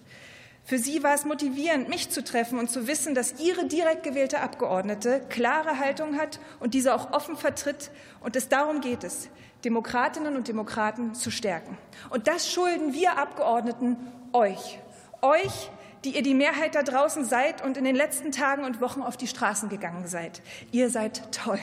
Für 0.67 0.79
sie 0.79 1.03
war 1.03 1.13
es 1.13 1.25
motivierend, 1.25 1.89
mich 1.89 2.09
zu 2.09 2.23
treffen 2.23 2.57
und 2.57 2.71
zu 2.71 2.87
wissen, 2.87 3.13
dass 3.13 3.39
ihre 3.39 3.67
direkt 3.67 4.01
gewählte 4.01 4.39
Abgeordnete 4.39 5.21
klare 5.29 5.77
Haltung 5.77 6.17
hat 6.17 6.39
und 6.59 6.73
diese 6.73 6.95
auch 6.95 7.13
offen 7.13 7.37
vertritt. 7.37 7.91
Und 8.21 8.35
es 8.35 8.49
darum 8.49 8.81
geht 8.81 9.03
es, 9.03 9.29
Demokratinnen 9.63 10.35
und 10.35 10.47
Demokraten 10.47 11.13
zu 11.13 11.29
stärken. 11.29 11.77
Und 12.09 12.27
das 12.27 12.51
schulden 12.51 12.95
wir 12.95 13.19
Abgeordneten 13.19 13.97
euch. 14.35 14.79
Euch, 15.21 15.71
die 16.03 16.15
ihr 16.15 16.21
die 16.21 16.35
Mehrheit 16.35 16.75
da 16.75 16.83
draußen 16.83 17.25
seid 17.25 17.63
und 17.63 17.77
in 17.77 17.83
den 17.83 17.95
letzten 17.95 18.31
Tagen 18.31 18.63
und 18.63 18.81
Wochen 18.81 19.01
auf 19.01 19.17
die 19.17 19.27
Straßen 19.27 19.69
gegangen 19.69 20.07
seid. 20.07 20.41
Ihr 20.71 20.89
seid 20.89 21.31
toll. 21.33 21.59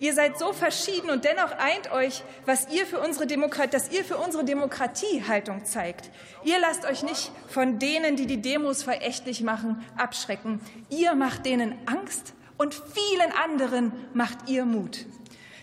Ihr 0.00 0.14
seid 0.14 0.38
so 0.38 0.52
verschieden 0.52 1.10
und 1.10 1.24
dennoch 1.24 1.52
eint 1.58 1.90
euch, 1.90 2.22
was 2.46 2.68
ihr 2.72 2.86
für 2.86 3.00
unsere 3.00 3.26
Demokratie, 3.26 3.70
dass 3.70 3.90
ihr 3.90 4.04
für 4.04 4.16
unsere 4.16 4.44
Demokratie 4.44 5.24
Haltung 5.26 5.64
zeigt. 5.64 6.10
Ihr 6.44 6.58
lasst 6.60 6.84
euch 6.84 7.02
nicht 7.02 7.32
von 7.48 7.78
denen, 7.78 8.16
die 8.16 8.26
die 8.26 8.40
Demos 8.40 8.84
verächtlich 8.84 9.42
machen, 9.42 9.84
abschrecken. 9.96 10.60
Ihr 10.88 11.14
macht 11.14 11.46
denen 11.46 11.74
Angst 11.86 12.34
und 12.58 12.74
vielen 12.74 13.32
anderen 13.44 13.92
macht 14.14 14.48
ihr 14.48 14.64
Mut. 14.64 15.06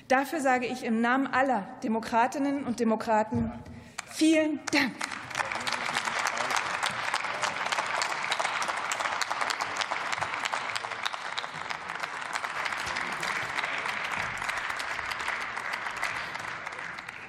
Dafür 0.10 0.42
sage 0.42 0.68
ich 0.68 0.84
im 0.84 1.02
Namen 1.02 1.28
aller 1.28 1.68
Demokratinnen 1.84 2.66
und 2.66 2.80
Demokraten 2.80 3.52
vielen 4.12 4.60
Dank. 4.72 5.25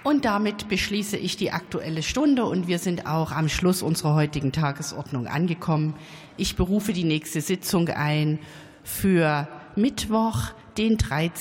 Und 0.07 0.25
damit 0.25 0.69
beschließe 0.69 1.17
ich 1.17 1.37
die 1.37 1.51
Aktuelle 1.51 2.01
Stunde 2.01 2.45
und 2.45 2.69
wir 2.69 2.79
sind 2.79 3.09
auch 3.09 3.33
am 3.33 3.49
Schluss 3.49 3.83
unserer 3.83 4.15
heutigen 4.15 4.53
Tagesordnung 4.53 5.27
angekommen. 5.27 5.95
Ich 6.37 6.55
berufe 6.55 6.93
die 6.93 7.03
nächste 7.03 7.41
Sitzung 7.41 7.89
ein 7.89 8.39
für 8.85 9.49
Mittwoch, 9.75 10.53
den 10.79 10.97
13. 10.97 11.37